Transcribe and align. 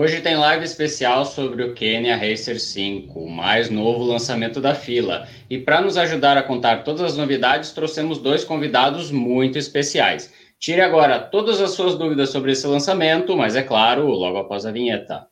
Hoje 0.00 0.20
tem 0.20 0.36
live 0.36 0.64
especial 0.64 1.24
sobre 1.24 1.60
o 1.64 1.74
Kenya 1.74 2.16
Racer 2.16 2.60
5, 2.60 3.18
o 3.18 3.28
mais 3.28 3.68
novo 3.68 4.04
lançamento 4.04 4.60
da 4.60 4.72
fila. 4.72 5.26
E 5.50 5.58
para 5.58 5.80
nos 5.80 5.96
ajudar 5.96 6.36
a 6.36 6.42
contar 6.44 6.84
todas 6.84 7.02
as 7.02 7.16
novidades, 7.16 7.72
trouxemos 7.72 8.18
dois 8.18 8.44
convidados 8.44 9.10
muito 9.10 9.58
especiais. 9.58 10.32
Tire 10.56 10.82
agora 10.82 11.18
todas 11.18 11.60
as 11.60 11.72
suas 11.72 11.98
dúvidas 11.98 12.30
sobre 12.30 12.52
esse 12.52 12.64
lançamento, 12.64 13.36
mas 13.36 13.56
é 13.56 13.62
claro, 13.64 14.06
logo 14.06 14.38
após 14.38 14.64
a 14.64 14.70
vinheta. 14.70 15.26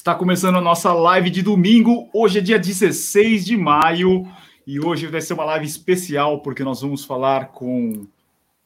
Está 0.00 0.14
começando 0.14 0.56
a 0.56 0.62
nossa 0.62 0.94
live 0.94 1.28
de 1.28 1.42
domingo. 1.42 2.08
Hoje 2.10 2.38
é 2.38 2.40
dia 2.40 2.58
16 2.58 3.44
de 3.44 3.54
maio 3.54 4.26
e 4.66 4.80
hoje 4.80 5.06
vai 5.06 5.20
ser 5.20 5.34
uma 5.34 5.44
live 5.44 5.66
especial 5.66 6.40
porque 6.40 6.64
nós 6.64 6.80
vamos 6.80 7.04
falar 7.04 7.48
com 7.48 8.06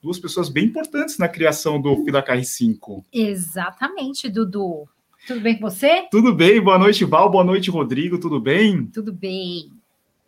duas 0.00 0.16
pessoas 0.16 0.48
bem 0.48 0.66
importantes 0.66 1.18
na 1.18 1.26
criação 1.26 1.80
do 1.80 2.04
Filacar 2.04 2.40
5. 2.40 3.04
Exatamente, 3.12 4.30
Dudu. 4.30 4.88
Tudo 5.26 5.40
bem 5.40 5.58
com 5.58 5.68
você? 5.68 6.06
Tudo 6.08 6.32
bem. 6.32 6.60
Boa 6.60 6.78
noite, 6.78 7.04
Val. 7.04 7.28
Boa 7.28 7.42
noite, 7.42 7.68
Rodrigo. 7.68 8.16
Tudo 8.20 8.38
bem? 8.38 8.86
Tudo 8.86 9.12
bem. 9.12 9.72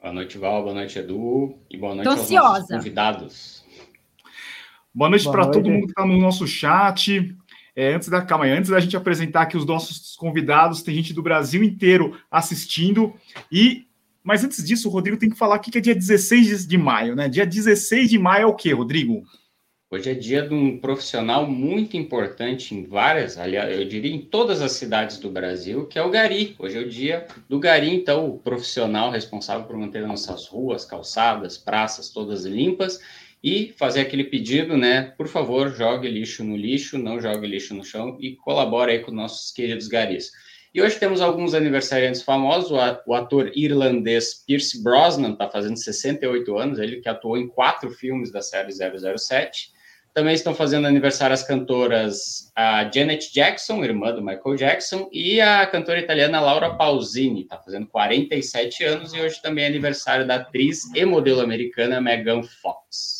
Boa 0.02 0.12
noite, 0.12 0.36
Val. 0.38 0.64
Boa 0.64 0.74
noite, 0.74 0.98
Edu. 0.98 1.54
E 1.70 1.78
boa 1.78 1.94
noite 1.94 2.04
Tô 2.04 2.10
aos 2.10 2.20
ansiosa. 2.22 2.58
nossos 2.58 2.76
convidados. 2.78 3.64
Boa 4.92 5.08
noite 5.08 5.30
para 5.30 5.46
todo 5.46 5.70
mundo 5.70 5.84
que 5.84 5.92
está 5.92 6.04
no 6.04 6.18
nosso 6.18 6.48
chat. 6.48 7.32
É, 7.76 7.92
antes 7.92 8.08
da 8.08 8.22
calma 8.22 8.46
aí, 8.46 8.52
antes 8.52 8.70
da 8.70 8.80
gente 8.80 8.96
apresentar 8.96 9.42
aqui 9.42 9.54
os 9.54 9.66
nossos 9.66 10.16
convidados, 10.16 10.82
tem 10.82 10.94
gente 10.94 11.12
do 11.12 11.22
Brasil 11.22 11.62
inteiro 11.62 12.18
assistindo. 12.30 13.12
E 13.52 13.86
mas 14.24 14.42
antes 14.42 14.64
disso, 14.64 14.88
o 14.88 14.90
Rodrigo 14.90 15.18
tem 15.18 15.30
que 15.30 15.38
falar 15.38 15.54
aqui 15.54 15.70
que 15.70 15.78
é 15.78 15.80
dia 15.80 15.94
16 15.94 16.66
de 16.66 16.76
maio, 16.76 17.14
né? 17.14 17.28
Dia 17.28 17.46
16 17.46 18.10
de 18.10 18.18
maio 18.18 18.42
é 18.42 18.46
o 18.46 18.54
quê, 18.54 18.72
Rodrigo? 18.72 19.22
Hoje 19.88 20.10
é 20.10 20.14
dia 20.14 20.42
de 20.42 20.52
um 20.52 20.80
profissional 20.80 21.46
muito 21.46 21.96
importante 21.96 22.74
em 22.74 22.84
várias, 22.84 23.38
aliás, 23.38 23.78
eu 23.78 23.86
diria 23.86 24.12
em 24.12 24.20
todas 24.20 24.60
as 24.60 24.72
cidades 24.72 25.18
do 25.18 25.30
Brasil, 25.30 25.86
que 25.86 25.96
é 25.96 26.02
o 26.02 26.10
Gari. 26.10 26.56
Hoje 26.58 26.76
é 26.76 26.80
o 26.80 26.88
dia 26.88 27.28
do 27.48 27.60
Gari, 27.60 27.94
então, 27.94 28.28
o 28.28 28.38
profissional 28.38 29.12
responsável 29.12 29.64
por 29.64 29.76
manter 29.76 30.04
nossas 30.04 30.48
ruas, 30.48 30.84
calçadas, 30.84 31.56
praças 31.56 32.10
todas 32.10 32.44
limpas 32.44 32.98
e 33.46 33.72
fazer 33.78 34.00
aquele 34.00 34.24
pedido, 34.24 34.76
né? 34.76 35.14
Por 35.16 35.28
favor, 35.28 35.72
jogue 35.72 36.08
lixo 36.08 36.42
no 36.42 36.56
lixo, 36.56 36.98
não 36.98 37.20
jogue 37.20 37.46
lixo 37.46 37.76
no 37.76 37.84
chão 37.84 38.18
e 38.20 38.34
colabore 38.34 38.90
aí 38.90 38.98
com 38.98 39.12
nossos 39.12 39.52
queridos 39.52 39.86
garis. 39.86 40.32
E 40.74 40.82
hoje 40.82 40.98
temos 40.98 41.20
alguns 41.20 41.54
aniversariantes 41.54 42.22
famosos. 42.22 42.72
O 43.06 43.14
ator 43.14 43.52
irlandês 43.54 44.42
Pierce 44.44 44.82
Brosnan 44.82 45.34
está 45.34 45.48
fazendo 45.48 45.76
68 45.76 46.58
anos, 46.58 46.80
ele 46.80 47.00
que 47.00 47.08
atuou 47.08 47.38
em 47.38 47.46
quatro 47.46 47.88
filmes 47.88 48.32
da 48.32 48.42
série 48.42 48.72
007. 48.72 49.70
Também 50.12 50.34
estão 50.34 50.52
fazendo 50.52 50.88
aniversário 50.88 51.34
as 51.34 51.46
cantoras 51.46 52.50
a 52.56 52.90
Janet 52.92 53.32
Jackson, 53.32 53.84
irmã 53.84 54.12
do 54.12 54.24
Michael 54.24 54.56
Jackson, 54.56 55.08
e 55.12 55.40
a 55.40 55.64
cantora 55.66 56.00
italiana 56.00 56.40
Laura 56.40 56.74
Pausini, 56.74 57.42
está 57.42 57.58
fazendo 57.58 57.86
47 57.86 58.82
anos, 58.82 59.14
e 59.14 59.20
hoje 59.20 59.40
também 59.40 59.62
é 59.62 59.68
aniversário 59.68 60.26
da 60.26 60.34
atriz 60.34 60.92
e 60.96 61.04
modelo 61.04 61.42
americana 61.42 62.00
Megan 62.00 62.42
Fox. 62.42 63.15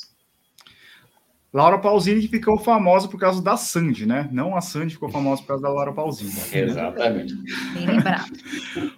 Laura 1.53 1.79
Pausini 1.79 2.21
que 2.21 2.29
ficou 2.29 2.59
famosa 2.59 3.09
por 3.09 3.19
causa 3.19 3.41
da 3.41 3.57
Sandy, 3.57 4.05
né? 4.05 4.29
Não 4.31 4.57
a 4.57 4.61
Sandy 4.61 4.95
ficou 4.95 5.09
famosa 5.09 5.41
por 5.41 5.49
causa 5.49 5.63
da 5.63 5.71
Laura 5.71 5.93
Pausini. 5.93 6.33
Exatamente. 6.53 7.35
Bem 7.73 7.87
lembrado. 7.87 8.33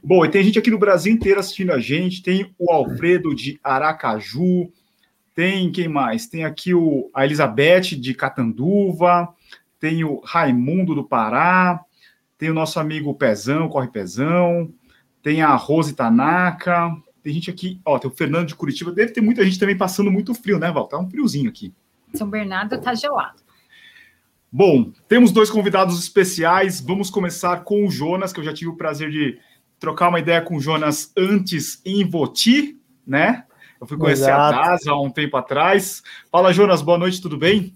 Bom, 0.03 0.25
e 0.25 0.29
tem 0.29 0.43
gente 0.43 0.59
aqui 0.59 0.71
no 0.71 0.79
Brasil 0.79 1.13
inteiro 1.13 1.39
assistindo 1.39 1.73
a 1.73 1.79
gente. 1.79 2.23
Tem 2.23 2.53
o 2.59 2.73
Alfredo 2.73 3.35
de 3.35 3.61
Aracaju. 3.63 4.73
Tem 5.35 5.71
quem 5.71 5.87
mais? 5.87 6.27
Tem 6.27 6.45
aqui 6.45 6.75
o, 6.75 7.11
a 7.15 7.25
Elizabeth 7.25 7.97
de 7.97 8.13
Catanduva. 8.15 9.29
Tem 9.79 10.03
o 10.03 10.21
Raimundo 10.25 10.95
do 10.95 11.05
Pará. 11.05 11.81
Tem 12.37 12.51
o 12.51 12.55
nosso 12.55 12.81
amigo 12.81 13.15
Pezão, 13.15 13.69
Corre 13.69 13.89
Pezão. 13.89 14.73
Tem 15.23 15.43
a 15.43 15.55
Rose 15.55 15.95
Tanaka. 15.95 16.97
Tem 17.23 17.33
gente 17.33 17.51
aqui, 17.51 17.81
ó, 17.85 17.99
tem 17.99 18.11
o 18.11 18.15
Fernando 18.15 18.49
de 18.49 18.55
Curitiba. 18.55 18.91
Deve 18.91 19.13
ter 19.13 19.21
muita 19.21 19.45
gente 19.45 19.59
também 19.59 19.77
passando 19.77 20.11
muito 20.11 20.35
frio, 20.35 20.59
né, 20.59 20.73
Val? 20.73 20.89
Tá 20.89 20.99
um 20.99 21.11
friozinho 21.11 21.49
aqui. 21.49 21.75
São 22.15 22.29
Bernardo 22.29 22.81
tá 22.81 22.95
gelado. 22.95 23.43
Bom, 24.51 24.93
temos 25.07 25.31
dois 25.31 25.51
convidados 25.51 25.99
especiais. 25.99 26.81
Vamos 26.81 27.11
começar 27.11 27.65
com 27.65 27.87
o 27.87 27.91
Jonas, 27.91 28.33
que 28.33 28.41
eu 28.41 28.45
já 28.45 28.53
tive 28.53 28.71
o 28.71 28.77
prazer 28.77 29.11
de 29.11 29.39
trocar 29.79 30.09
uma 30.09 30.19
ideia 30.19 30.41
com 30.41 30.57
o 30.57 30.61
Jonas 30.61 31.13
antes 31.17 31.81
em 31.85 32.09
Voti, 32.09 32.81
né? 33.07 33.45
Eu 33.81 33.87
fui 33.87 33.97
conhecer 33.97 34.25
Exato. 34.25 34.59
a 34.59 34.63
DASA 34.71 34.91
há 34.91 35.01
um 35.01 35.11
tempo 35.11 35.37
atrás. 35.37 36.03
Fala, 36.33 36.53
Jonas, 36.53 36.83
boa 36.83 36.99
noite, 36.99 37.21
tudo 37.21 37.37
bem? 37.37 37.75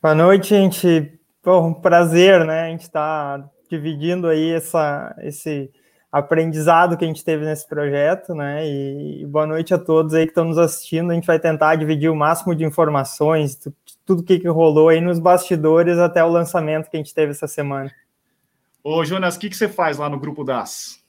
Boa 0.00 0.14
noite, 0.14 0.48
gente. 0.50 1.18
Pô, 1.42 1.60
um 1.60 1.74
prazer, 1.74 2.44
né? 2.46 2.66
A 2.66 2.70
gente 2.70 2.82
está 2.82 3.44
dividindo 3.68 4.28
aí 4.28 4.52
essa, 4.52 5.14
esse 5.20 5.70
aprendizado 6.10 6.96
que 6.96 7.04
a 7.04 7.08
gente 7.08 7.24
teve 7.24 7.44
nesse 7.44 7.66
projeto, 7.68 8.34
né? 8.34 8.66
E, 8.66 9.26
boa 9.26 9.46
noite 9.46 9.74
a 9.74 9.78
todos 9.78 10.14
aí 10.14 10.24
que 10.24 10.30
estão 10.30 10.44
nos 10.44 10.58
assistindo. 10.58 11.10
A 11.10 11.14
gente 11.14 11.26
vai 11.26 11.38
tentar 11.38 11.74
dividir 11.76 12.10
o 12.10 12.16
máximo 12.16 12.54
de 12.54 12.64
informações, 12.64 13.56
tu- 13.56 13.74
tudo 14.06 14.22
que, 14.22 14.38
que 14.38 14.48
rolou 14.48 14.88
aí 14.88 15.00
nos 15.00 15.18
bastidores 15.18 15.98
até 15.98 16.24
o 16.24 16.28
lançamento 16.28 16.90
que 16.90 16.96
a 16.96 17.00
gente 17.00 17.14
teve 17.14 17.32
essa 17.32 17.46
semana. 17.46 17.90
Ô, 18.82 19.04
Jonas, 19.04 19.36
o 19.36 19.38
que, 19.38 19.50
que 19.50 19.56
você 19.56 19.68
faz 19.68 19.98
lá 19.98 20.08
no 20.08 20.18
grupo 20.18 20.44
DAS? 20.44 21.02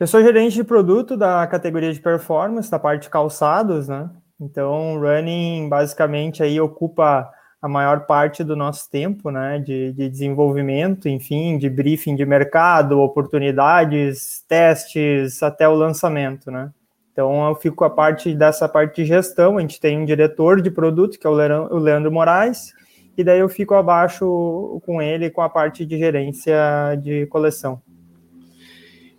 Eu 0.00 0.06
sou 0.06 0.22
gerente 0.22 0.54
de 0.54 0.64
produto 0.64 1.16
da 1.16 1.46
categoria 1.46 1.92
de 1.92 2.00
performance, 2.00 2.70
da 2.70 2.78
parte 2.78 3.02
de 3.02 3.10
calçados, 3.10 3.88
né? 3.88 4.08
Então, 4.40 4.98
running 5.00 5.68
basicamente 5.68 6.42
aí 6.42 6.60
ocupa 6.60 7.30
a 7.66 7.68
maior 7.68 8.06
parte 8.06 8.44
do 8.44 8.54
nosso 8.54 8.88
tempo, 8.88 9.28
né? 9.28 9.58
De, 9.58 9.92
de 9.92 10.08
desenvolvimento, 10.08 11.08
enfim, 11.08 11.58
de 11.58 11.68
briefing 11.68 12.14
de 12.14 12.24
mercado, 12.24 13.00
oportunidades, 13.00 14.44
testes, 14.46 15.42
até 15.42 15.68
o 15.68 15.74
lançamento, 15.74 16.48
né? 16.48 16.70
Então, 17.12 17.48
eu 17.48 17.56
fico 17.56 17.82
a 17.84 17.90
parte 17.90 18.34
dessa 18.36 18.68
parte 18.68 19.02
de 19.02 19.08
gestão. 19.08 19.58
A 19.58 19.60
gente 19.60 19.80
tem 19.80 19.98
um 19.98 20.04
diretor 20.04 20.62
de 20.62 20.70
produto, 20.70 21.18
que 21.18 21.26
é 21.26 21.30
o 21.30 21.34
Leandro, 21.78 22.08
o 22.08 22.12
Moraes, 22.12 22.72
e 23.18 23.24
daí 23.24 23.40
eu 23.40 23.48
fico 23.48 23.74
abaixo 23.74 24.80
com 24.86 25.02
ele 25.02 25.28
com 25.28 25.42
a 25.42 25.48
parte 25.48 25.84
de 25.84 25.98
gerência 25.98 26.56
de 27.02 27.26
coleção. 27.26 27.82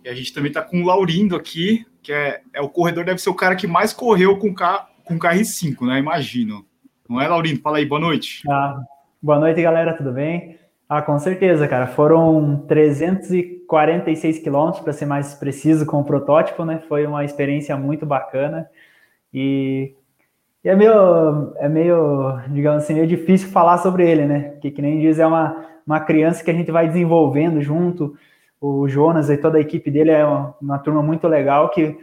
E 0.02 0.08
a 0.08 0.14
gente 0.14 0.32
também 0.32 0.50
tá 0.50 0.62
com 0.62 0.80
o 0.80 0.86
Laurindo 0.86 1.36
aqui, 1.36 1.84
que 2.02 2.14
é, 2.14 2.40
é 2.54 2.62
o 2.62 2.68
corredor, 2.70 3.04
deve 3.04 3.20
ser 3.20 3.28
o 3.28 3.34
cara 3.34 3.54
que 3.54 3.66
mais 3.66 3.92
correu 3.92 4.38
com, 4.38 4.54
K, 4.54 4.88
com 5.04 5.18
KR5, 5.18 5.86
né? 5.86 5.98
Imagino. 5.98 6.64
Não 7.08 7.18
é, 7.18 7.26
Laurindo? 7.26 7.60
Fala 7.62 7.78
aí, 7.78 7.86
boa 7.86 8.00
noite. 8.00 8.42
Ah, 8.46 8.82
boa 9.22 9.38
noite, 9.38 9.62
galera, 9.62 9.94
tudo 9.94 10.12
bem? 10.12 10.58
Ah, 10.86 11.00
com 11.00 11.18
certeza, 11.18 11.66
cara. 11.66 11.86
Foram 11.86 12.64
346 12.68 14.40
quilômetros, 14.40 14.84
para 14.84 14.92
ser 14.92 15.06
mais 15.06 15.34
preciso, 15.34 15.86
com 15.86 16.00
o 16.00 16.04
protótipo, 16.04 16.66
né? 16.66 16.82
Foi 16.86 17.06
uma 17.06 17.24
experiência 17.24 17.74
muito 17.78 18.04
bacana. 18.04 18.68
E, 19.32 19.94
e 20.62 20.68
é 20.68 20.76
meio, 20.76 21.54
é 21.56 21.66
meio, 21.66 22.40
digamos 22.48 22.82
assim, 22.82 22.92
meio 22.92 23.06
difícil 23.06 23.48
falar 23.48 23.78
sobre 23.78 24.06
ele, 24.06 24.26
né? 24.26 24.40
Porque, 24.50 24.70
que 24.70 24.82
nem 24.82 25.00
diz, 25.00 25.18
é 25.18 25.26
uma, 25.26 25.64
uma 25.86 26.00
criança 26.00 26.44
que 26.44 26.50
a 26.50 26.54
gente 26.54 26.70
vai 26.70 26.88
desenvolvendo 26.88 27.62
junto. 27.62 28.14
O 28.60 28.86
Jonas 28.86 29.30
e 29.30 29.38
toda 29.38 29.56
a 29.56 29.62
equipe 29.62 29.90
dele 29.90 30.10
é 30.10 30.26
uma, 30.26 30.54
uma 30.60 30.78
turma 30.78 31.02
muito 31.02 31.26
legal 31.26 31.70
que 31.70 31.96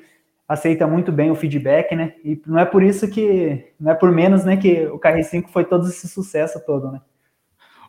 aceita 0.48 0.86
muito 0.86 1.12
bem 1.12 1.32
o 1.32 1.36
feedback, 1.36 1.96
né? 1.96 2.14
E 2.24 2.42
não 2.46 2.60
é 2.60 2.66
por 2.66 2.84
isso 2.84 3.10
que, 3.10 3.74
não 3.80 3.92
é 3.92 3.96
por 3.96 4.12
menos, 4.12 4.46
né, 4.46 4.58
que 4.58 4.86
o 4.88 5.00
KR5 5.00 5.48
foi 5.48 5.66
todo 5.66 5.88
esse 5.88 6.08
sucesso 6.08 6.64
todo, 6.66 6.92
né? 6.92 7.02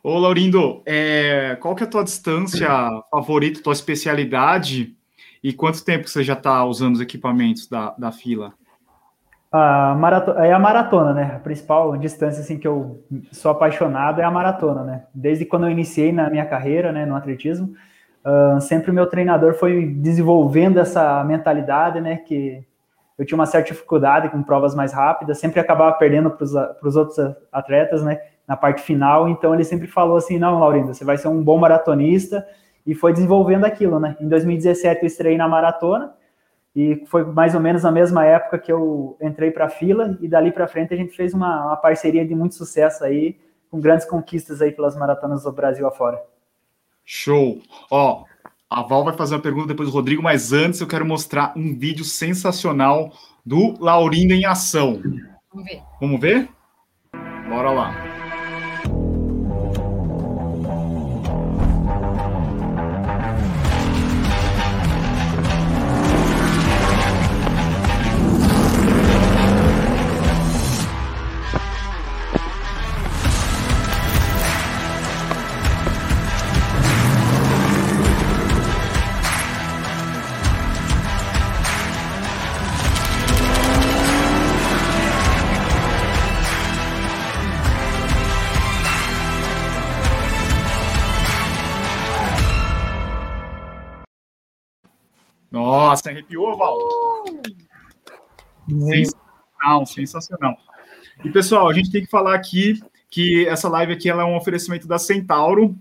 Ô, 0.02 0.18
Laurindo, 0.18 0.82
é, 0.86 1.56
qual 1.60 1.74
que 1.74 1.82
é 1.82 1.86
a 1.86 1.90
tua 1.90 2.04
distância 2.04 2.68
favorita, 3.10 3.62
tua 3.62 3.72
especialidade 3.72 4.96
e 5.42 5.52
quanto 5.52 5.84
tempo 5.84 6.08
você 6.08 6.22
já 6.22 6.34
está 6.34 6.64
usando 6.64 6.94
os 6.94 7.00
equipamentos 7.00 7.68
da, 7.68 7.94
da 7.98 8.12
fila? 8.12 8.54
A 9.50 9.94
maratona, 9.94 10.46
é 10.46 10.52
a 10.52 10.58
maratona, 10.58 11.12
né? 11.12 11.32
A 11.36 11.38
principal 11.38 11.96
distância 11.96 12.40
assim 12.40 12.58
que 12.58 12.66
eu 12.66 13.04
sou 13.32 13.50
apaixonado 13.50 14.20
é 14.20 14.24
a 14.24 14.30
maratona, 14.30 14.84
né? 14.84 15.04
Desde 15.14 15.44
quando 15.44 15.66
eu 15.66 15.70
iniciei 15.70 16.12
na 16.12 16.28
minha 16.30 16.44
carreira, 16.44 16.92
né, 16.92 17.06
no 17.06 17.16
atletismo, 17.16 17.74
sempre 18.60 18.90
o 18.90 18.94
meu 18.94 19.06
treinador 19.06 19.54
foi 19.54 19.86
desenvolvendo 19.86 20.78
essa 20.78 21.22
mentalidade, 21.24 22.00
né, 22.00 22.16
que 22.16 22.64
eu 23.18 23.24
tinha 23.24 23.38
uma 23.38 23.46
certa 23.46 23.72
dificuldade 23.72 24.28
com 24.28 24.42
provas 24.42 24.74
mais 24.74 24.92
rápidas, 24.92 25.38
sempre 25.38 25.60
acabava 25.60 25.96
perdendo 25.96 26.30
para 26.30 26.44
os 26.82 26.96
outros 26.96 27.18
atletas, 27.50 28.02
né, 28.02 28.20
na 28.46 28.56
parte 28.56 28.82
final. 28.82 29.28
Então 29.28 29.54
ele 29.54 29.64
sempre 29.64 29.86
falou 29.86 30.16
assim: 30.16 30.38
não, 30.38 30.60
Laurindo, 30.60 30.92
você 30.92 31.04
vai 31.04 31.16
ser 31.16 31.28
um 31.28 31.42
bom 31.42 31.58
maratonista. 31.58 32.46
E 32.86 32.94
foi 32.94 33.12
desenvolvendo 33.12 33.64
aquilo, 33.64 33.98
né? 33.98 34.16
Em 34.20 34.28
2017 34.28 35.02
eu 35.02 35.06
estrei 35.08 35.36
na 35.36 35.48
maratona 35.48 36.14
e 36.74 37.04
foi 37.06 37.24
mais 37.24 37.52
ou 37.52 37.60
menos 37.60 37.82
na 37.82 37.90
mesma 37.90 38.24
época 38.24 38.58
que 38.58 38.70
eu 38.70 39.16
entrei 39.20 39.50
para 39.50 39.64
a 39.64 39.68
fila 39.68 40.16
e 40.20 40.28
dali 40.28 40.52
para 40.52 40.68
frente 40.68 40.94
a 40.94 40.96
gente 40.96 41.16
fez 41.16 41.34
uma, 41.34 41.66
uma, 41.66 41.76
parceria 41.76 42.24
de 42.24 42.32
muito 42.32 42.54
sucesso 42.54 43.02
aí, 43.02 43.36
com 43.68 43.80
grandes 43.80 44.06
conquistas 44.06 44.62
aí 44.62 44.70
pelas 44.70 44.96
maratonas 44.96 45.42
do 45.42 45.50
Brasil 45.50 45.84
afora. 45.84 46.22
Show! 47.06 47.62
Ó, 47.88 48.24
A 48.68 48.82
Val 48.82 49.04
vai 49.04 49.16
fazer 49.16 49.36
uma 49.36 49.40
pergunta 49.40 49.68
depois 49.68 49.88
do 49.88 49.94
Rodrigo, 49.94 50.20
mas 50.22 50.52
antes 50.52 50.80
eu 50.80 50.88
quero 50.88 51.06
mostrar 51.06 51.52
um 51.56 51.78
vídeo 51.78 52.04
sensacional 52.04 53.12
do 53.44 53.76
Laurindo 53.78 54.34
em 54.34 54.44
ação. 54.44 55.00
Vamos 55.52 55.70
ver. 55.70 55.82
Vamos 56.00 56.20
ver? 56.20 56.48
Bora 57.48 57.70
lá. 57.70 58.05
Nossa, 95.96 96.10
arrepiou, 96.10 96.54
Val? 96.58 96.76
Sensacional, 98.68 99.86
sensacional. 99.86 100.56
E 101.24 101.30
pessoal, 101.30 101.70
a 101.70 101.72
gente 101.72 101.90
tem 101.90 102.04
que 102.04 102.10
falar 102.10 102.34
aqui 102.34 102.78
que 103.08 103.48
essa 103.48 103.66
live 103.70 103.94
aqui 103.94 104.10
ela 104.10 104.20
é 104.22 104.26
um 104.26 104.36
oferecimento 104.36 104.86
da 104.86 104.98
Centauro 104.98 105.74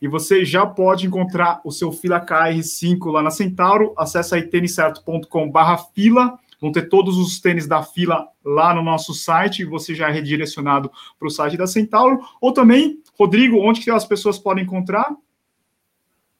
e 0.00 0.08
você 0.08 0.42
já 0.42 0.64
pode 0.64 1.06
encontrar 1.06 1.60
o 1.62 1.70
seu 1.70 1.92
fila 1.92 2.18
KR5 2.18 3.10
lá 3.10 3.22
na 3.22 3.30
Centauro. 3.30 3.92
Acesse 3.94 4.34
aí 4.34 4.42
têniscerto.com/fila. 4.44 6.38
Vão 6.58 6.72
ter 6.72 6.88
todos 6.88 7.18
os 7.18 7.38
tênis 7.38 7.66
da 7.66 7.82
fila 7.82 8.26
lá 8.42 8.72
no 8.74 8.82
nosso 8.82 9.12
site 9.12 9.60
e 9.60 9.66
você 9.66 9.94
já 9.94 10.08
é 10.08 10.12
redirecionado 10.12 10.90
para 11.18 11.28
o 11.28 11.30
site 11.30 11.58
da 11.58 11.66
Centauro. 11.66 12.20
Ou 12.40 12.54
também, 12.54 13.02
Rodrigo, 13.18 13.58
onde 13.58 13.82
que 13.82 13.90
as 13.90 14.06
pessoas 14.06 14.38
podem 14.38 14.64
encontrar? 14.64 15.14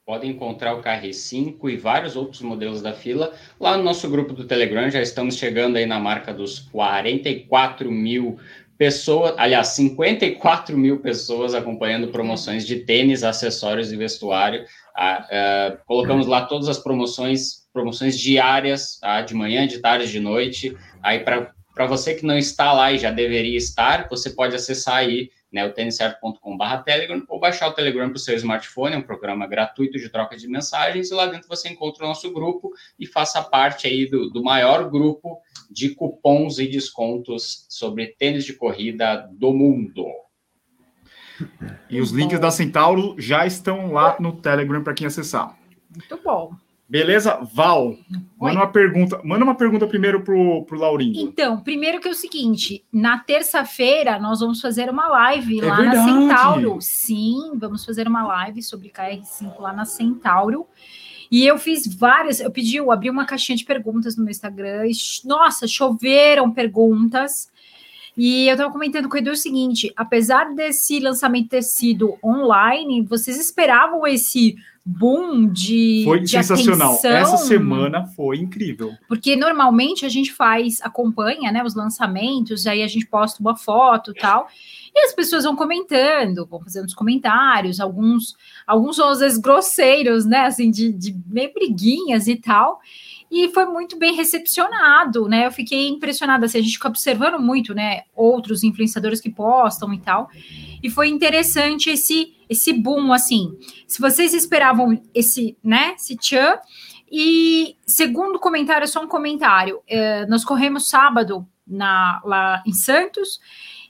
Podem 0.09 0.31
encontrar 0.31 0.73
o 0.73 0.81
KR5 0.81 1.69
e 1.69 1.77
vários 1.77 2.15
outros 2.15 2.41
modelos 2.41 2.81
da 2.81 2.93
fila 2.93 3.31
lá 3.59 3.77
no 3.77 3.83
nosso 3.83 4.09
grupo 4.09 4.33
do 4.33 4.43
Telegram. 4.43 4.89
Já 4.89 5.03
estamos 5.03 5.37
chegando 5.37 5.75
aí 5.75 5.85
na 5.85 5.99
marca 5.99 6.33
dos 6.33 6.57
44 6.71 7.91
mil 7.91 8.39
pessoas, 8.75 9.35
aliás, 9.37 9.67
54 9.67 10.75
mil 10.75 10.99
pessoas 10.99 11.53
acompanhando 11.53 12.07
promoções 12.07 12.65
de 12.65 12.77
tênis, 12.77 13.23
acessórios 13.23 13.91
e 13.91 13.97
vestuário. 13.97 14.65
Ah, 14.97 15.27
ah, 15.31 15.77
colocamos 15.85 16.25
lá 16.25 16.43
todas 16.43 16.67
as 16.67 16.79
promoções, 16.79 17.67
promoções 17.71 18.17
diárias, 18.17 18.97
tá? 18.99 19.21
de 19.21 19.35
manhã, 19.35 19.67
de 19.67 19.77
tarde, 19.77 20.11
de 20.11 20.19
noite. 20.19 20.75
Aí, 21.03 21.19
para 21.19 21.85
você 21.85 22.15
que 22.15 22.25
não 22.25 22.35
está 22.35 22.73
lá 22.73 22.91
e 22.91 22.97
já 22.97 23.11
deveria 23.11 23.59
estar, 23.59 24.07
você 24.09 24.31
pode 24.31 24.55
acessar 24.55 24.95
aí 24.95 25.29
né, 25.51 25.65
o 25.65 25.73
têniscerto.com.br 25.73 26.83
Telegram, 26.85 27.23
ou 27.27 27.39
baixar 27.39 27.67
o 27.67 27.73
Telegram 27.73 28.07
para 28.09 28.15
o 28.15 28.19
seu 28.19 28.35
smartphone, 28.35 28.95
é 28.95 28.97
um 28.97 29.03
programa 29.03 29.47
gratuito 29.47 29.97
de 29.97 30.09
troca 30.09 30.37
de 30.37 30.47
mensagens, 30.47 31.09
e 31.09 31.13
lá 31.13 31.25
dentro 31.25 31.47
você 31.47 31.69
encontra 31.69 32.05
o 32.05 32.07
nosso 32.07 32.31
grupo 32.31 32.71
e 32.99 33.05
faça 33.05 33.41
parte 33.41 33.87
aí 33.87 34.09
do, 34.09 34.29
do 34.29 34.43
maior 34.43 34.89
grupo 34.89 35.39
de 35.69 35.89
cupons 35.89 36.59
e 36.59 36.67
descontos 36.67 37.65
sobre 37.69 38.07
tênis 38.07 38.45
de 38.45 38.53
corrida 38.53 39.27
do 39.31 39.51
mundo. 39.53 40.05
E 41.89 42.01
os 42.01 42.11
links 42.11 42.39
da 42.39 42.51
Centauro 42.51 43.15
já 43.17 43.45
estão 43.45 43.93
lá 43.93 44.17
no 44.19 44.33
Telegram 44.33 44.83
para 44.83 44.93
quem 44.93 45.07
acessar. 45.07 45.57
Muito 45.89 46.19
bom. 46.23 46.53
Beleza? 46.89 47.47
Val, 47.53 47.95
manda 48.39 48.55
uma 48.59 48.67
pergunta. 48.71 49.21
Manda 49.23 49.43
uma 49.43 49.53
pergunta 49.53 49.85
primeiro 49.85 50.21
pro, 50.21 50.63
pro 50.65 50.79
Laurindo. 50.79 51.19
Então, 51.19 51.59
primeiro 51.59 51.99
que 51.99 52.07
é 52.07 52.11
o 52.11 52.15
seguinte: 52.15 52.83
na 52.91 53.19
terça-feira 53.19 54.17
nós 54.17 54.39
vamos 54.39 54.59
fazer 54.59 54.89
uma 54.89 55.07
live 55.07 55.59
É 55.59 55.65
lá 55.65 55.75
verdade. 55.75 55.97
na 55.97 56.05
Centauro. 56.05 56.77
Sim, 56.81 57.51
vamos 57.57 57.85
fazer 57.85 58.07
uma 58.07 58.25
live 58.25 58.63
sobre 58.63 58.89
KR5 58.89 59.59
lá 59.59 59.71
na 59.71 59.85
Centauro. 59.85 60.65
E 61.31 61.45
eu 61.45 61.59
fiz 61.59 61.85
várias, 61.85 62.39
eu 62.39 62.49
pedi, 62.49 62.77
eu 62.77 62.91
abri 62.91 63.07
uma 63.07 63.23
caixinha 63.23 63.55
de 63.55 63.63
perguntas 63.63 64.17
no 64.17 64.23
meu 64.23 64.31
Instagram. 64.31 64.87
E, 64.87 64.91
nossa, 65.25 65.67
choveram 65.67 66.49
perguntas. 66.49 67.51
E 68.17 68.47
eu 68.47 68.53
estava 68.53 68.71
comentando 68.71 69.07
com 69.07 69.15
o 69.15 69.17
Edu 69.19 69.29
o 69.29 69.35
seguinte: 69.35 69.93
apesar 69.95 70.55
desse 70.55 70.99
lançamento 70.99 71.49
ter 71.49 71.61
sido 71.61 72.17
online, 72.23 73.03
vocês 73.03 73.39
esperavam 73.39 74.07
esse 74.07 74.55
boom 74.85 75.47
de, 75.47 76.01
Foi 76.03 76.19
de 76.19 76.29
sensacional. 76.29 76.93
atenção? 76.93 77.11
Essa 77.11 77.37
semana 77.37 78.05
foi 78.07 78.37
incrível. 78.37 78.91
Porque 79.07 79.35
normalmente 79.35 80.05
a 80.05 80.09
gente 80.09 80.33
faz, 80.33 80.81
acompanha, 80.81 81.51
né, 81.51 81.63
os 81.63 81.75
lançamentos, 81.75 82.65
aí 82.65 82.81
a 82.81 82.87
gente 82.87 83.05
posta 83.05 83.41
uma 83.41 83.55
foto 83.55 84.11
e 84.11 84.15
tal, 84.15 84.47
e 84.95 85.05
as 85.05 85.13
pessoas 85.13 85.43
vão 85.43 85.55
comentando, 85.55 86.45
vão 86.45 86.59
fazendo 86.61 86.85
os 86.85 86.93
comentários, 86.93 87.79
alguns, 87.79 88.35
alguns 88.65 88.95
são 88.95 89.09
às 89.09 89.19
vezes 89.19 89.37
grosseiros, 89.37 90.25
né, 90.25 90.45
assim, 90.45 90.71
de, 90.71 90.91
de 90.91 91.15
meio 91.27 91.53
briguinhas 91.53 92.27
e 92.27 92.35
tal, 92.35 92.79
e 93.31 93.49
foi 93.49 93.65
muito 93.65 93.97
bem 93.97 94.15
recepcionado, 94.15 95.27
né, 95.27 95.45
eu 95.45 95.51
fiquei 95.51 95.87
impressionada, 95.87 96.45
assim, 96.45 96.57
a 96.57 96.61
gente 96.61 96.73
fica 96.73 96.87
observando 96.87 97.39
muito, 97.39 97.73
né, 97.73 98.03
outros 98.15 98.63
influenciadores 98.63 99.21
que 99.21 99.29
postam 99.29 99.93
e 99.93 99.99
tal, 99.99 100.29
e 100.81 100.89
foi 100.89 101.09
interessante 101.09 101.89
esse, 101.89 102.35
esse 102.49 102.73
boom, 102.73 103.13
assim, 103.13 103.57
se 103.87 103.99
vocês 104.01 104.33
esperavam 104.33 105.01
esse, 105.13 105.57
né, 105.63 105.93
esse 105.95 106.15
tchan, 106.17 106.57
e 107.11 107.75
segundo 107.87 108.39
comentário, 108.39 108.87
só 108.87 109.03
um 109.03 109.07
comentário. 109.07 109.81
é, 109.87 110.27
nós 110.27 110.45
corremos 110.45 110.87
sábado 110.87 111.43
na, 111.65 112.21
lá 112.23 112.61
em 112.65 112.71
Santos 112.71 113.39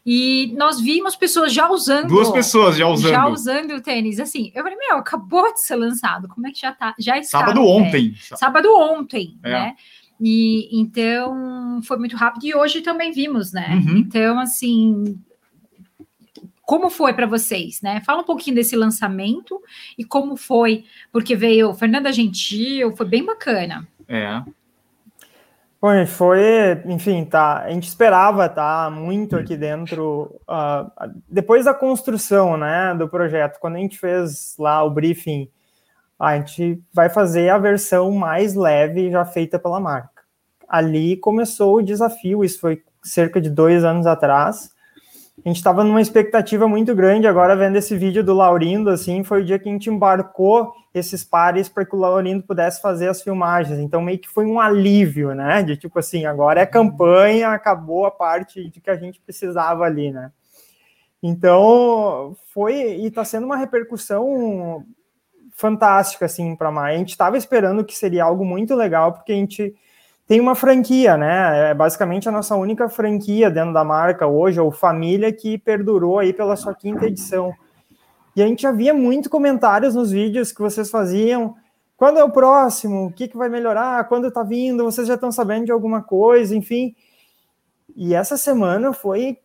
e 0.06 0.54
nós 0.58 0.80
vimos 0.80 1.16
pessoas 1.16 1.54
já 1.54 1.70
usando. 1.70 2.08
Duas 2.08 2.30
pessoas 2.32 2.76
já 2.78 2.88
usando. 2.88 3.12
Já 3.12 3.28
usando 3.28 3.72
o 3.76 3.82
tênis. 3.82 4.20
Assim, 4.20 4.52
eu 4.56 4.64
falei, 4.64 4.78
meu, 4.78 4.98
acabou 4.98 5.54
de 5.54 5.62
ser 5.62 5.76
lançado. 5.76 6.28
Como 6.28 6.48
é 6.48 6.52
que 6.52 6.60
já 6.60 6.72
tá? 6.72 6.96
Já 6.98 7.18
está. 7.18 7.40
Sábado 7.40 7.64
ontem. 7.64 8.16
Sábado 8.36 8.76
ontem, 8.76 9.38
É. 9.44 9.50
né? 9.52 9.76
E 10.22 10.70
então 10.78 11.82
foi 11.84 11.98
muito 11.98 12.18
rápido 12.18 12.46
e 12.46 12.54
hoje 12.54 12.82
também 12.82 13.12
vimos, 13.12 13.54
né? 13.54 13.82
Uhum. 13.86 13.98
Então, 13.98 14.38
assim, 14.38 15.18
como 16.62 16.90
foi 16.90 17.14
para 17.14 17.26
vocês, 17.26 17.82
né? 17.82 18.02
Fala 18.06 18.22
um 18.22 18.26
pouquinho 18.26 18.56
desse 18.56 18.76
lançamento 18.76 19.62
e 19.98 20.04
como 20.04 20.36
foi, 20.36 20.84
porque 21.12 21.36
veio 21.36 21.74
Fernanda 21.74 22.12
Gentil, 22.12 22.96
foi 22.96 23.06
bem 23.06 23.24
bacana. 23.24 23.88
É. 24.08 24.42
Gente, 25.82 26.12
foi, 26.12 26.82
enfim, 26.86 27.24
tá. 27.24 27.60
A 27.60 27.72
gente 27.72 27.88
esperava 27.88 28.46
estar 28.48 28.92
muito 28.92 29.38
aqui 29.38 29.56
dentro. 29.56 30.42
ah, 30.46 30.92
depois 31.28 31.66
da 31.66 31.74
construção, 31.74 32.58
né, 32.58 32.94
do 32.96 33.08
projeto, 33.08 33.60
quando 33.60 33.76
a 33.76 33.80
gente 33.80 33.98
fez 33.98 34.56
lá 34.60 34.84
o 34.84 34.90
briefing, 34.90 35.50
a 36.20 36.36
gente 36.36 36.84
vai 36.94 37.10
fazer 37.10 37.50
a 37.50 37.58
versão 37.58 38.12
mais 38.12 38.56
leve 38.56 39.10
já 39.10 39.24
feita 39.24 39.58
pela 39.58 39.80
marca. 39.80 40.22
Ali 40.68 41.16
começou 41.16 41.78
o 41.78 41.82
desafio. 41.82 42.44
Isso 42.44 42.60
foi 42.60 42.84
cerca 43.02 43.40
de 43.40 43.50
dois 43.50 43.86
anos 43.86 44.06
atrás. 44.06 44.72
A 45.46 45.48
gente 45.48 45.58
estava 45.58 45.86
numa 45.86 46.02
expectativa 46.02 46.68
muito 46.68 46.94
grande. 46.94 47.26
Agora, 47.26 47.56
vendo 47.56 47.78
esse 47.78 47.98
vídeo 47.98 48.22
do 48.22 48.34
Laurindo, 48.34 48.90
assim, 48.90 49.24
foi 49.24 49.42
o 49.42 49.46
dia 49.46 49.58
que 49.58 49.70
a 49.70 49.72
gente 49.72 49.90
embarcou 49.90 50.74
esses 50.94 51.24
pares 51.24 51.70
para 51.70 51.86
que 51.86 51.96
o 51.96 52.00
Laurindo 52.00 52.44
pudesse 52.44 52.82
fazer 52.82 53.08
as 53.10 53.22
filmagens. 53.22 53.80
Então, 53.80 54.02
meio 54.02 54.18
que 54.18 54.28
foi 54.28 54.46
um 54.46 54.60
alívio, 54.60 55.34
né? 55.34 55.62
De 55.62 55.78
tipo 55.78 56.00
assim, 56.00 56.26
agora 56.26 56.62
é 56.62 56.66
campanha, 56.66 57.50
acabou 57.50 58.06
a 58.06 58.12
parte 58.12 58.70
de 58.70 58.82
que 58.82 58.90
a 58.90 58.96
gente 58.96 59.20
precisava 59.22 59.84
ali, 59.84 60.12
né? 60.12 60.32
Então, 61.22 62.36
foi 62.54 62.74
e 62.74 63.08
está 63.08 63.24
sendo 63.26 63.46
uma 63.46 63.58
repercussão 63.58 64.86
fantástica, 65.54 66.26
assim, 66.26 66.56
para 66.56 66.70
a. 66.70 66.84
A 66.84 66.98
gente 66.98 67.10
estava 67.10 67.38
esperando 67.38 67.84
que 67.84 67.96
seria 67.96 68.24
algo 68.24 68.46
muito 68.46 68.74
legal, 68.74 69.12
porque 69.12 69.34
a 69.34 69.36
gente 69.36 69.76
tem 70.26 70.40
uma 70.40 70.56
franquia, 70.56 71.18
né? 71.18 71.72
É 71.72 71.74
basicamente 71.74 72.30
a 72.30 72.32
nossa 72.32 72.56
única 72.56 72.88
franquia 72.88 73.50
dentro 73.50 73.74
da 73.74 73.84
marca 73.84 74.26
hoje, 74.26 74.60
ou 74.60 74.72
família, 74.72 75.34
que 75.34 75.58
perdurou 75.58 76.20
aí 76.20 76.32
pela 76.32 76.56
sua 76.56 76.74
quinta 76.74 77.06
edição. 77.06 77.54
E 78.40 78.42
a 78.42 78.48
gente 78.48 78.62
já 78.62 78.72
via 78.72 78.94
muito 78.94 79.30
comentários 79.30 79.96
nos 79.96 80.12
vídeos 80.12 80.54
que 80.54 80.62
vocês 80.62 80.90
faziam. 80.90 81.58
Quando 81.98 82.20
é 82.20 82.24
o 82.24 82.32
próximo? 82.32 83.08
O 83.08 83.12
que, 83.12 83.28
que 83.28 83.36
vai 83.36 83.50
melhorar? 83.50 84.08
Quando 84.08 84.32
tá 84.32 84.44
vindo? 84.44 84.86
Vocês 84.86 85.06
já 85.06 85.16
estão 85.16 85.30
sabendo 85.30 85.66
de 85.66 85.74
alguma 85.74 86.02
coisa? 86.02 86.56
Enfim. 86.56 86.96
E 87.94 88.16
essa 88.16 88.38
semana 88.38 88.94
foi 88.94 89.38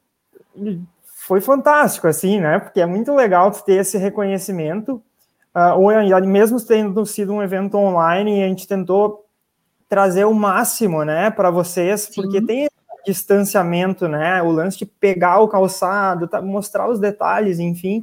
foi 1.03 1.41
fantástico, 1.41 2.07
assim, 2.07 2.39
né? 2.39 2.61
Porque 2.61 2.81
é 2.81 2.87
muito 2.87 3.13
legal 3.13 3.51
ter 3.51 3.81
esse 3.81 3.99
reconhecimento. 3.99 5.03
Uh, 5.53 5.77
ou 5.77 6.27
mesmo 6.29 6.65
tendo 6.65 7.05
sido 7.05 7.33
um 7.33 7.43
evento 7.43 7.77
online, 7.77 8.45
a 8.45 8.47
gente 8.47 8.69
tentou 8.69 9.27
trazer 9.89 10.25
o 10.25 10.33
máximo, 10.33 11.05
né, 11.05 11.31
para 11.31 11.51
vocês, 11.51 12.03
Sim. 12.03 12.23
porque 12.23 12.41
tem 12.41 12.69
distanciamento, 13.05 14.07
né, 14.07 14.41
o 14.43 14.51
lance 14.51 14.79
de 14.79 14.87
pegar 14.87 15.41
o 15.41 15.49
calçado, 15.49 16.29
tá, 16.29 16.41
mostrar 16.41 16.89
os 16.89 16.99
detalhes, 17.01 17.59
enfim, 17.59 18.03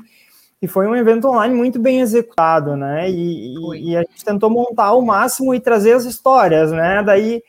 E 0.62 0.68
foi 0.68 0.86
um 0.86 0.96
evento 0.96 1.28
online 1.28 1.56
muito 1.56 1.80
bem 1.80 2.02
executado, 2.02 2.76
né? 2.76 3.10
E, 3.10 3.56
e, 3.80 3.98
a 3.98 4.02
gente 4.02 4.24
tentou 4.24 4.50
montar 4.50 4.86
ao 4.86 5.02
máximo 5.02 5.56
e 5.56 5.60
trazer 5.60 5.94
as 5.94 6.06
histórias, 6.06 6.72
né? 6.72 7.02
Daí, 7.04 7.42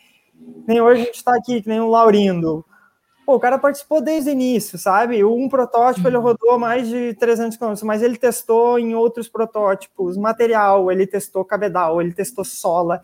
nem 0.67 0.81
hoje 0.81 1.03
a 1.03 1.05
gente 1.05 1.17
está 1.17 1.37
aqui, 1.37 1.61
que 1.61 1.69
nem 1.69 1.81
o 1.81 1.89
Laurindo. 1.89 2.65
Pô, 3.27 3.37
o 3.37 3.41
cara 3.41 3.59
participou 3.59 4.01
desde 4.01 4.31
o 4.31 4.33
início, 4.33 4.79
sabe? 4.79 5.23
Um 5.23 5.49
protótipo 5.49 6.09
ele 6.09 6.17
uhum. 6.17 6.23
rodou 6.23 6.59
mais 6.59 6.89
de 6.89 7.15
300 7.15 7.57
km, 7.57 7.75
mas 7.85 8.03
ele 8.03 8.17
testou 8.17 8.79
em 8.79 8.95
outros 8.95 9.29
protótipos 9.29 10.17
material, 10.17 10.91
ele 10.91 11.07
testou 11.07 11.45
cabedal, 11.45 12.01
ele 12.01 12.13
testou 12.13 12.45
sola. 12.45 13.03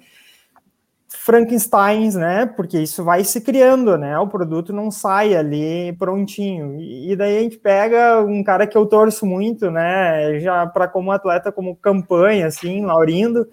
Frankensteins, 1.08 2.14
né? 2.14 2.44
Porque 2.44 2.78
isso 2.78 3.02
vai 3.02 3.24
se 3.24 3.40
criando, 3.40 3.96
né? 3.96 4.18
O 4.18 4.28
produto 4.28 4.72
não 4.72 4.90
sai 4.90 5.34
ali 5.34 5.92
prontinho. 5.98 6.78
E 6.78 7.16
daí 7.16 7.38
a 7.38 7.40
gente 7.40 7.56
pega 7.58 8.20
um 8.20 8.44
cara 8.44 8.66
que 8.66 8.76
eu 8.76 8.84
torço 8.84 9.24
muito, 9.24 9.70
né? 9.70 10.38
Já 10.38 10.66
para 10.66 10.86
como 10.86 11.10
atleta, 11.10 11.50
como 11.50 11.76
campanha, 11.76 12.46
assim, 12.46 12.84
Laurindo. 12.84 13.48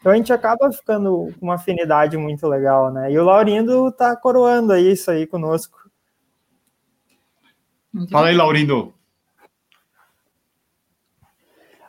Então 0.00 0.12
a 0.12 0.16
gente 0.16 0.32
acaba 0.32 0.70
ficando 0.72 1.32
com 1.38 1.46
uma 1.46 1.54
afinidade 1.54 2.16
muito 2.16 2.46
legal, 2.48 2.92
né? 2.92 3.10
E 3.10 3.18
o 3.18 3.24
Laurindo 3.24 3.90
tá 3.92 4.16
coroando 4.16 4.72
aí 4.72 4.92
isso 4.92 5.10
aí 5.10 5.26
conosco. 5.26 5.78
Fala 8.10 8.28
aí, 8.28 8.36
Laurindo. 8.36 8.92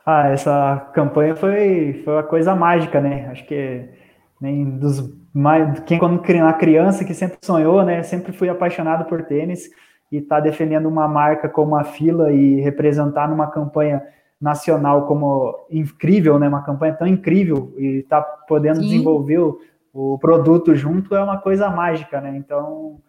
Ah, 0.05 0.29
essa 0.29 0.89
campanha 0.93 1.35
foi, 1.35 2.01
foi 2.05 2.13
uma 2.13 2.23
coisa 2.23 2.55
mágica, 2.55 3.01
né? 3.01 3.27
Acho 3.29 3.45
que 3.45 3.89
nem 4.39 4.77
dos 4.77 5.15
mais 5.33 5.79
quem 5.81 5.99
quando 5.99 6.19
criança 6.19 7.05
que 7.05 7.13
sempre 7.13 7.37
sonhou, 7.41 7.83
né? 7.83 8.01
Sempre 8.03 8.31
fui 8.31 8.49
apaixonado 8.49 9.05
por 9.05 9.23
tênis 9.23 9.69
e 10.11 10.21
tá 10.21 10.39
defendendo 10.39 10.87
uma 10.87 11.07
marca 11.07 11.47
como 11.47 11.75
a 11.75 11.83
Fila 11.83 12.31
e 12.31 12.59
representar 12.61 13.29
numa 13.29 13.47
campanha 13.47 14.01
nacional 14.39 15.05
como 15.05 15.67
incrível, 15.69 16.39
né? 16.39 16.47
Uma 16.47 16.63
campanha 16.63 16.93
tão 16.93 17.07
incrível 17.07 17.73
e 17.77 18.03
tá 18.03 18.21
podendo 18.21 18.77
Sim. 18.77 18.87
desenvolver 18.87 19.39
o, 19.39 19.59
o, 19.93 20.17
produto 20.17 20.75
junto 20.75 21.15
é 21.15 21.21
uma 21.21 21.37
coisa 21.37 21.69
mágica, 21.69 22.21
né? 22.21 22.35
Então 22.37 22.99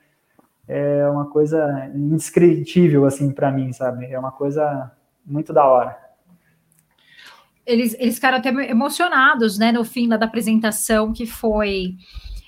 é 0.66 1.08
uma 1.08 1.26
coisa 1.26 1.90
indescritível 1.94 3.06
assim 3.06 3.30
para 3.30 3.50
mim, 3.50 3.72
sabe? 3.72 4.06
É 4.06 4.18
uma 4.18 4.32
coisa 4.32 4.90
muito 5.24 5.52
da 5.52 5.66
hora 5.66 6.07
eles, 7.68 7.94
eles 7.98 8.14
ficaram 8.14 8.38
até 8.38 8.48
emocionados, 8.48 9.58
né, 9.58 9.70
no 9.70 9.84
fim 9.84 10.08
da 10.08 10.16
apresentação 10.16 11.12
que 11.12 11.26
foi 11.26 11.96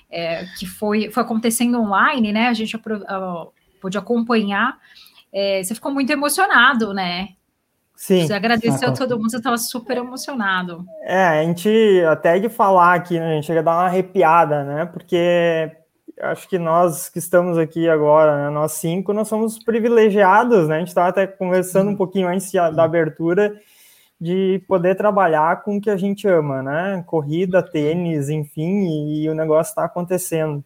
é, 0.09 0.45
que 0.59 0.65
foi, 0.65 1.09
foi 1.09 1.23
acontecendo 1.23 1.79
online, 1.79 2.33
né? 2.33 2.47
A 2.49 2.53
gente 2.53 2.75
uh, 2.75 2.81
pôde 3.79 3.97
acompanhar. 3.97 4.77
É, 5.31 5.63
você 5.63 5.73
ficou 5.73 5.93
muito 5.93 6.11
emocionado, 6.11 6.93
né? 6.93 7.29
Sim. 7.95 8.27
Você 8.27 8.33
agradeceu 8.33 8.89
a 8.89 8.91
todo 8.91 9.17
mundo, 9.17 9.29
você 9.29 9.37
estava 9.37 9.57
super 9.57 9.95
emocionado. 9.95 10.83
É, 11.03 11.23
a 11.23 11.43
gente, 11.43 12.03
até 12.09 12.39
de 12.39 12.49
falar 12.49 12.95
aqui, 12.95 13.17
né, 13.17 13.31
a 13.31 13.35
gente 13.35 13.45
chega 13.45 13.61
a 13.61 13.63
dar 13.63 13.71
uma 13.71 13.85
arrepiada, 13.85 14.63
né? 14.65 14.85
Porque 14.85 15.71
acho 16.19 16.49
que 16.49 16.59
nós 16.59 17.07
que 17.07 17.19
estamos 17.19 17.57
aqui 17.57 17.87
agora, 17.87 18.45
né, 18.45 18.49
nós 18.49 18.73
cinco, 18.73 19.13
nós 19.13 19.29
somos 19.29 19.63
privilegiados, 19.63 20.67
né? 20.67 20.75
A 20.75 20.79
gente 20.79 20.89
estava 20.89 21.07
até 21.07 21.25
conversando 21.25 21.91
um 21.91 21.95
pouquinho 21.95 22.27
antes 22.27 22.51
da 22.51 22.83
abertura 22.83 23.55
de 24.21 24.61
poder 24.67 24.93
trabalhar 24.93 25.63
com 25.63 25.77
o 25.77 25.81
que 25.81 25.89
a 25.89 25.97
gente 25.97 26.27
ama, 26.27 26.61
né? 26.61 27.03
Corrida, 27.07 27.63
tênis, 27.63 28.29
enfim, 28.29 28.85
e, 28.85 29.23
e 29.23 29.29
o 29.29 29.33
negócio 29.33 29.71
está 29.71 29.83
acontecendo. 29.83 30.63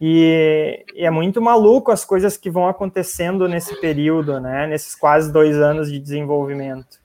E, 0.00 0.84
e, 0.92 1.04
é 1.04 1.10
muito 1.10 1.40
maluco 1.40 1.92
as 1.92 2.04
coisas 2.04 2.36
que 2.36 2.50
vão 2.50 2.66
acontecendo 2.66 3.48
nesse 3.48 3.80
período, 3.80 4.40
né? 4.40 4.66
Nesses 4.66 4.96
quase 4.96 5.32
dois 5.32 5.56
anos 5.56 5.90
de 5.90 6.00
desenvolvimento. 6.00 6.98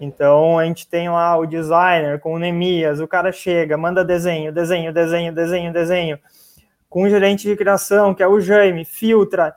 Então 0.00 0.58
a 0.58 0.64
gente 0.64 0.88
tem 0.88 1.10
lá 1.10 1.36
o 1.36 1.44
designer 1.44 2.18
com 2.18 2.32
o 2.32 2.38
Nemias, 2.38 2.98
o 2.98 3.06
cara 3.06 3.30
chega, 3.30 3.76
manda 3.76 4.02
desenho, 4.02 4.50
desenho, 4.50 4.90
desenho, 4.90 5.34
desenho, 5.34 5.72
desenho, 5.72 6.18
com 6.88 7.02
o 7.02 7.10
gerente 7.10 7.46
de 7.46 7.56
criação, 7.56 8.14
que 8.14 8.22
é 8.22 8.28
o 8.28 8.40
Jaime, 8.40 8.86
filtra, 8.86 9.54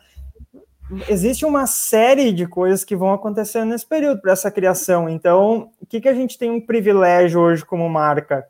existe 1.07 1.45
uma 1.45 1.67
série 1.67 2.31
de 2.31 2.47
coisas 2.47 2.83
que 2.83 2.95
vão 2.95 3.13
acontecendo 3.13 3.69
nesse 3.69 3.85
período 3.85 4.21
para 4.21 4.31
essa 4.31 4.49
criação. 4.49 5.07
Então, 5.09 5.69
o 5.81 5.85
que, 5.85 6.01
que 6.01 6.09
a 6.09 6.13
gente 6.13 6.37
tem 6.37 6.49
um 6.49 6.61
privilégio 6.61 7.39
hoje 7.39 7.63
como 7.65 7.87
marca? 7.89 8.47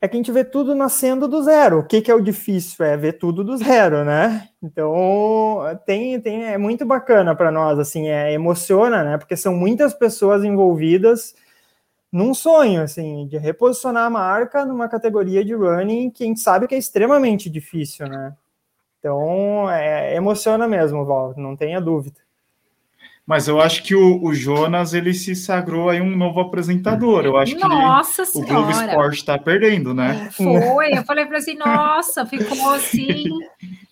É 0.00 0.06
que 0.06 0.16
a 0.16 0.18
gente 0.18 0.30
vê 0.30 0.44
tudo 0.44 0.76
nascendo 0.76 1.26
do 1.26 1.42
zero. 1.42 1.80
O 1.80 1.82
que, 1.84 2.00
que 2.00 2.10
é 2.10 2.14
o 2.14 2.20
difícil? 2.20 2.84
É 2.84 2.96
ver 2.96 3.14
tudo 3.14 3.42
do 3.42 3.56
zero, 3.56 4.04
né? 4.04 4.48
Então, 4.62 5.58
tem, 5.84 6.20
tem, 6.20 6.44
é 6.44 6.56
muito 6.56 6.86
bacana 6.86 7.34
para 7.34 7.50
nós, 7.50 7.80
assim, 7.80 8.08
é, 8.08 8.32
emociona, 8.32 9.02
né? 9.02 9.18
Porque 9.18 9.36
são 9.36 9.56
muitas 9.56 9.92
pessoas 9.92 10.44
envolvidas 10.44 11.34
num 12.12 12.32
sonho, 12.32 12.82
assim, 12.82 13.26
de 13.26 13.36
reposicionar 13.38 14.04
a 14.04 14.10
marca 14.10 14.64
numa 14.64 14.88
categoria 14.88 15.44
de 15.44 15.52
running 15.52 16.10
que 16.10 16.22
a 16.22 16.26
gente 16.26 16.40
sabe 16.40 16.68
que 16.68 16.76
é 16.76 16.78
extremamente 16.78 17.50
difícil, 17.50 18.06
né? 18.06 18.34
Então, 18.98 19.70
é, 19.70 20.16
emociona 20.16 20.66
mesmo, 20.66 21.04
Val, 21.04 21.34
não 21.36 21.56
tenha 21.56 21.80
dúvida. 21.80 22.20
Mas 23.28 23.46
eu 23.46 23.60
acho 23.60 23.82
que 23.82 23.94
o, 23.94 24.24
o, 24.24 24.34
Jonas 24.34 24.94
ele 24.94 25.12
se 25.12 25.36
sagrou 25.36 25.90
aí 25.90 26.00
um 26.00 26.16
novo 26.16 26.40
apresentador. 26.40 27.26
Eu 27.26 27.36
acho 27.36 27.58
nossa 27.58 28.24
que 28.24 28.38
ele, 28.38 28.44
o 28.46 28.48
Globo 28.48 28.70
Esporte 28.70 29.16
está 29.18 29.36
perdendo, 29.36 29.92
né? 29.92 30.30
Foi, 30.32 30.96
eu 30.96 31.04
falei 31.04 31.26
para 31.26 31.36
assim, 31.36 31.54
nossa, 31.54 32.24
ficou 32.24 32.70
assim, 32.70 33.24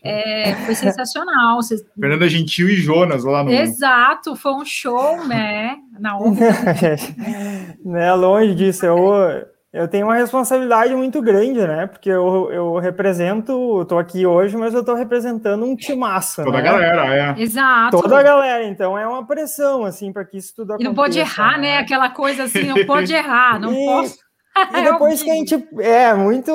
é, 0.03 0.55
foi 0.65 0.75
sensacional. 0.75 1.59
Fernanda 2.01 2.27
Gentil 2.31 2.71
e 2.71 2.77
Jonas 2.77 3.25
lá 3.25 3.45
no. 3.45 3.51
Exato, 3.51 4.37
foi 4.37 4.53
um 4.53 4.65
show, 4.65 5.27
né? 5.27 5.77
Na 6.01 6.17
né, 7.85 8.15
longe 8.15 8.55
disso, 8.55 8.87
eu 8.87 9.47
eu 9.73 9.89
tenho 9.89 10.07
uma 10.07 10.15
responsabilidade 10.15 10.95
muito 10.95 11.21
grande, 11.21 11.61
né? 11.61 11.87
Porque 11.87 12.09
eu, 12.09 12.51
eu 12.51 12.79
represento, 12.79 13.83
estou 13.83 13.99
aqui 13.99 14.25
hoje, 14.25 14.57
mas 14.57 14.73
eu 14.73 14.81
estou 14.81 14.95
representando 14.95 15.65
um 15.65 15.77
timaço. 15.77 16.45
Toda 16.45 16.63
né? 16.63 16.69
a 16.69 16.73
galera, 16.73 17.15
é. 17.15 17.43
Exato. 17.43 18.01
Toda 18.01 18.19
a 18.19 18.23
galera, 18.23 18.65
então 18.65 18.99
é 18.99 19.07
uma 19.07 19.27
pressão, 19.27 19.85
assim, 19.85 20.13
para 20.13 20.25
que 20.25 20.39
isso 20.39 20.55
tudo 20.57 20.73
aconteça. 20.73 20.83
E 20.83 20.89
não 20.89 20.95
pode 20.95 21.19
errar, 21.19 21.53
né? 21.59 21.77
né? 21.77 21.79
Aquela 21.79 22.11
coisa 22.11 22.45
assim, 22.45 22.65
não 22.65 22.83
pode 22.87 23.13
errar, 23.13 23.61
não 23.61 23.73
e... 23.73 23.85
posso. 23.85 24.26
E 24.77 24.83
depois 24.83 25.23
que 25.23 25.31
a 25.31 25.35
gente 25.35 25.69
é 25.81 26.15
muito 26.15 26.51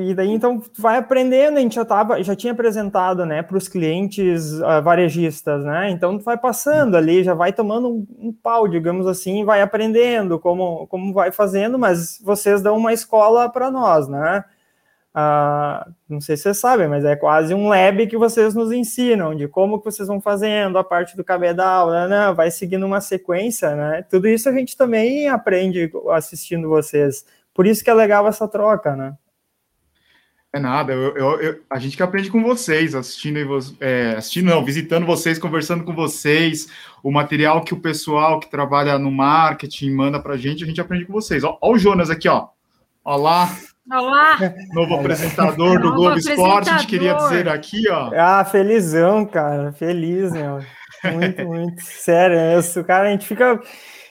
e 0.00 0.14
daí 0.14 0.30
então 0.30 0.62
vai 0.78 0.98
aprendendo, 0.98 1.58
a 1.58 1.60
gente 1.60 1.74
já 1.74 1.84
tava, 1.84 2.22
já 2.22 2.34
tinha 2.36 2.52
apresentado, 2.52 3.26
né, 3.26 3.42
para 3.42 3.56
os 3.56 3.68
clientes 3.68 4.52
uh, 4.60 4.82
varejistas, 4.82 5.64
né? 5.64 5.90
Então 5.90 6.18
vai 6.18 6.38
passando 6.38 6.96
ali, 6.96 7.24
já 7.24 7.34
vai 7.34 7.52
tomando 7.52 7.88
um, 7.88 8.06
um, 8.18 8.32
pau, 8.32 8.68
digamos 8.68 9.06
assim, 9.06 9.44
vai 9.44 9.62
aprendendo 9.62 10.38
como 10.38 10.86
como 10.86 11.12
vai 11.12 11.32
fazendo, 11.32 11.78
mas 11.78 12.20
vocês 12.22 12.62
dão 12.62 12.76
uma 12.76 12.92
escola 12.92 13.48
para 13.48 13.70
nós, 13.70 14.08
né? 14.08 14.44
Uh, 15.12 15.92
não 16.08 16.20
sei 16.20 16.36
se 16.36 16.44
vocês 16.44 16.58
sabem, 16.58 16.86
mas 16.86 17.04
é 17.04 17.16
quase 17.16 17.52
um 17.52 17.66
lab 17.68 18.06
que 18.06 18.16
vocês 18.16 18.54
nos 18.54 18.70
ensinam 18.70 19.34
de 19.34 19.48
como 19.48 19.80
que 19.80 19.84
vocês 19.86 20.06
vão 20.06 20.20
fazendo 20.20 20.78
a 20.78 20.84
parte 20.84 21.16
do 21.16 21.24
cabedal, 21.24 21.90
né, 21.90 22.06
né, 22.06 22.32
vai 22.32 22.48
seguindo 22.48 22.86
uma 22.86 23.00
sequência, 23.00 23.74
né? 23.74 24.02
Tudo 24.08 24.28
isso 24.28 24.48
a 24.48 24.52
gente 24.52 24.76
também 24.76 25.28
aprende 25.28 25.90
assistindo 26.12 26.68
vocês. 26.68 27.24
Por 27.54 27.66
isso 27.66 27.82
que 27.82 27.90
é 27.90 27.94
legal 27.94 28.26
essa 28.26 28.48
troca, 28.48 28.96
né? 28.96 29.14
É 30.52 30.58
nada, 30.58 30.92
eu, 30.92 31.16
eu, 31.16 31.40
eu, 31.40 31.60
a 31.70 31.78
gente 31.78 31.96
que 31.96 32.02
aprende 32.02 32.28
com 32.28 32.42
vocês, 32.42 32.92
assistindo, 32.96 33.38
é, 33.78 34.16
assistindo 34.18 34.46
não, 34.46 34.64
visitando 34.64 35.06
vocês, 35.06 35.38
conversando 35.38 35.84
com 35.84 35.94
vocês, 35.94 36.68
o 37.04 37.12
material 37.12 37.62
que 37.62 37.72
o 37.72 37.80
pessoal 37.80 38.40
que 38.40 38.50
trabalha 38.50 38.98
no 38.98 39.12
marketing 39.12 39.92
manda 39.92 40.20
pra 40.20 40.36
gente, 40.36 40.64
a 40.64 40.66
gente 40.66 40.80
aprende 40.80 41.04
com 41.04 41.12
vocês. 41.12 41.44
Ó, 41.44 41.56
ó 41.60 41.72
o 41.72 41.78
Jonas 41.78 42.10
aqui, 42.10 42.28
ó. 42.28 42.48
Olá. 43.04 43.48
Olá. 43.88 44.38
Novo 44.72 44.96
apresentador 44.96 45.80
do 45.80 45.94
Globo 45.94 46.18
Esporte, 46.18 46.68
a 46.68 46.78
gente 46.78 46.88
queria 46.88 47.14
dizer 47.14 47.48
aqui, 47.48 47.88
ó. 47.88 48.10
Ah, 48.12 48.44
felizão, 48.44 49.24
cara, 49.24 49.72
feliz, 49.72 50.32
meu. 50.32 50.58
Muito, 51.12 51.46
muito. 51.46 51.80
Sério, 51.80 52.58
isso, 52.58 52.82
cara, 52.82 53.08
a 53.08 53.10
gente 53.12 53.26
fica 53.26 53.60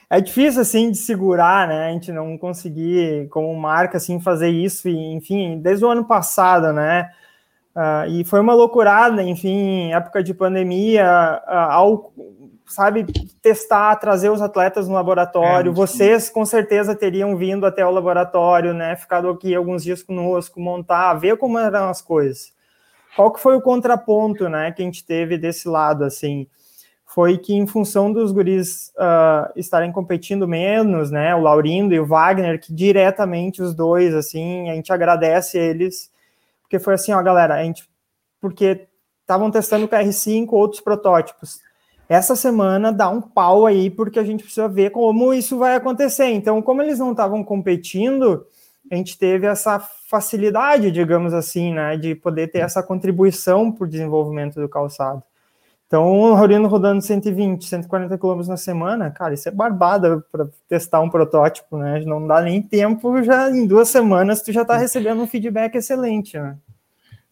é 0.10 0.20
difícil 0.20 0.62
assim 0.62 0.92
de 0.92 0.98
segurar, 0.98 1.68
né? 1.68 1.90
A 1.90 1.92
gente 1.92 2.12
não 2.12 2.38
conseguir, 2.38 3.28
como 3.30 3.54
marca, 3.56 3.98
assim, 3.98 4.20
fazer 4.20 4.50
isso, 4.50 4.90
e, 4.90 5.14
enfim, 5.14 5.60
desde 5.60 5.86
o 5.86 5.90
ano 5.90 6.04
passado, 6.06 6.74
né? 6.74 7.12
Uh, 7.76 8.10
e 8.10 8.26
foi 8.26 8.40
uma 8.40 8.54
loucurada, 8.54 9.22
enfim, 9.22 9.94
época 9.94 10.24
de 10.24 10.34
pandemia, 10.34 11.42
uh, 11.48 11.50
ao, 11.52 12.14
sabe, 12.66 13.06
testar, 13.42 13.96
trazer 13.98 14.30
os 14.30 14.42
atletas 14.42 14.88
no 14.88 14.96
laboratório. 14.96 15.72
É, 15.72 15.76
Vocês 15.76 16.30
com 16.30 16.44
certeza 16.44 16.96
teriam 16.96 17.38
vindo 17.38 17.66
até 17.66 17.86
o 17.86 17.92
laboratório, 17.92 18.74
né? 18.74 18.96
Ficado 18.96 19.30
aqui 19.30 19.54
alguns 19.54 19.84
dias 19.84 20.02
conosco, 20.02 20.60
montar, 20.60 21.14
ver 21.14 21.38
como 21.38 21.60
eram 21.60 21.88
as 21.88 22.02
coisas. 22.02 22.52
Qual 23.16 23.32
que 23.32 23.40
foi 23.40 23.56
o 23.56 23.62
contraponto, 23.62 24.48
né, 24.50 24.72
que 24.72 24.82
a 24.82 24.86
gente 24.86 25.06
teve 25.06 25.38
desse 25.38 25.68
lado, 25.68 26.04
assim? 26.04 26.48
Foi 27.14 27.40
que 27.40 27.56
em 27.56 27.66
função 27.66 28.14
dos 28.14 28.32
guris 28.32 28.94
uh, 28.96 29.52
estarem 29.56 29.92
competindo 29.92 30.48
menos, 30.48 31.10
né, 31.10 31.34
o 31.34 31.42
Laurindo 31.42 31.94
e 31.94 32.00
o 32.00 32.06
Wagner, 32.06 32.62
que 32.62 32.72
diretamente 32.72 33.64
os 33.64 33.74
dois, 33.74 34.14
assim, 34.14 34.70
a 34.70 34.76
gente 34.76 34.94
agradece 34.94 35.58
eles, 35.58 36.12
porque 36.62 36.78
foi 36.78 36.94
assim, 36.94 37.12
ó, 37.12 37.22
galera, 37.24 37.56
a 37.56 37.64
gente, 37.64 37.90
porque 38.40 38.88
estavam 39.22 39.50
testando 39.50 39.86
o 39.86 39.90
PR5, 39.90 40.50
outros 40.52 40.82
protótipos, 40.82 41.60
essa 42.08 42.36
semana 42.36 42.92
dá 42.92 43.10
um 43.10 43.22
pau 43.22 43.66
aí, 43.66 43.90
porque 43.90 44.20
a 44.20 44.24
gente 44.24 44.44
precisa 44.44 44.68
ver 44.68 44.92
como 44.92 45.34
isso 45.34 45.58
vai 45.58 45.76
acontecer. 45.76 46.26
Então, 46.26 46.62
como 46.62 46.82
eles 46.82 47.00
não 47.00 47.12
estavam 47.12 47.44
competindo, 47.44 48.46
a 48.92 48.96
gente 48.96 49.18
teve 49.18 49.48
essa 49.48 49.80
facilidade, 49.80 50.92
digamos 50.92 51.34
assim, 51.34 51.74
né, 51.74 51.98
de 51.98 52.14
poder 52.14 52.52
ter 52.52 52.60
essa 52.60 52.84
contribuição 52.84 53.72
para 53.72 53.86
o 53.86 53.90
desenvolvimento 53.90 54.60
do 54.60 54.70
calçado. 54.70 55.24
Então, 55.90 56.06
o 56.20 56.36
Rodando 56.36 56.68
rodando 56.68 57.02
120, 57.02 57.66
140 57.66 58.16
km 58.16 58.48
na 58.48 58.58
semana, 58.58 59.10
cara, 59.10 59.34
isso 59.34 59.50
é 59.50 59.52
barbada 59.52 60.24
para 60.32 60.48
testar 60.68 61.02
um 61.02 61.10
protótipo, 61.10 61.80
né? 61.80 62.00
Não 62.06 62.28
dá 62.28 62.44
nem 62.44 62.62
tempo, 62.62 63.24
já 63.24 63.50
em 63.50 63.66
duas 63.66 63.90
semanas 63.90 64.44
tu 64.44 64.52
já 64.52 64.62
está 64.62 64.78
recebendo 64.78 65.20
um 65.20 65.26
feedback 65.26 65.74
excelente, 65.74 66.38
né? 66.38 66.56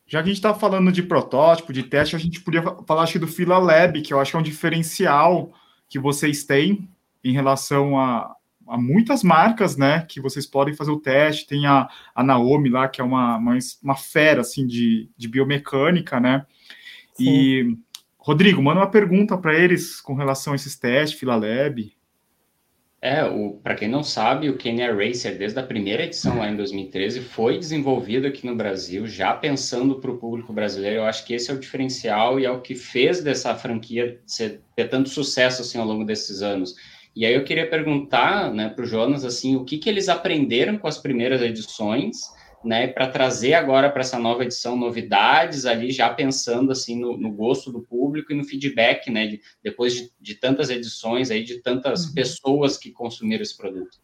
Já 0.07 0.23
que 0.23 0.29
a 0.29 0.33
gente 0.33 0.37
está 0.37 0.55
falando 0.55 0.91
de 0.91 1.03
protótipo, 1.03 1.71
de 1.71 1.83
teste, 1.83 2.15
a 2.15 2.19
gente 2.19 2.41
podia 2.41 2.63
falar 2.87 3.03
acho, 3.03 3.19
do 3.19 3.27
Fila 3.27 3.59
Lab, 3.59 4.01
que 4.01 4.11
eu 4.11 4.19
acho 4.19 4.31
que 4.31 4.37
é 4.37 4.39
um 4.39 4.43
diferencial 4.43 5.51
que 5.87 5.99
vocês 5.99 6.43
têm 6.43 6.89
em 7.23 7.33
relação 7.33 7.99
a, 7.99 8.35
a 8.67 8.75
muitas 8.75 9.21
marcas, 9.21 9.77
né? 9.77 10.03
Que 10.09 10.19
vocês 10.19 10.47
podem 10.47 10.73
fazer 10.73 10.89
o 10.89 10.99
teste. 10.99 11.45
Tem 11.45 11.67
a, 11.67 11.87
a 12.15 12.23
Naomi 12.23 12.69
lá, 12.69 12.87
que 12.87 13.01
é 13.01 13.03
uma, 13.03 13.37
uma, 13.37 13.55
uma 13.83 13.95
fera 13.95 14.41
assim, 14.41 14.65
de, 14.65 15.07
de 15.15 15.27
biomecânica, 15.27 16.19
né? 16.19 16.43
Sim. 17.13 17.23
E 17.23 17.77
Rodrigo, 18.27 18.61
manda 18.61 18.81
uma 18.81 18.91
pergunta 18.91 19.37
para 19.37 19.57
eles 19.57 20.01
com 20.01 20.13
relação 20.13 20.51
a 20.51 20.57
esses 20.57 20.77
testes, 20.77 21.17
Filalab. 21.17 21.95
É, 23.01 23.21
para 23.63 23.73
quem 23.73 23.87
não 23.87 24.03
sabe, 24.03 24.49
o 24.49 24.57
Kenya 24.57 24.93
Racer, 24.93 25.37
desde 25.37 25.57
a 25.57 25.63
primeira 25.63 26.03
edição 26.03 26.39
lá 26.39 26.49
em 26.49 26.57
2013, 26.57 27.21
foi 27.21 27.57
desenvolvido 27.57 28.27
aqui 28.27 28.45
no 28.45 28.53
Brasil, 28.53 29.07
já 29.07 29.33
pensando 29.33 30.01
para 30.01 30.11
o 30.11 30.17
público 30.17 30.51
brasileiro. 30.51 30.97
Eu 30.97 31.05
acho 31.05 31.25
que 31.25 31.33
esse 31.33 31.49
é 31.49 31.53
o 31.53 31.59
diferencial 31.59 32.37
e 32.37 32.43
é 32.43 32.51
o 32.51 32.59
que 32.59 32.75
fez 32.75 33.23
dessa 33.23 33.55
franquia 33.55 34.19
ser, 34.25 34.59
ter 34.75 34.89
tanto 34.89 35.07
sucesso 35.07 35.61
assim 35.61 35.79
ao 35.79 35.85
longo 35.85 36.03
desses 36.03 36.41
anos. 36.41 36.75
E 37.15 37.25
aí 37.25 37.33
eu 37.33 37.45
queria 37.45 37.69
perguntar 37.69 38.53
né, 38.53 38.67
para 38.67 38.83
o 38.83 38.85
Jonas 38.85 39.23
assim, 39.23 39.55
o 39.55 39.63
que, 39.63 39.77
que 39.77 39.87
eles 39.87 40.09
aprenderam 40.09 40.77
com 40.77 40.87
as 40.89 40.97
primeiras 40.97 41.41
edições 41.41 42.35
né, 42.67 42.87
para 42.87 43.07
trazer 43.07 43.53
agora 43.53 43.89
para 43.89 44.01
essa 44.01 44.19
nova 44.19 44.43
edição 44.43 44.75
novidades 44.75 45.65
ali, 45.65 45.91
já 45.91 46.09
pensando 46.09 46.71
assim 46.71 46.99
no, 46.99 47.17
no, 47.17 47.31
gosto 47.31 47.71
do 47.71 47.81
público 47.81 48.33
e 48.33 48.35
no 48.35 48.43
feedback, 48.43 49.09
né, 49.09 49.27
de, 49.27 49.41
depois 49.63 49.93
de, 49.93 50.11
de, 50.19 50.35
tantas 50.35 50.69
edições 50.69 51.31
aí, 51.31 51.43
de 51.43 51.61
tantas 51.61 52.07
uhum. 52.07 52.13
pessoas 52.13 52.77
que 52.77 52.91
consumiram 52.91 53.41
esse 53.41 53.55
produto. 53.55 53.97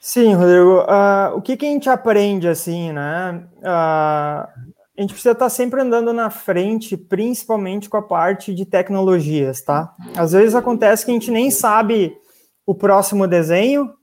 Sim, 0.00 0.34
Rodrigo, 0.34 0.80
uh, 0.82 1.36
o 1.36 1.42
que, 1.42 1.56
que, 1.56 1.66
a 1.66 1.68
gente 1.68 1.90
aprende 1.90 2.48
assim, 2.48 2.92
né? 2.92 3.44
Uh, 3.58 4.76
a 4.96 5.00
gente 5.00 5.12
precisa 5.12 5.32
estar 5.32 5.46
tá 5.46 5.50
sempre 5.50 5.80
andando 5.80 6.12
na 6.12 6.30
frente, 6.30 6.96
principalmente 6.96 7.88
com 7.88 7.96
a 7.96 8.02
parte 8.02 8.54
de 8.54 8.64
tecnologias, 8.64 9.60
tá? 9.60 9.94
Às 10.16 10.32
vezes 10.32 10.54
acontece 10.54 11.04
que 11.04 11.10
a 11.10 11.14
gente 11.14 11.30
nem 11.30 11.50
sabe 11.50 12.16
o 12.64 12.74
próximo 12.74 13.26
desenho, 13.26 13.95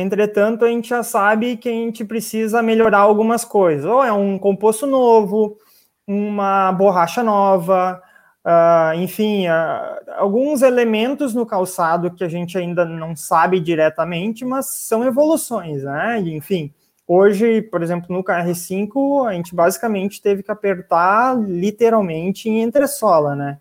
Entretanto, 0.00 0.64
a 0.64 0.68
gente 0.68 0.90
já 0.90 1.02
sabe 1.02 1.56
que 1.56 1.68
a 1.68 1.72
gente 1.72 2.04
precisa 2.04 2.62
melhorar 2.62 3.00
algumas 3.00 3.44
coisas. 3.44 3.84
Ou 3.84 4.04
é 4.04 4.12
um 4.12 4.38
composto 4.38 4.86
novo, 4.86 5.58
uma 6.06 6.70
borracha 6.70 7.20
nova, 7.20 8.00
uh, 8.46 8.94
enfim, 8.94 9.48
uh, 9.48 10.12
alguns 10.16 10.62
elementos 10.62 11.34
no 11.34 11.44
calçado 11.44 12.12
que 12.14 12.22
a 12.22 12.28
gente 12.28 12.56
ainda 12.56 12.84
não 12.84 13.16
sabe 13.16 13.58
diretamente, 13.58 14.44
mas 14.44 14.66
são 14.66 15.04
evoluções, 15.04 15.82
né? 15.82 16.20
Enfim, 16.20 16.72
hoje, 17.04 17.62
por 17.62 17.82
exemplo, 17.82 18.14
no 18.14 18.22
KR5, 18.22 19.28
a 19.28 19.32
gente 19.32 19.52
basicamente 19.52 20.22
teve 20.22 20.44
que 20.44 20.52
apertar 20.52 21.36
literalmente 21.36 22.48
em 22.48 22.62
entressola, 22.62 23.34
né? 23.34 23.58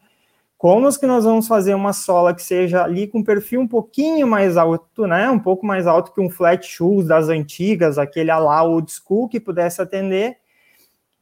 Como 0.58 0.90
que 0.98 1.06
nós 1.06 1.24
vamos 1.24 1.48
fazer 1.48 1.76
uma 1.76 1.94
sola 1.94 2.34
que 2.34 2.42
seja 2.42 2.84
ali 2.84 3.08
com 3.08 3.24
perfil 3.24 3.62
um 3.62 3.68
pouquinho 3.68 4.26
mais 4.26 4.58
alto, 4.58 5.06
né? 5.06 5.30
Um 5.30 5.38
pouco 5.38 5.66
mais 5.66 5.86
alto 5.86 6.12
que 6.12 6.20
um 6.20 6.30
flat 6.30 6.66
shoes 6.66 7.06
das 7.06 7.30
antigas, 7.30 8.00
aquele 8.00 8.34
lá 8.34 8.64
old 8.64 8.92
school 8.92 9.30
que 9.30 9.40
pudesse 9.40 9.82
atender, 9.82 10.38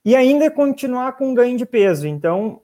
e 0.05 0.15
ainda 0.15 0.49
continuar 0.49 1.17
com 1.17 1.33
ganho 1.33 1.57
de 1.57 1.65
peso. 1.65 2.07
Então, 2.07 2.61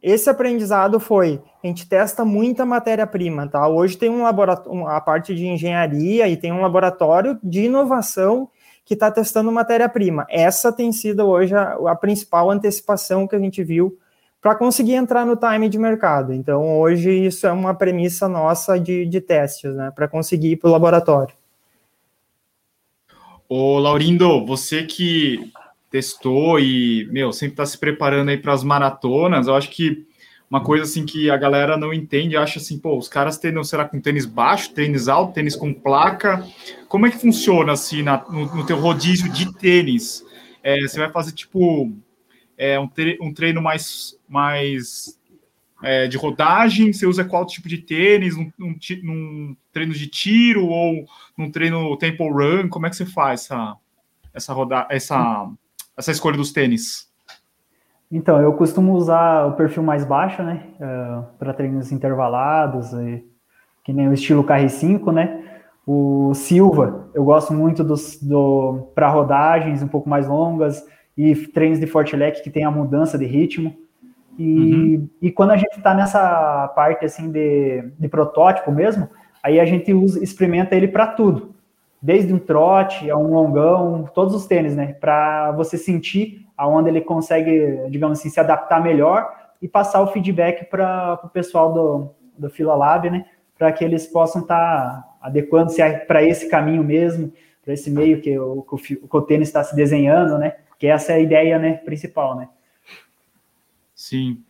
esse 0.00 0.30
aprendizado 0.30 1.00
foi, 1.00 1.42
a 1.62 1.66
gente 1.66 1.88
testa 1.88 2.24
muita 2.24 2.64
matéria-prima, 2.64 3.48
tá? 3.48 3.66
Hoje 3.66 3.96
tem 3.96 4.10
um 4.10 4.22
laboratório, 4.22 4.86
a 4.86 5.00
parte 5.00 5.34
de 5.34 5.46
engenharia 5.46 6.28
e 6.28 6.36
tem 6.36 6.52
um 6.52 6.60
laboratório 6.60 7.40
de 7.42 7.64
inovação 7.64 8.48
que 8.84 8.94
está 8.94 9.10
testando 9.10 9.50
matéria-prima. 9.50 10.26
Essa 10.28 10.70
tem 10.70 10.92
sido 10.92 11.26
hoje 11.26 11.54
a, 11.54 11.72
a 11.88 11.96
principal 11.96 12.50
antecipação 12.50 13.26
que 13.26 13.34
a 13.34 13.38
gente 13.38 13.64
viu 13.64 13.98
para 14.44 14.54
conseguir 14.54 14.92
entrar 14.92 15.24
no 15.24 15.36
time 15.36 15.70
de 15.70 15.78
mercado. 15.78 16.34
Então, 16.34 16.78
hoje, 16.78 17.10
isso 17.10 17.46
é 17.46 17.50
uma 17.50 17.72
premissa 17.74 18.28
nossa 18.28 18.78
de, 18.78 19.06
de 19.06 19.18
testes, 19.18 19.74
né? 19.74 19.90
Para 19.90 20.06
conseguir 20.06 20.50
ir 20.50 20.56
para 20.56 20.68
o 20.68 20.72
laboratório. 20.72 21.34
Ô, 23.48 23.78
Laurindo, 23.78 24.44
você 24.44 24.82
que 24.82 25.50
testou 25.90 26.60
e, 26.60 27.08
meu, 27.10 27.32
sempre 27.32 27.54
está 27.54 27.64
se 27.64 27.78
preparando 27.78 28.28
aí 28.28 28.36
para 28.36 28.52
as 28.52 28.62
maratonas, 28.62 29.46
eu 29.46 29.54
acho 29.54 29.70
que 29.70 30.04
uma 30.50 30.62
coisa 30.62 30.84
assim 30.84 31.06
que 31.06 31.30
a 31.30 31.38
galera 31.38 31.78
não 31.78 31.94
entende, 31.94 32.36
acha 32.36 32.58
assim, 32.58 32.78
pô, 32.78 32.98
os 32.98 33.08
caras 33.08 33.38
treinam, 33.38 33.64
será 33.64 33.86
com 33.86 33.98
tênis 33.98 34.26
baixo, 34.26 34.74
tênis 34.74 35.08
alto, 35.08 35.32
tênis 35.32 35.56
com 35.56 35.72
placa, 35.72 36.46
como 36.86 37.06
é 37.06 37.10
que 37.10 37.16
funciona 37.16 37.72
assim 37.72 38.02
na, 38.02 38.22
no, 38.28 38.56
no 38.56 38.66
teu 38.66 38.76
rodízio 38.76 39.32
de 39.32 39.50
tênis? 39.54 40.22
É, 40.62 40.78
você 40.82 40.98
vai 40.98 41.10
fazer 41.10 41.32
tipo 41.32 41.90
é, 42.64 42.80
um, 42.80 42.88
tre 42.88 43.18
um 43.20 43.32
treino 43.32 43.60
mais, 43.60 44.18
mais 44.26 45.20
é, 45.82 46.06
de 46.06 46.16
rodagem? 46.16 46.92
Você 46.92 47.06
usa 47.06 47.24
qual 47.24 47.46
tipo 47.46 47.68
de 47.68 47.78
tênis? 47.78 48.36
Num, 48.36 48.50
num, 48.58 48.76
num, 49.02 49.56
treino 49.72 49.92
de 49.92 50.06
tiro 50.06 50.66
ou 50.66 51.04
num 51.36 51.50
treino 51.50 51.96
tempo 51.98 52.26
run? 52.32 52.68
Como 52.68 52.86
é 52.86 52.90
que 52.90 52.96
você 52.96 53.04
faz 53.04 53.42
essa, 53.42 53.76
essa, 54.32 54.52
roda 54.54 54.86
essa, 54.90 55.50
essa 55.96 56.10
escolha 56.10 56.38
dos 56.38 56.52
tênis? 56.52 57.12
Então, 58.10 58.40
eu 58.40 58.52
costumo 58.54 58.94
usar 58.94 59.46
o 59.46 59.52
perfil 59.52 59.82
mais 59.82 60.04
baixo, 60.04 60.42
né? 60.42 60.64
Uh, 60.80 61.26
para 61.38 61.52
treinos 61.52 61.90
intervalados, 61.90 62.92
e, 62.92 63.24
que 63.82 63.92
nem 63.92 64.08
o 64.08 64.14
estilo 64.14 64.44
KR5, 64.44 65.12
né? 65.12 65.60
O 65.86 66.32
Silva, 66.32 67.10
eu 67.12 67.24
gosto 67.24 67.52
muito 67.52 67.84
dos, 67.84 68.18
do, 68.22 68.88
para 68.94 69.10
rodagens 69.10 69.82
um 69.82 69.88
pouco 69.88 70.08
mais 70.08 70.26
longas, 70.26 70.82
e 71.16 71.34
treinos 71.48 71.78
de 71.78 71.86
forte 71.86 72.16
leque 72.16 72.42
que 72.42 72.50
tem 72.50 72.64
a 72.64 72.70
mudança 72.70 73.16
de 73.16 73.24
ritmo. 73.24 73.74
E, 74.38 74.96
uhum. 74.96 75.08
e 75.22 75.30
quando 75.30 75.52
a 75.52 75.56
gente 75.56 75.76
está 75.76 75.94
nessa 75.94 76.68
parte 76.74 77.04
assim 77.04 77.30
de, 77.30 77.82
de 77.98 78.08
protótipo 78.08 78.72
mesmo, 78.72 79.08
aí 79.42 79.60
a 79.60 79.64
gente 79.64 79.92
usa, 79.92 80.22
experimenta 80.22 80.74
ele 80.74 80.88
para 80.88 81.06
tudo, 81.06 81.54
desde 82.02 82.32
um 82.32 82.38
trote 82.38 83.10
a 83.10 83.16
um 83.16 83.32
longão, 83.32 84.08
todos 84.12 84.34
os 84.34 84.46
tênis, 84.46 84.74
né? 84.74 84.94
Para 84.94 85.52
você 85.52 85.78
sentir 85.78 86.46
aonde 86.56 86.88
ele 86.88 87.00
consegue, 87.00 87.78
digamos 87.90 88.18
assim, 88.18 88.28
se 88.28 88.40
adaptar 88.40 88.82
melhor 88.82 89.32
e 89.62 89.68
passar 89.68 90.02
o 90.02 90.08
feedback 90.08 90.64
para 90.68 91.20
o 91.22 91.28
pessoal 91.28 91.72
do, 91.72 92.10
do 92.36 92.50
Fila 92.50 92.74
Lab, 92.74 93.08
né? 93.08 93.24
Para 93.56 93.70
que 93.72 93.84
eles 93.84 94.06
possam 94.06 94.42
estar 94.42 94.56
tá 94.56 95.16
adequando-se 95.20 95.80
para 96.06 96.22
esse 96.22 96.48
caminho 96.48 96.82
mesmo, 96.82 97.32
para 97.64 97.72
esse 97.72 97.90
meio 97.90 98.20
que 98.20 98.38
o, 98.38 98.62
que 98.62 98.74
o, 98.74 99.08
que 99.08 99.16
o 99.16 99.22
tênis 99.22 99.48
está 99.48 99.62
se 99.64 99.74
desenhando, 99.74 100.36
né? 100.38 100.54
Que 100.84 100.88
essa 100.88 101.12
é 101.12 101.14
a 101.14 101.20
ideia 101.20 101.58
né, 101.58 101.72
principal, 101.78 102.36
né? 102.36 102.46
Sim. 103.94 104.42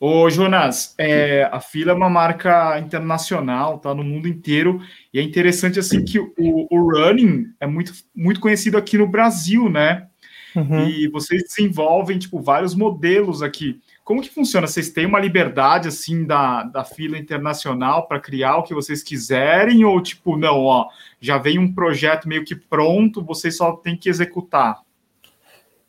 Ô, 0.00 0.30
Jonas, 0.30 0.94
é, 0.96 1.46
a 1.52 1.60
Fila 1.60 1.92
é 1.92 1.94
uma 1.94 2.08
marca 2.08 2.78
internacional, 2.78 3.78
tá 3.78 3.94
no 3.94 4.02
mundo 4.02 4.26
inteiro, 4.26 4.80
e 5.12 5.18
é 5.18 5.22
interessante, 5.22 5.78
assim, 5.78 6.02
que 6.02 6.18
o, 6.18 6.32
o 6.38 6.90
running 6.90 7.48
é 7.60 7.66
muito, 7.66 7.92
muito 8.14 8.40
conhecido 8.40 8.78
aqui 8.78 8.96
no 8.96 9.06
Brasil, 9.06 9.68
né? 9.68 10.06
Uhum. 10.54 10.88
E 10.88 11.08
vocês 11.08 11.42
desenvolvem, 11.42 12.18
tipo, 12.18 12.40
vários 12.40 12.74
modelos 12.74 13.42
aqui. 13.42 13.78
Como 14.02 14.22
que 14.22 14.32
funciona? 14.32 14.66
Vocês 14.66 14.88
têm 14.88 15.04
uma 15.04 15.20
liberdade, 15.20 15.88
assim, 15.88 16.24
da, 16.24 16.62
da 16.62 16.84
fila 16.84 17.18
internacional 17.18 18.08
para 18.08 18.18
criar 18.18 18.56
o 18.56 18.62
que 18.62 18.72
vocês 18.72 19.02
quiserem? 19.02 19.84
Ou, 19.84 20.00
tipo, 20.00 20.38
não, 20.38 20.64
ó, 20.64 20.88
já 21.20 21.36
vem 21.36 21.58
um 21.58 21.70
projeto 21.70 22.26
meio 22.26 22.46
que 22.46 22.56
pronto, 22.56 23.22
vocês 23.22 23.58
só 23.58 23.72
têm 23.72 23.94
que 23.94 24.08
executar? 24.08 24.85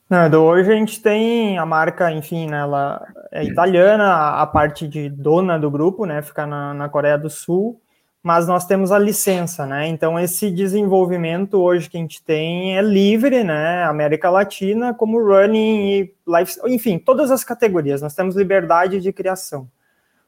Não, 0.10 0.46
hoje 0.46 0.72
a 0.72 0.76
gente 0.76 1.02
tem 1.02 1.58
a 1.58 1.66
marca, 1.66 2.10
enfim, 2.10 2.48
né, 2.48 2.60
ela 2.60 3.06
é 3.30 3.44
italiana, 3.44 4.42
a 4.42 4.48
parte 4.48 4.88
de 4.88 5.10
dona 5.10 5.60
do 5.60 5.70
grupo, 5.70 6.06
né, 6.06 6.22
fica 6.22 6.48
na, 6.48 6.74
na 6.74 6.88
Coreia 6.88 7.18
do 7.18 7.30
Sul, 7.30 7.82
mas 8.24 8.48
nós 8.48 8.66
temos 8.66 8.90
a 8.90 8.98
licença, 8.98 9.66
né, 9.66 9.86
então 9.88 10.18
esse 10.18 10.50
desenvolvimento 10.50 11.56
hoje 11.56 11.90
que 11.90 11.98
a 11.98 12.00
gente 12.00 12.24
tem 12.24 12.78
é 12.78 12.82
livre, 12.82 13.44
né, 13.44 13.84
América 13.84 14.30
Latina, 14.30 14.94
como 14.94 15.20
running 15.20 15.90
e 15.90 16.14
life, 16.26 16.58
enfim, 16.68 16.98
todas 16.98 17.30
as 17.30 17.44
categorias, 17.44 18.02
nós 18.02 18.16
temos 18.16 18.38
liberdade 18.38 19.02
de 19.02 19.12
criação. 19.12 19.64
O 19.64 19.70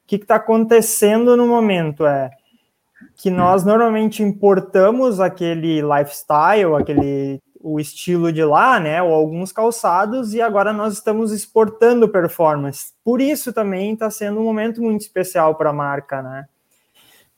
que 0.06 0.18
está 0.18 0.36
acontecendo 0.36 1.38
no 1.38 1.48
momento 1.48 2.06
é 2.06 2.32
que 3.16 3.30
nós 3.30 3.64
normalmente 3.64 4.24
importamos 4.24 5.22
aquele 5.22 5.82
lifestyle, 5.82 6.76
aquele 6.76 7.42
o 7.62 7.80
estilo 7.80 8.32
de 8.32 8.44
lá, 8.44 8.80
né, 8.80 9.02
ou 9.02 9.14
alguns 9.14 9.52
calçados, 9.52 10.34
e 10.34 10.42
agora 10.42 10.72
nós 10.72 10.94
estamos 10.94 11.32
exportando 11.32 12.08
performance. 12.08 12.94
Por 13.04 13.20
isso 13.20 13.52
também 13.52 13.94
está 13.94 14.10
sendo 14.10 14.40
um 14.40 14.44
momento 14.44 14.82
muito 14.82 15.02
especial 15.02 15.56
para 15.56 15.72
a 15.72 15.74
marca, 15.74 16.22
né? 16.22 16.46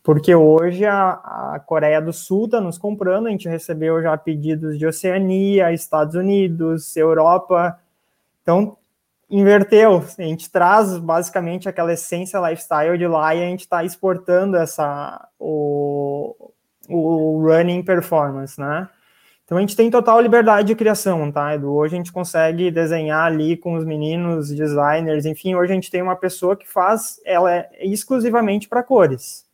Porque 0.04 0.34
hoje 0.34 0.86
a, 0.86 1.12
a 1.54 1.60
Coreia 1.66 2.02
do 2.02 2.12
Sul 2.12 2.46
está 2.46 2.60
nos 2.60 2.78
comprando, 2.78 3.28
a 3.28 3.30
gente 3.30 3.48
recebeu 3.48 4.02
já 4.02 4.18
pedidos 4.18 4.78
de 4.78 4.86
Oceania, 4.86 5.72
Estados 5.72 6.16
Unidos, 6.16 6.96
Europa. 6.98 7.80
Então, 8.42 8.78
inverteu. 9.30 10.04
A 10.18 10.22
gente 10.24 10.50
traz 10.52 10.98
basicamente 10.98 11.70
aquela 11.70 11.94
essência 11.94 12.40
lifestyle 12.40 12.98
de 12.98 13.08
lá 13.08 13.36
e 13.36 13.44
a 13.44 13.46
gente 13.46 13.62
está 13.62 13.84
exportando 13.84 14.58
essa 14.58 15.28
o, 15.40 16.52
o 16.90 17.40
running 17.44 17.84
performance, 17.84 18.60
né? 18.60 18.90
Então 19.52 19.58
a 19.58 19.62
gente 19.62 19.76
tem 19.76 19.92
total 19.92 20.22
liberdade 20.22 20.70
de 20.70 20.76
criação, 20.76 21.30
tá, 21.30 21.54
Edu? 21.54 21.74
Hoje 21.74 21.94
a 21.94 21.98
gente 21.98 22.14
consegue 22.14 22.72
desenhar 22.72 23.26
ali 23.26 23.58
com 23.58 23.74
os 23.74 23.84
meninos, 23.84 24.48
designers, 24.48 25.26
enfim, 25.26 25.56
hoje 25.56 25.74
a 25.74 25.76
gente 25.76 25.92
tem 25.92 26.02
uma 26.02 26.16
pessoa 26.16 26.56
que 26.56 26.66
faz, 26.66 27.20
ela 27.26 27.54
é 27.54 27.70
exclusivamente 27.82 28.70
para 28.70 28.82
cores. 28.82 29.46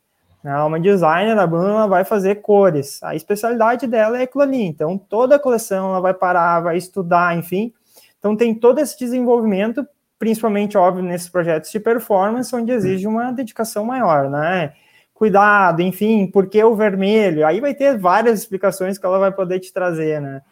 Ela 0.46 0.60
é 0.60 0.64
uma 0.66 0.80
designer, 0.80 1.36
a 1.40 1.48
Bruna 1.48 1.88
vai 1.88 2.04
fazer 2.04 2.44
cores. 2.44 3.02
A 3.02 3.16
especialidade 3.16 3.88
dela 3.88 4.20
é 4.20 4.22
aquilo 4.26 4.44
ali. 4.44 4.62
Então 4.62 5.00
toda 5.00 5.38
a 5.38 5.40
coleção 5.40 5.90
ela 5.90 6.00
vai 6.00 6.14
parar, 6.14 6.60
vai 6.60 6.78
estudar, 6.78 7.36
enfim. 7.36 7.74
Então 8.20 8.36
tem 8.36 8.54
todo 8.54 8.78
esse 8.78 9.00
desenvolvimento, 9.00 9.84
principalmente, 10.20 10.78
óbvio, 10.78 11.02
nesses 11.02 11.28
projetos 11.28 11.72
de 11.72 11.80
performance, 11.80 12.56
onde 12.56 12.72
exige 12.72 13.08
uma 13.08 13.32
dedicação 13.32 13.84
maior, 13.84 14.30
né? 14.30 14.74
Cuidado, 15.18 15.82
enfim, 15.82 16.28
por 16.28 16.48
que 16.48 16.64
o 16.64 16.76
vermelho? 16.76 17.46
Aí 17.46 17.60
vai 17.60 17.74
ter 17.74 17.98
várias 17.98 18.40
explicações 18.40 19.00
que 19.00 19.06
ela 19.06 19.18
vai 19.18 19.32
poder 19.32 19.60
te 19.60 19.74
trazer, 19.74 20.22
né? 20.22 20.44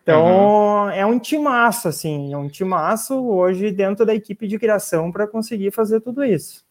Então, 0.00 0.84
uhum. 0.84 0.90
é 0.90 1.04
um 1.04 1.18
timaço, 1.18 1.88
assim, 1.88 2.32
é 2.32 2.36
um 2.36 2.48
timaço 2.48 3.14
hoje 3.14 3.72
dentro 3.72 4.06
da 4.06 4.14
equipe 4.14 4.46
de 4.46 4.56
criação 4.56 5.10
para 5.10 5.26
conseguir 5.26 5.72
fazer 5.72 6.00
tudo 6.00 6.22
isso. 6.22 6.64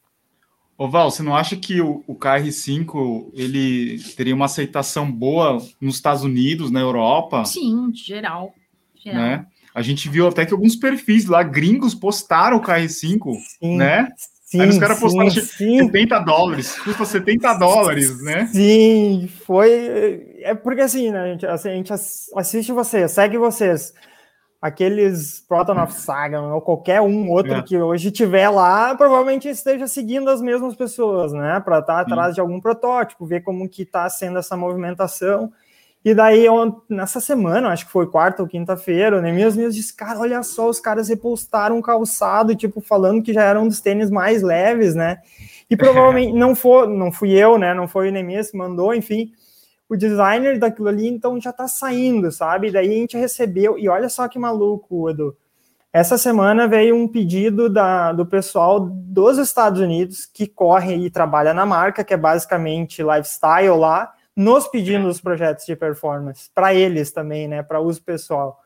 Ô 0.77 0.87
Val, 0.87 1.11
você 1.11 1.21
não 1.21 1.35
acha 1.35 1.57
que 1.57 1.81
o, 1.81 2.01
o 2.07 2.15
KR5 2.15 3.31
ele 3.33 3.99
teria 4.15 4.33
uma 4.33 4.45
aceitação 4.45 5.11
boa 5.11 5.57
nos 5.81 5.95
Estados 5.95 6.23
Unidos, 6.23 6.71
na 6.71 6.79
Europa? 6.79 7.43
Sim, 7.43 7.91
geral. 7.93 8.53
geral. 8.95 9.21
Né? 9.21 9.45
A 9.75 9.81
gente 9.81 10.07
viu 10.07 10.27
até 10.27 10.45
que 10.45 10.53
alguns 10.53 10.77
perfis 10.77 11.25
lá, 11.25 11.43
gringos, 11.43 11.93
postaram 11.93 12.57
o 12.57 12.61
KR5, 12.61 13.35
Sim. 13.59 13.75
né? 13.77 14.07
Sim, 14.53 14.61
Aí 14.61 14.69
os 14.69 14.77
caras 14.77 14.99
postaram 14.99 15.31
sim, 15.31 15.79
70 15.79 16.19
dólares, 16.19 16.79
custa 16.81 17.05
70 17.05 17.55
dólares, 17.55 18.21
né? 18.21 18.45
Sim, 18.53 19.27
foi. 19.47 20.37
É 20.43 20.53
porque 20.53 20.81
assim, 20.81 21.09
né, 21.09 21.21
a 21.21 21.25
gente, 21.25 21.45
assim, 21.47 21.69
a 21.69 21.73
gente 21.73 21.91
assiste 21.91 22.71
vocês, 22.71 23.11
segue 23.11 23.35
vocês. 23.35 23.95
Aqueles 24.61 25.43
Proton 25.47 25.81
of 25.81 25.91
Saga, 25.91 26.39
ou 26.39 26.61
qualquer 26.61 27.01
um 27.01 27.31
outro 27.31 27.55
é. 27.55 27.61
que 27.63 27.79
hoje 27.79 28.11
tiver 28.11 28.47
lá, 28.47 28.93
provavelmente 28.93 29.49
esteja 29.49 29.87
seguindo 29.87 30.29
as 30.29 30.39
mesmas 30.39 30.75
pessoas, 30.75 31.33
né? 31.33 31.59
Para 31.59 31.79
estar 31.79 31.95
tá 31.95 32.01
atrás 32.01 32.35
de 32.35 32.39
algum 32.39 32.61
protótipo, 32.61 33.25
ver 33.25 33.41
como 33.41 33.67
que 33.67 33.81
está 33.81 34.07
sendo 34.07 34.37
essa 34.37 34.55
movimentação. 34.55 35.51
E 36.03 36.13
daí, 36.13 36.45
eu, 36.45 36.83
nessa 36.89 37.21
semana, 37.21 37.69
acho 37.69 37.85
que 37.85 37.91
foi 37.91 38.05
quarta 38.07 38.43
ou 38.43 38.47
quinta-feira, 38.47 39.21
né? 39.21 39.31
Minhas 39.31 39.55
minhas 39.55 39.73
disse, 39.73 39.95
cara, 39.95 40.19
olha 40.19 40.43
só, 40.43 40.67
os 40.67 40.79
caras 40.79 41.07
repostaram 41.07 41.77
um 41.77 41.81
calçado, 41.81 42.53
tipo, 42.55 42.81
falando 42.81 43.23
que 43.23 43.31
já 43.31 43.43
era 43.43 43.59
um 43.59 43.69
dos 43.69 43.79
tênis 43.79 44.11
mais 44.11 44.41
leves, 44.41 44.95
né? 44.95 45.19
E 45.69 45.77
provavelmente 45.77 46.33
não 46.37 46.55
foi, 46.55 46.87
não 46.87 47.09
fui 47.09 47.31
eu, 47.31 47.57
né? 47.57 47.73
Não 47.73 47.87
foi 47.87 48.09
o 48.09 48.11
Nemias 48.11 48.51
que 48.51 48.57
mandou, 48.57 48.93
enfim, 48.93 49.31
o 49.87 49.95
designer 49.95 50.59
daquilo 50.59 50.89
ali, 50.89 51.07
então 51.07 51.39
já 51.39 51.53
tá 51.53 51.69
saindo, 51.69 52.33
sabe? 52.33 52.69
Daí 52.69 52.89
a 52.89 52.97
gente 52.99 53.15
recebeu, 53.15 53.79
e 53.79 53.87
olha 53.87 54.09
só 54.09 54.27
que 54.27 54.37
maluco, 54.37 55.09
Edu. 55.09 55.37
Essa 55.93 56.17
semana 56.17 56.67
veio 56.67 56.97
um 56.97 57.07
pedido 57.07 57.69
da, 57.69 58.11
do 58.11 58.25
pessoal 58.25 58.79
dos 58.79 59.37
Estados 59.37 59.79
Unidos 59.79 60.25
que 60.25 60.47
corre 60.47 60.95
e 60.95 61.09
trabalha 61.09 61.53
na 61.53 61.65
marca, 61.65 62.03
que 62.03 62.13
é 62.13 62.17
basicamente 62.17 63.01
lifestyle 63.01 63.77
lá 63.77 64.11
nos 64.35 64.67
pedindo 64.67 65.07
os 65.07 65.21
projetos 65.21 65.65
de 65.65 65.75
performance, 65.75 66.49
para 66.53 66.73
eles 66.73 67.11
também, 67.11 67.47
né, 67.47 67.61
para 67.63 67.79
uso 67.79 68.01
pessoal. 68.01 68.59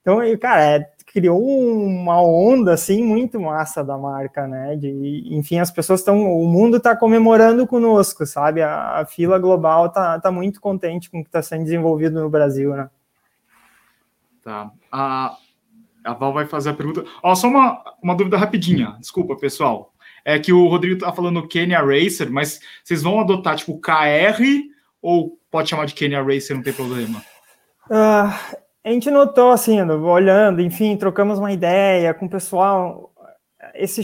Então, 0.00 0.18
cara, 0.38 0.62
é, 0.62 0.90
criou 1.12 1.42
uma 1.84 2.22
onda 2.22 2.72
assim 2.72 3.02
muito 3.04 3.38
massa 3.38 3.84
da 3.84 3.98
marca, 3.98 4.46
né? 4.46 4.74
De, 4.76 5.24
enfim, 5.30 5.58
as 5.58 5.70
pessoas 5.70 6.00
estão, 6.00 6.32
o 6.32 6.48
mundo 6.48 6.78
está 6.78 6.96
comemorando 6.96 7.66
conosco, 7.66 8.24
sabe? 8.24 8.62
A, 8.62 9.00
a, 9.00 9.06
fila 9.06 9.38
global 9.38 9.90
tá, 9.90 10.18
tá 10.18 10.30
muito 10.30 10.60
contente 10.60 11.10
com 11.10 11.20
o 11.20 11.22
que 11.22 11.28
está 11.28 11.42
sendo 11.42 11.64
desenvolvido 11.64 12.18
no 12.20 12.30
Brasil, 12.30 12.74
né? 12.74 12.88
Tá. 14.42 14.70
A, 14.90 15.36
a 16.02 16.14
Val 16.14 16.32
vai 16.32 16.46
fazer 16.46 16.70
a 16.70 16.74
pergunta. 16.74 17.04
Ó, 17.22 17.34
só 17.34 17.48
uma, 17.48 17.82
uma 18.02 18.14
dúvida 18.14 18.38
rapidinha. 18.38 18.96
Desculpa, 18.98 19.36
pessoal. 19.36 19.92
É 20.24 20.38
que 20.38 20.52
o 20.52 20.66
Rodrigo 20.66 21.00
tá 21.00 21.12
falando 21.12 21.46
Kenya 21.46 21.80
Racer, 21.80 22.30
mas 22.30 22.60
vocês 22.82 23.02
vão 23.02 23.20
adotar 23.20 23.56
tipo 23.56 23.78
KR 23.78 24.42
ou 25.02 25.38
pode 25.50 25.68
chamar 25.68 25.86
de 25.86 25.94
Kenya 25.94 26.22
Racer, 26.22 26.54
não 26.54 26.62
tem 26.62 26.72
problema? 26.72 27.22
Uh, 27.90 28.58
a 28.84 28.90
gente 28.90 29.10
notou, 29.10 29.50
assim, 29.50 29.80
olhando, 29.82 30.60
enfim, 30.60 30.96
trocamos 30.96 31.38
uma 31.38 31.52
ideia 31.52 32.14
com 32.14 32.26
o 32.26 32.30
pessoal. 32.30 33.12
Esse, 33.74 34.00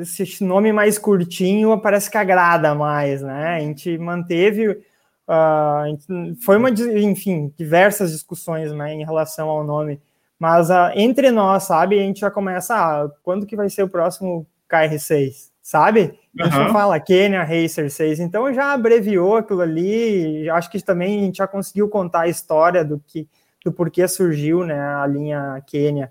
esse 0.00 0.44
nome 0.44 0.72
mais 0.72 0.98
curtinho 0.98 1.80
parece 1.80 2.10
que 2.10 2.16
agrada 2.16 2.74
mais, 2.74 3.22
né? 3.22 3.56
A 3.56 3.60
gente 3.60 3.98
manteve. 3.98 4.68
Uh, 4.68 6.36
foi 6.44 6.56
uma, 6.56 6.70
enfim, 6.70 7.52
diversas 7.56 8.10
discussões 8.10 8.72
né, 8.72 8.94
em 8.94 9.04
relação 9.04 9.48
ao 9.48 9.62
nome, 9.62 10.00
mas 10.36 10.70
uh, 10.70 10.90
entre 10.96 11.30
nós, 11.30 11.64
sabe, 11.64 12.00
a 12.00 12.02
gente 12.02 12.20
já 12.20 12.30
começa, 12.30 12.74
ah, 12.74 13.08
quando 13.22 13.46
que 13.46 13.54
vai 13.54 13.68
ser 13.68 13.84
o 13.84 13.88
próximo 13.88 14.44
KR6, 14.68 15.49
sabe? 15.70 16.18
A 16.36 16.44
gente 16.46 16.56
uhum. 16.56 16.64
não 16.64 16.72
fala 16.72 16.98
Kenya 16.98 17.44
Racer 17.44 17.88
6, 17.88 18.18
então 18.18 18.52
já 18.52 18.72
abreviou 18.72 19.36
aquilo 19.36 19.60
ali. 19.60 20.50
Acho 20.50 20.68
que 20.68 20.82
também 20.82 21.20
a 21.20 21.24
gente 21.26 21.36
já 21.36 21.46
conseguiu 21.46 21.88
contar 21.88 22.22
a 22.22 22.28
história 22.28 22.84
do 22.84 23.00
que 23.06 23.28
do 23.64 23.70
porquê 23.70 24.08
surgiu 24.08 24.64
né, 24.66 24.76
a 24.76 25.06
linha 25.06 25.62
Kenya. 25.68 26.10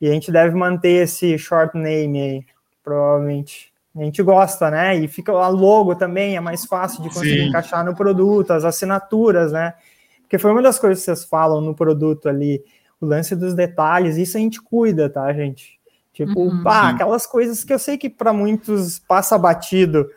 E 0.00 0.08
a 0.08 0.12
gente 0.12 0.32
deve 0.32 0.54
manter 0.54 1.02
esse 1.02 1.36
short 1.36 1.76
name 1.76 2.22
aí, 2.22 2.44
provavelmente. 2.82 3.70
A 3.94 4.02
gente 4.02 4.22
gosta, 4.22 4.70
né? 4.70 4.96
E 4.96 5.06
fica 5.08 5.30
a 5.30 5.48
logo 5.48 5.94
também, 5.94 6.34
é 6.34 6.40
mais 6.40 6.64
fácil 6.64 7.02
de 7.02 7.10
conseguir 7.10 7.42
Sim. 7.42 7.48
encaixar 7.48 7.84
no 7.84 7.94
produto, 7.94 8.52
as 8.52 8.64
assinaturas, 8.64 9.52
né? 9.52 9.74
Porque 10.22 10.38
foi 10.38 10.52
uma 10.52 10.62
das 10.62 10.78
coisas 10.78 11.00
que 11.00 11.04
vocês 11.04 11.24
falam 11.24 11.60
no 11.60 11.74
produto 11.74 12.30
ali, 12.30 12.64
o 12.98 13.04
lance 13.04 13.36
dos 13.36 13.52
detalhes, 13.52 14.16
isso 14.16 14.38
a 14.38 14.40
gente 14.40 14.62
cuida, 14.62 15.10
tá, 15.10 15.30
gente? 15.34 15.78
Tipo, 16.16 16.44
uhum, 16.44 16.62
pá, 16.62 16.88
aquelas 16.88 17.26
coisas 17.26 17.62
que 17.62 17.70
eu 17.70 17.78
sei 17.78 17.98
que 17.98 18.08
para 18.08 18.32
muitos 18.32 18.98
passa 18.98 19.36
batido. 19.36 20.08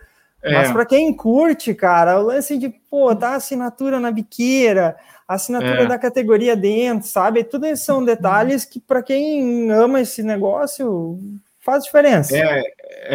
É. 0.42 0.54
Mas 0.54 0.72
para 0.72 0.86
quem 0.86 1.14
curte, 1.14 1.74
cara, 1.74 2.22
o 2.22 2.28
lance 2.28 2.58
de, 2.58 2.70
pô, 2.70 3.14
tá 3.14 3.36
assinatura 3.36 4.00
na 4.00 4.10
biqueira, 4.10 4.96
assinatura 5.28 5.84
é. 5.84 5.88
da 5.88 6.00
categoria 6.00 6.56
dentro, 6.56 7.06
sabe? 7.06 7.44
Tudo 7.44 7.68
isso 7.68 7.84
são 7.84 8.02
detalhes 8.02 8.64
que 8.64 8.80
para 8.80 9.04
quem 9.04 9.70
ama 9.72 10.00
esse 10.00 10.24
negócio 10.24 11.20
faz 11.60 11.84
diferença. 11.84 12.34
É, 12.34 12.64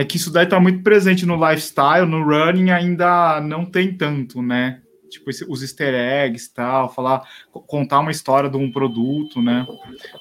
é 0.03 0.05
que 0.05 0.19
isso 0.19 0.31
daí 0.31 0.45
tá 0.45 0.61
muito 0.61 0.83
presente 0.83 1.25
no 1.25 1.37
lifestyle, 1.37 2.05
no 2.07 2.23
running 2.23 2.71
ainda 2.71 3.41
não 3.41 3.65
tem 3.65 3.97
tanto, 3.97 4.43
né? 4.43 4.83
Tipo, 5.09 5.31
os 5.49 5.63
easter 5.63 5.95
eggs 5.95 6.53
tal, 6.53 6.93
falar, 6.93 7.23
contar 7.67 8.01
uma 8.01 8.11
história 8.11 8.51
de 8.51 8.59
um 8.59 8.71
produto, 8.71 9.41
né? 9.41 9.67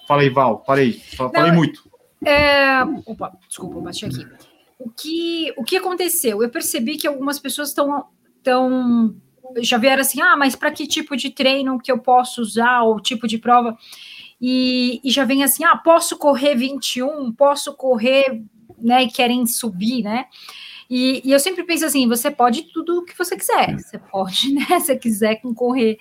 Falei, 0.08 0.30
Val, 0.30 0.63
falei, 0.65 0.93
falei 1.17 1.52
não, 1.52 1.56
muito. 1.56 1.92
É... 2.25 2.83
Opa, 3.05 3.38
desculpa, 3.47 3.79
bati 3.79 4.05
aqui. 4.05 4.25
O 4.79 4.89
que, 4.89 5.53
o 5.57 5.63
que 5.63 5.77
aconteceu? 5.77 6.41
Eu 6.41 6.49
percebi 6.49 6.97
que 6.97 7.07
algumas 7.07 7.39
pessoas 7.39 7.69
estão 7.69 8.05
tão, 8.41 9.15
já 9.59 9.77
vieram 9.77 10.01
assim, 10.01 10.21
ah, 10.21 10.36
mas 10.36 10.55
para 10.55 10.71
que 10.71 10.86
tipo 10.86 11.15
de 11.15 11.29
treino 11.29 11.79
que 11.79 11.91
eu 11.91 11.99
posso 11.99 12.41
usar, 12.41 12.81
ou 12.81 12.99
tipo 12.99 13.27
de 13.27 13.38
prova? 13.38 13.77
E, 14.41 14.99
e 15.03 15.09
já 15.09 15.23
vem 15.23 15.43
assim, 15.43 15.63
ah, 15.63 15.77
posso 15.77 16.17
correr 16.17 16.55
21, 16.55 17.31
posso 17.31 17.73
correr, 17.73 18.43
né, 18.77 19.03
e 19.03 19.07
querem 19.07 19.45
subir, 19.47 20.03
né? 20.03 20.25
E, 20.89 21.21
e, 21.23 21.31
eu 21.31 21.39
sempre 21.39 21.63
penso 21.63 21.86
assim, 21.86 22.07
você 22.07 22.29
pode 22.29 22.63
tudo 22.73 22.99
o 22.99 23.05
que 23.05 23.17
você 23.17 23.38
quiser. 23.38 23.79
Você 23.79 23.97
pode, 23.97 24.51
né? 24.53 24.79
Se 24.81 24.95
quiser 24.97 25.41
correr 25.55 25.97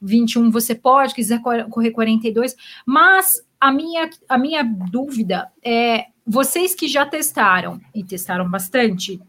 21, 0.00 0.50
você 0.50 0.74
pode, 0.74 1.14
quiser 1.14 1.40
correr 1.42 1.90
42, 1.90 2.56
mas 2.86 3.44
a 3.60 3.70
minha, 3.70 4.08
a 4.28 4.38
minha 4.38 4.62
dúvida 4.62 5.50
é: 5.62 6.06
vocês 6.26 6.74
que 6.74 6.88
já 6.88 7.04
testaram 7.04 7.80
e 7.94 8.02
testaram 8.02 8.48
bastante, 8.48 9.20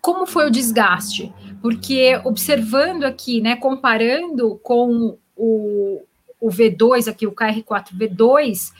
como 0.00 0.24
foi 0.24 0.46
o 0.46 0.50
desgaste? 0.50 1.32
Porque 1.60 2.20
observando 2.24 3.04
aqui, 3.04 3.40
né, 3.40 3.56
comparando 3.56 4.58
com 4.62 5.18
o, 5.36 6.02
o 6.40 6.48
V2 6.48 7.08
aqui, 7.08 7.26
o 7.26 7.32
KR4 7.32 7.88
V2, 7.92 8.72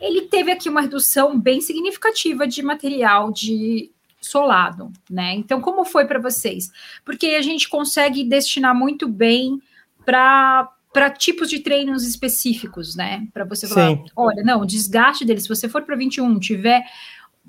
ele 0.00 0.22
teve 0.22 0.52
aqui 0.52 0.68
uma 0.68 0.80
redução 0.80 1.38
bem 1.38 1.60
significativa 1.60 2.46
de 2.46 2.62
material 2.62 3.32
de 3.32 3.90
solado, 4.20 4.92
né? 5.08 5.34
Então, 5.34 5.60
como 5.60 5.84
foi 5.84 6.04
para 6.04 6.20
vocês? 6.20 6.70
Porque 7.04 7.28
a 7.28 7.42
gente 7.42 7.68
consegue 7.68 8.22
destinar 8.22 8.74
muito 8.74 9.08
bem 9.08 9.60
para 10.04 10.70
para 10.92 11.10
tipos 11.10 11.48
de 11.48 11.60
treinos 11.60 12.04
específicos, 12.06 12.96
né? 12.96 13.26
Para 13.32 13.44
você 13.44 13.68
falar, 13.68 13.90
Sim. 13.90 14.04
olha, 14.16 14.42
não, 14.42 14.62
o 14.62 14.66
desgaste 14.66 15.24
dele, 15.24 15.40
se 15.40 15.48
você 15.48 15.68
for 15.68 15.82
para 15.82 15.96
21, 15.96 16.38
tiver 16.38 16.84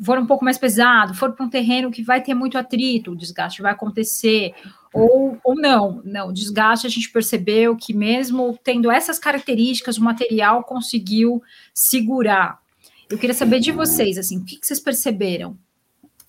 for 0.03 0.17
um 0.17 0.25
pouco 0.25 0.43
mais 0.43 0.57
pesado, 0.57 1.13
for 1.13 1.33
para 1.33 1.45
um 1.45 1.49
terreno 1.49 1.91
que 1.91 2.01
vai 2.01 2.21
ter 2.21 2.33
muito 2.33 2.57
atrito, 2.57 3.11
o 3.11 3.15
desgaste 3.15 3.61
vai 3.61 3.71
acontecer, 3.71 4.53
ou, 4.93 5.37
ou 5.43 5.55
não. 5.55 6.01
Não, 6.03 6.29
o 6.29 6.33
desgaste 6.33 6.87
a 6.87 6.89
gente 6.89 7.11
percebeu 7.11 7.75
que 7.75 7.93
mesmo 7.93 8.57
tendo 8.63 8.89
essas 8.89 9.19
características, 9.19 9.97
o 9.97 10.03
material 10.03 10.63
conseguiu 10.63 11.41
segurar. 11.73 12.59
Eu 13.09 13.17
queria 13.17 13.33
saber 13.33 13.59
de 13.59 13.71
vocês, 13.71 14.17
assim, 14.17 14.37
o 14.37 14.45
que, 14.45 14.57
que 14.57 14.65
vocês 14.65 14.79
perceberam? 14.79 15.57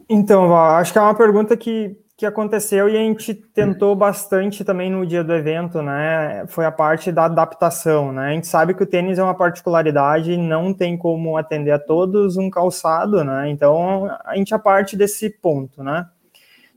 Então, 0.08 0.54
acho 0.54 0.92
que 0.92 0.98
é 0.98 1.02
uma 1.02 1.14
pergunta 1.14 1.56
que 1.56 1.96
que 2.22 2.26
aconteceu 2.26 2.88
e 2.88 2.96
a 2.96 3.00
gente 3.00 3.34
tentou 3.34 3.96
bastante 3.96 4.64
também 4.64 4.88
no 4.88 5.04
dia 5.04 5.24
do 5.24 5.34
evento, 5.34 5.82
né? 5.82 6.44
Foi 6.46 6.64
a 6.64 6.70
parte 6.70 7.10
da 7.10 7.24
adaptação, 7.24 8.12
né? 8.12 8.28
A 8.28 8.30
gente 8.30 8.46
sabe 8.46 8.74
que 8.74 8.82
o 8.84 8.86
tênis 8.86 9.18
é 9.18 9.22
uma 9.24 9.34
particularidade, 9.34 10.36
não 10.36 10.72
tem 10.72 10.96
como 10.96 11.36
atender 11.36 11.72
a 11.72 11.80
todos 11.80 12.36
um 12.36 12.48
calçado, 12.48 13.24
né? 13.24 13.50
Então 13.50 14.08
a 14.24 14.36
gente 14.36 14.54
é 14.54 14.58
parte 14.58 14.96
desse 14.96 15.30
ponto, 15.30 15.82
né? 15.82 16.06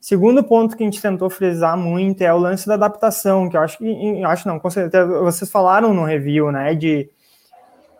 Segundo 0.01 0.43
ponto 0.43 0.75
que 0.75 0.81
a 0.81 0.87
gente 0.87 0.99
tentou 0.99 1.29
frisar 1.29 1.77
muito 1.77 2.23
é 2.23 2.33
o 2.33 2.39
lance 2.39 2.67
da 2.67 2.73
adaptação, 2.73 3.47
que 3.47 3.55
eu 3.55 3.61
acho 3.61 3.77
que 3.77 4.23
acho 4.23 4.47
não, 4.47 4.59
vocês 5.23 5.51
falaram 5.51 5.93
no 5.93 6.05
review, 6.05 6.51
né? 6.51 6.73
De 6.73 7.07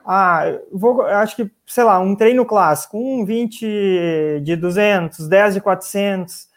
ah, 0.03 0.45
vou, 0.71 1.03
acho 1.03 1.35
que, 1.35 1.51
sei 1.67 1.83
lá, 1.83 1.99
um 1.99 2.15
treino 2.15 2.43
clássico, 2.43 2.97
um 2.97 3.23
20 3.23 4.41
de 4.43 4.55
200, 4.55 5.27
10 5.27 5.53
de 5.53 5.61
400, 5.61 6.54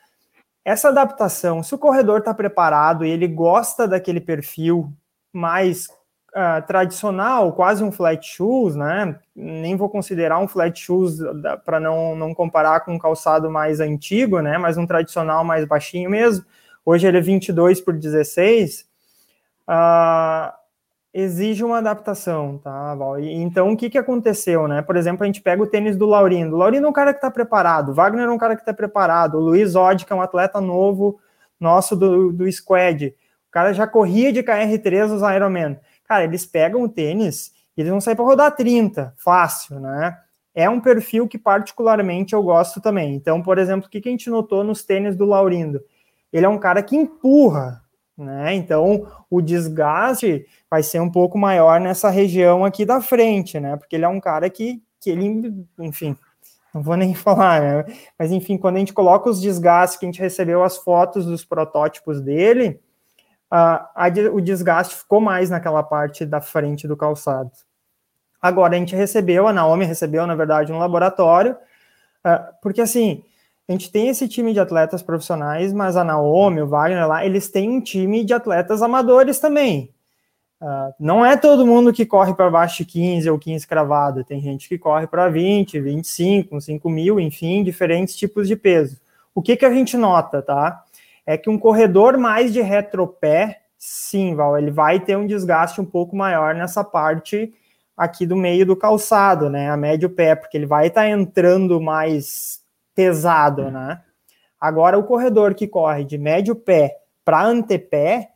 essa 0.68 0.88
adaptação, 0.90 1.62
se 1.62 1.74
o 1.74 1.78
corredor 1.78 2.18
está 2.18 2.34
preparado 2.34 3.02
e 3.02 3.08
ele 3.08 3.26
gosta 3.26 3.88
daquele 3.88 4.20
perfil 4.20 4.92
mais 5.32 5.86
uh, 6.34 6.60
tradicional, 6.66 7.54
quase 7.54 7.82
um 7.82 7.90
flat 7.90 8.26
shoes, 8.26 8.76
né? 8.76 9.18
Nem 9.34 9.76
vou 9.76 9.88
considerar 9.88 10.38
um 10.38 10.46
flat 10.46 10.78
shoes 10.78 11.20
para 11.64 11.80
não, 11.80 12.14
não 12.14 12.34
comparar 12.34 12.80
com 12.80 12.94
um 12.94 12.98
calçado 12.98 13.50
mais 13.50 13.80
antigo, 13.80 14.40
né? 14.42 14.58
Mas 14.58 14.76
um 14.76 14.86
tradicional 14.86 15.42
mais 15.42 15.64
baixinho 15.64 16.10
mesmo. 16.10 16.44
Hoje 16.84 17.06
ele 17.06 17.16
é 17.16 17.22
22 17.22 17.80
por 17.80 17.94
16. 17.94 18.86
Uh, 19.66 20.52
exige 21.12 21.64
uma 21.64 21.78
adaptação, 21.78 22.58
tá, 22.58 22.94
Val? 22.94 23.18
Então, 23.18 23.72
o 23.72 23.76
que, 23.76 23.90
que 23.90 23.98
aconteceu, 23.98 24.68
né? 24.68 24.82
Por 24.82 24.96
exemplo, 24.96 25.24
a 25.24 25.26
gente 25.26 25.40
pega 25.40 25.62
o 25.62 25.66
tênis 25.66 25.96
do 25.96 26.06
Laurindo. 26.06 26.54
O 26.54 26.58
Laurindo 26.58 26.86
é 26.86 26.90
um 26.90 26.92
cara 26.92 27.12
que 27.12 27.18
está 27.18 27.30
preparado, 27.30 27.90
o 27.90 27.94
Wagner 27.94 28.26
é 28.26 28.30
um 28.30 28.38
cara 28.38 28.54
que 28.54 28.62
está 28.62 28.74
preparado, 28.74 29.36
o 29.36 29.40
Luiz 29.40 29.74
Odd, 29.74 30.04
que 30.04 30.12
é 30.12 30.16
um 30.16 30.22
atleta 30.22 30.60
novo 30.60 31.18
nosso 31.58 31.96
do, 31.96 32.32
do 32.32 32.50
Squad. 32.50 33.14
O 33.48 33.50
cara 33.50 33.72
já 33.72 33.86
corria 33.86 34.32
de 34.32 34.42
KR3 34.42 35.12
os 35.12 35.22
Ironman. 35.22 35.78
Cara, 36.06 36.24
eles 36.24 36.46
pegam 36.46 36.82
o 36.82 36.88
tênis 36.88 37.52
e 37.76 37.80
eles 37.80 37.90
vão 37.90 38.00
sair 38.00 38.14
para 38.14 38.24
rodar 38.24 38.54
30, 38.54 39.14
fácil, 39.16 39.80
né? 39.80 40.16
É 40.54 40.68
um 40.68 40.80
perfil 40.80 41.28
que 41.28 41.38
particularmente 41.38 42.34
eu 42.34 42.42
gosto 42.42 42.80
também. 42.80 43.14
Então, 43.14 43.42
por 43.42 43.58
exemplo, 43.58 43.86
o 43.86 43.90
que, 43.90 44.00
que 44.00 44.08
a 44.08 44.12
gente 44.12 44.28
notou 44.28 44.64
nos 44.64 44.84
tênis 44.84 45.16
do 45.16 45.24
Laurindo? 45.24 45.80
Ele 46.32 46.44
é 46.44 46.48
um 46.48 46.58
cara 46.58 46.82
que 46.82 46.96
empurra, 46.96 47.82
né? 48.16 48.54
Então, 48.54 49.06
o 49.30 49.40
desgaste 49.40 50.46
vai 50.70 50.82
ser 50.82 51.00
um 51.00 51.10
pouco 51.10 51.38
maior 51.38 51.80
nessa 51.80 52.10
região 52.10 52.64
aqui 52.64 52.84
da 52.84 53.00
frente, 53.00 53.58
né? 53.58 53.76
Porque 53.76 53.96
ele 53.96 54.04
é 54.04 54.08
um 54.08 54.20
cara 54.20 54.48
que, 54.50 54.82
que 55.00 55.10
ele, 55.10 55.66
enfim, 55.78 56.16
não 56.72 56.82
vou 56.82 56.96
nem 56.96 57.14
falar, 57.14 57.60
né? 57.60 57.84
Mas 58.18 58.30
enfim, 58.30 58.56
quando 58.56 58.76
a 58.76 58.78
gente 58.78 58.92
coloca 58.92 59.30
os 59.30 59.40
desgastes 59.40 59.98
que 59.98 60.06
a 60.06 60.08
gente 60.08 60.20
recebeu 60.20 60.62
as 60.62 60.76
fotos 60.76 61.26
dos 61.26 61.44
protótipos 61.44 62.20
dele, 62.20 62.80
a, 63.50 63.90
a, 63.94 64.08
o 64.32 64.40
desgaste 64.40 64.94
ficou 64.94 65.20
mais 65.20 65.50
naquela 65.50 65.82
parte 65.82 66.26
da 66.26 66.40
frente 66.40 66.86
do 66.86 66.96
calçado. 66.96 67.50
Agora 68.40 68.76
a 68.76 68.78
gente 68.78 68.94
recebeu, 68.94 69.48
a 69.48 69.52
Naomi 69.52 69.84
recebeu, 69.84 70.26
na 70.26 70.34
verdade, 70.34 70.70
no 70.70 70.78
laboratório, 70.78 71.56
uh, 72.24 72.54
porque 72.62 72.80
assim, 72.80 73.24
a 73.68 73.72
gente 73.72 73.90
tem 73.90 74.08
esse 74.08 74.28
time 74.28 74.52
de 74.52 74.60
atletas 74.60 75.02
profissionais, 75.02 75.72
mas 75.72 75.96
a 75.96 76.04
Naomi, 76.04 76.62
o 76.62 76.68
Wagner 76.68 77.08
lá, 77.08 77.24
eles 77.24 77.50
têm 77.50 77.68
um 77.68 77.80
time 77.80 78.24
de 78.24 78.32
atletas 78.32 78.80
amadores 78.80 79.40
também. 79.40 79.92
Uh, 80.60 80.92
não 80.98 81.24
é 81.24 81.36
todo 81.36 81.66
mundo 81.66 81.92
que 81.92 82.04
corre 82.04 82.34
para 82.34 82.50
baixo 82.50 82.78
de 82.78 82.84
15 82.86 83.30
ou 83.30 83.38
15 83.38 83.66
cravado, 83.66 84.24
tem 84.24 84.40
gente 84.40 84.68
que 84.68 84.76
corre 84.76 85.06
para 85.06 85.28
20, 85.28 85.80
25, 85.80 86.60
5 86.60 86.90
mil, 86.90 87.20
enfim, 87.20 87.62
diferentes 87.62 88.16
tipos 88.16 88.48
de 88.48 88.56
peso. 88.56 89.00
O 89.32 89.40
que, 89.40 89.56
que 89.56 89.64
a 89.64 89.72
gente 89.72 89.96
nota, 89.96 90.42
tá? 90.42 90.82
É 91.24 91.38
que 91.38 91.48
um 91.48 91.58
corredor 91.58 92.18
mais 92.18 92.52
de 92.52 92.60
retropé, 92.60 93.60
sim, 93.78 94.34
Val, 94.34 94.58
ele 94.58 94.72
vai 94.72 94.98
ter 94.98 95.16
um 95.16 95.26
desgaste 95.26 95.80
um 95.80 95.84
pouco 95.84 96.16
maior 96.16 96.54
nessa 96.56 96.82
parte 96.82 97.54
aqui 97.96 98.26
do 98.26 98.34
meio 98.34 98.66
do 98.66 98.74
calçado, 98.74 99.48
né? 99.48 99.70
A 99.70 99.76
médio 99.76 100.10
pé, 100.10 100.34
porque 100.34 100.56
ele 100.56 100.66
vai 100.66 100.88
estar 100.88 101.02
tá 101.02 101.08
entrando 101.08 101.80
mais 101.80 102.60
pesado, 102.94 103.70
né? 103.70 104.00
Agora, 104.60 104.98
o 104.98 105.04
corredor 105.04 105.54
que 105.54 105.68
corre 105.68 106.04
de 106.04 106.18
médio 106.18 106.56
pé 106.56 106.96
para 107.24 107.44
antepé, 107.44 108.30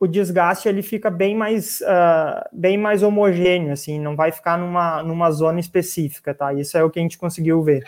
o 0.00 0.06
desgaste 0.06 0.68
ele 0.68 0.82
fica 0.82 1.10
bem 1.10 1.36
mais, 1.36 1.80
uh, 1.80 2.48
bem 2.52 2.78
mais 2.78 3.02
homogêneo, 3.02 3.72
assim, 3.72 3.98
não 3.98 4.14
vai 4.14 4.30
ficar 4.30 4.56
numa, 4.56 5.02
numa 5.02 5.30
zona 5.30 5.58
específica, 5.58 6.34
tá? 6.34 6.52
Isso 6.54 6.76
é 6.78 6.84
o 6.84 6.90
que 6.90 6.98
a 6.98 7.02
gente 7.02 7.18
conseguiu 7.18 7.62
ver. 7.62 7.84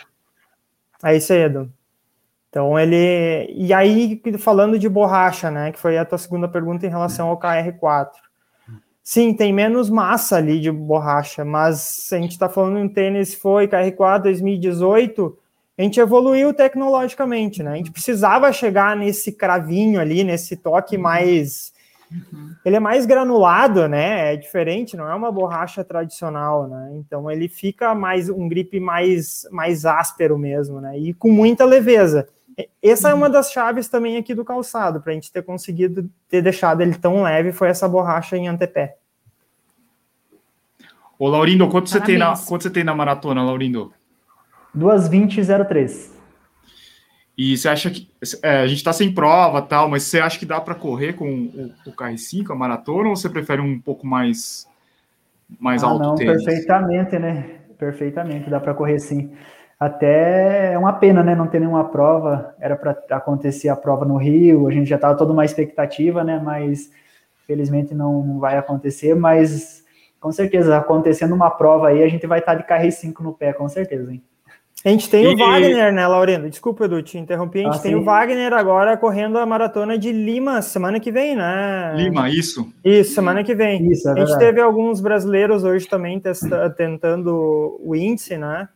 É 1.02 1.10
aí, 1.10 1.18
Edu. 1.30 1.72
Então, 2.48 2.78
ele... 2.78 3.46
E 3.54 3.72
aí, 3.72 4.20
falando 4.38 4.78
de 4.78 4.88
borracha, 4.88 5.50
né, 5.50 5.70
que 5.70 5.78
foi 5.78 5.96
a 5.96 6.04
tua 6.04 6.18
segunda 6.18 6.48
pergunta 6.48 6.84
em 6.84 6.90
relação 6.90 7.28
ao 7.28 7.38
KR4. 7.38 8.10
Sim, 9.02 9.32
tem 9.32 9.52
menos 9.52 9.88
massa 9.88 10.36
ali 10.36 10.60
de 10.60 10.70
borracha, 10.70 11.44
mas 11.44 12.08
a 12.12 12.16
gente 12.16 12.32
está 12.32 12.48
falando 12.48 12.78
em 12.78 12.84
um 12.84 12.88
tênis, 12.88 13.34
foi 13.34 13.68
KR4 13.68 14.22
2018 14.22 15.38
a 15.80 15.82
gente 15.82 15.98
evoluiu 15.98 16.52
tecnologicamente, 16.52 17.62
né? 17.62 17.72
A 17.72 17.76
gente 17.76 17.90
precisava 17.90 18.52
chegar 18.52 18.94
nesse 18.94 19.32
cravinho 19.32 19.98
ali, 19.98 20.22
nesse 20.22 20.54
toque 20.54 20.98
mais. 20.98 21.72
Uhum. 22.12 22.54
Ele 22.64 22.76
é 22.76 22.80
mais 22.80 23.06
granulado, 23.06 23.88
né? 23.88 24.34
É 24.34 24.36
diferente, 24.36 24.96
não 24.96 25.08
é 25.08 25.14
uma 25.14 25.30
borracha 25.30 25.84
tradicional, 25.84 26.66
né? 26.66 26.90
Então 26.94 27.30
ele 27.30 27.48
fica 27.48 27.94
mais 27.94 28.28
um 28.28 28.48
grip 28.48 28.78
mais, 28.80 29.46
mais 29.50 29.86
áspero 29.86 30.36
mesmo, 30.36 30.80
né? 30.80 30.98
E 30.98 31.14
com 31.14 31.30
muita 31.30 31.64
leveza. 31.64 32.28
Essa 32.82 33.10
é 33.10 33.14
uma 33.14 33.26
uhum. 33.26 33.32
das 33.32 33.52
chaves 33.52 33.88
também 33.88 34.16
aqui 34.16 34.34
do 34.34 34.44
calçado, 34.44 35.00
para 35.00 35.12
a 35.12 35.14
gente 35.14 35.32
ter 35.32 35.42
conseguido 35.42 36.10
ter 36.28 36.42
deixado 36.42 36.80
ele 36.80 36.94
tão 36.94 37.22
leve, 37.22 37.52
foi 37.52 37.68
essa 37.68 37.88
borracha 37.88 38.36
em 38.36 38.48
antepé. 38.48 38.96
Ô, 41.18 41.28
Laurindo, 41.28 41.68
quanto 41.68 41.88
você, 41.88 42.00
tem 42.00 42.18
na, 42.18 42.34
quanto 42.36 42.62
você 42.62 42.70
tem 42.70 42.82
na 42.82 42.94
maratona, 42.94 43.42
Laurindo? 43.42 43.92
2:20:03. 44.76 46.19
E 47.42 47.56
você 47.56 47.70
acha 47.70 47.90
que 47.90 48.06
é, 48.42 48.58
a 48.58 48.66
gente 48.66 48.76
está 48.76 48.92
sem 48.92 49.10
prova 49.14 49.62
tal, 49.62 49.88
mas 49.88 50.02
você 50.02 50.20
acha 50.20 50.38
que 50.38 50.44
dá 50.44 50.60
para 50.60 50.74
correr 50.74 51.14
com 51.14 51.24
o, 51.24 51.72
o 51.86 51.90
KR5, 51.90 52.50
a 52.50 52.54
maratona, 52.54 53.08
ou 53.08 53.16
você 53.16 53.30
prefere 53.30 53.62
um 53.62 53.80
pouco 53.80 54.06
mais 54.06 54.68
mais 55.58 55.82
ah, 55.82 55.86
alto? 55.86 56.02
Não, 56.02 56.14
tênis? 56.16 56.44
perfeitamente, 56.44 57.18
né? 57.18 57.60
Perfeitamente, 57.78 58.50
dá 58.50 58.60
para 58.60 58.74
correr 58.74 58.98
sim. 58.98 59.32
Até 59.78 60.74
é 60.74 60.78
uma 60.78 60.92
pena, 60.92 61.22
né? 61.22 61.34
Não 61.34 61.46
ter 61.46 61.60
nenhuma 61.60 61.88
prova. 61.88 62.54
Era 62.60 62.76
para 62.76 62.94
acontecer 63.12 63.70
a 63.70 63.76
prova 63.76 64.04
no 64.04 64.18
Rio, 64.18 64.68
a 64.68 64.70
gente 64.70 64.90
já 64.90 64.96
estava 64.96 65.16
toda 65.16 65.32
uma 65.32 65.46
expectativa, 65.46 66.22
né? 66.22 66.38
Mas 66.44 66.90
felizmente 67.46 67.94
não, 67.94 68.22
não 68.22 68.38
vai 68.38 68.58
acontecer. 68.58 69.14
Mas 69.14 69.82
com 70.20 70.30
certeza, 70.30 70.76
acontecendo 70.76 71.34
uma 71.34 71.48
prova 71.48 71.88
aí, 71.88 72.02
a 72.02 72.08
gente 72.08 72.26
vai 72.26 72.40
estar 72.40 72.54
tá 72.54 72.60
de 72.60 72.68
KR5 72.68 73.18
no 73.20 73.32
pé, 73.32 73.54
com 73.54 73.66
certeza, 73.66 74.12
hein? 74.12 74.22
A 74.82 74.88
gente 74.88 75.10
tem 75.10 75.24
e... 75.24 75.34
o 75.34 75.36
Wagner, 75.36 75.92
né, 75.92 76.06
Laurino? 76.06 76.48
Desculpa, 76.48 76.86
Edu, 76.86 77.02
te 77.02 77.18
interrompi. 77.18 77.60
A 77.60 77.64
gente 77.64 77.76
ah, 77.76 77.82
tem 77.82 77.92
sim. 77.92 77.98
o 77.98 78.04
Wagner 78.04 78.52
agora 78.54 78.96
correndo 78.96 79.38
a 79.38 79.44
maratona 79.44 79.98
de 79.98 80.10
Lima 80.10 80.62
semana 80.62 80.98
que 80.98 81.12
vem, 81.12 81.36
né? 81.36 81.92
Lima, 81.96 82.30
isso. 82.30 82.72
Isso, 82.82 83.14
semana 83.14 83.44
que 83.44 83.54
vem. 83.54 83.90
Isso, 83.90 84.08
é 84.08 84.12
a 84.12 84.24
gente 84.24 84.38
teve 84.38 84.60
alguns 84.60 85.00
brasileiros 85.00 85.64
hoje 85.64 85.86
também 85.86 86.18
testa, 86.18 86.70
tentando 86.70 87.78
o 87.82 87.94
índice, 87.94 88.38
né? 88.38 88.68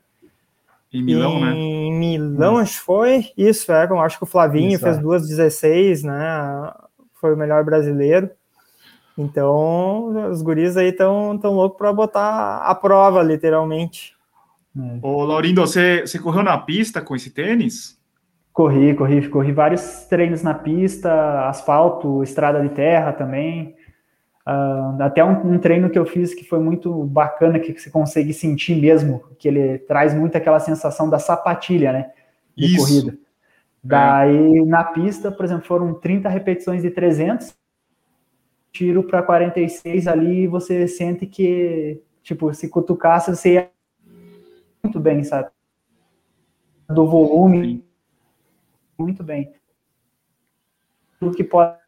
Em 0.93 1.03
Milão, 1.03 1.38
em 1.38 1.40
né? 1.40 1.55
Em 1.55 1.93
Milão, 1.93 2.59
acho 2.59 2.79
que 2.79 2.85
foi. 2.85 3.27
Isso, 3.37 3.73
é. 3.73 3.85
Acho 3.85 4.19
que 4.19 4.25
o 4.25 4.29
Flavinho 4.29 4.75
isso, 4.75 4.85
fez 4.85 4.99
é. 4.99 5.01
duas 5.01 5.27
16, 5.27 6.03
né? 6.03 6.71
Foi 7.14 7.33
o 7.33 7.37
melhor 7.37 7.64
brasileiro. 7.64 8.29
Então, 9.17 10.31
os 10.31 10.43
guris 10.43 10.77
aí 10.77 10.88
estão 10.88 11.38
tão 11.38 11.55
loucos 11.55 11.79
para 11.79 11.93
botar 11.93 12.59
a 12.59 12.75
prova, 12.75 13.23
literalmente. 13.23 14.14
É. 14.77 14.99
Ô, 15.01 15.25
Laurindo, 15.25 15.61
você, 15.61 16.01
você 16.01 16.19
correu 16.19 16.43
na 16.43 16.59
pista 16.59 17.01
com 17.01 17.15
esse 17.15 17.31
tênis? 17.31 17.99
Corri, 18.53 18.95
corri, 18.95 19.29
corri 19.29 19.53
vários 19.53 20.07
treinos 20.09 20.43
na 20.43 20.55
pista, 20.55 21.49
asfalto, 21.49 22.23
estrada 22.23 22.61
de 22.61 22.69
terra 22.69 23.13
também. 23.13 23.75
Uh, 24.47 25.03
até 25.03 25.25
um, 25.25 25.55
um, 25.55 25.59
treino 25.59 25.89
que 25.89 25.99
eu 25.99 26.05
fiz 26.05 26.35
que 26.35 26.45
foi 26.45 26.59
muito 26.59 27.05
bacana, 27.05 27.59
que 27.59 27.73
você 27.73 27.91
consegue 27.91 28.33
sentir 28.33 28.77
mesmo, 28.77 29.25
que 29.39 29.49
ele 29.49 29.79
traz 29.79 30.15
muito 30.15 30.37
aquela 30.37 30.61
sensação 30.61 31.09
da 31.09 31.19
sapatilha, 31.19 31.93
né? 31.93 32.11
De 32.57 32.67
Isso. 32.67 32.77
corrida. 32.77 33.13
É. 33.13 33.25
Daí, 33.83 34.59
é. 34.59 34.65
na 34.65 34.85
pista, 34.85 35.33
por 35.33 35.45
exemplo, 35.45 35.65
foram 35.65 35.95
30 35.95 36.29
repetições 36.29 36.83
de 36.83 36.91
300, 36.91 37.55
tiro 38.71 39.03
para 39.03 39.23
46 39.23 40.07
ali, 40.07 40.47
você 40.47 40.87
sente 40.87 41.27
que, 41.27 42.01
tipo, 42.23 42.53
se 42.53 42.69
cutucasse, 42.69 43.35
você 43.35 43.55
ia 43.55 43.74
muito 44.85 45.01
bem, 45.01 45.25
sabe? 45.25 45.49
Do 46.88 47.07
volume, 47.07 47.83
muito 48.99 49.25
bem. 49.25 49.53
Tudo 51.18 51.35
que 51.35 51.42
pode 51.42 51.83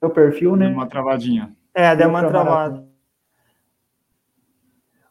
o 0.00 0.08
perfil, 0.08 0.56
né? 0.56 0.68
Uma 0.68 0.86
travadinha. 0.86 1.54
É, 1.74 1.94
deu 1.94 2.08
uma 2.08 2.26
travada. 2.26 2.88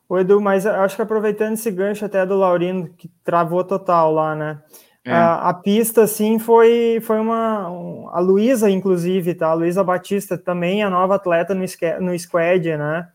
O 0.07 0.17
Edu, 0.17 0.41
mas 0.41 0.65
acho 0.65 0.95
que 0.95 1.01
aproveitando 1.01 1.53
esse 1.53 1.69
gancho 1.69 2.05
até 2.05 2.25
do 2.25 2.35
Laurindo, 2.35 2.91
que 2.93 3.07
travou 3.23 3.63
total 3.63 4.11
lá, 4.11 4.35
né? 4.35 4.63
É. 5.05 5.13
A, 5.13 5.49
a, 5.49 5.53
pista, 5.53 6.03
assim, 6.03 6.39
foi, 6.39 6.99
foi 7.01 7.19
uma. 7.19 7.69
Um, 7.69 8.09
a 8.09 8.19
Luísa, 8.19 8.69
inclusive, 8.69 9.35
tá? 9.35 9.49
A 9.49 9.53
Luísa 9.53 9.83
Batista 9.83 10.37
também 10.37 10.83
é 10.83 10.89
nova 10.89 11.15
atleta 11.15 11.53
no, 11.53 11.63
no 12.01 12.17
squad, 12.19 12.75
né? 12.75 13.07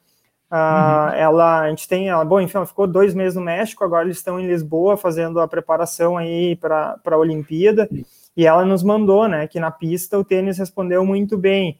Uh, 0.51 0.55
uhum. 0.55 1.15
Ela, 1.15 1.61
a 1.63 1.69
gente 1.71 1.89
tem, 1.89 2.09
ela, 2.09 2.25
bom, 2.25 2.41
enfim, 2.41 2.57
ela 2.57 2.67
ficou 2.67 2.87
dois 2.87 3.15
meses 3.15 3.35
no 3.35 3.43
México, 3.43 3.83
agora 3.83 4.05
eles 4.05 4.19
estão 4.19 4.39
em 4.39 4.47
Lisboa 4.47 4.97
fazendo 4.97 5.41
a 5.41 5.49
preparação 5.49 6.17
aí 6.17 6.55
para 6.57 6.99
a 7.05 7.17
Olimpíada, 7.17 7.89
e 8.37 8.47
ela 8.47 8.65
nos 8.65 8.83
mandou, 8.83 9.27
né, 9.29 9.47
que 9.49 9.59
na 9.59 9.71
pista 9.71 10.19
o 10.19 10.25
tênis 10.25 10.59
respondeu 10.59 11.05
muito 11.05 11.37
bem. 11.37 11.79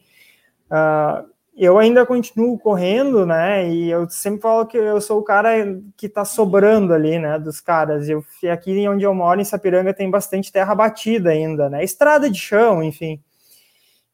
Uh, 0.65 1.35
eu 1.57 1.77
ainda 1.77 2.05
continuo 2.05 2.59
correndo, 2.59 3.25
né? 3.25 3.69
E 3.69 3.89
eu 3.89 4.09
sempre 4.09 4.41
falo 4.41 4.65
que 4.65 4.77
eu 4.77 4.99
sou 4.99 5.19
o 5.19 5.23
cara 5.23 5.81
que 5.95 6.09
tá 6.09 6.25
sobrando 6.25 6.93
ali, 6.93 7.17
né? 7.17 7.39
Dos 7.39 7.61
caras. 7.61 8.09
Eu 8.09 8.25
aqui 8.51 8.87
onde 8.89 9.05
eu 9.05 9.13
moro, 9.13 9.39
em 9.39 9.45
Sapiranga, 9.45 9.93
tem 9.93 10.09
bastante 10.09 10.51
terra 10.51 10.75
batida 10.75 11.29
ainda, 11.29 11.69
né? 11.69 11.81
Estrada 11.81 12.29
de 12.29 12.37
chão, 12.37 12.83
enfim. 12.83 13.21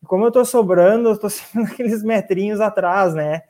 Como 0.05 0.25
eu 0.25 0.31
tô 0.31 0.45
sobrando, 0.45 1.09
eu 1.09 1.17
tô 1.17 1.29
sempre 1.31 1.63
naqueles 1.63 2.03
metrinhos 2.03 2.61
atrás, 2.61 3.15
né? 3.15 3.41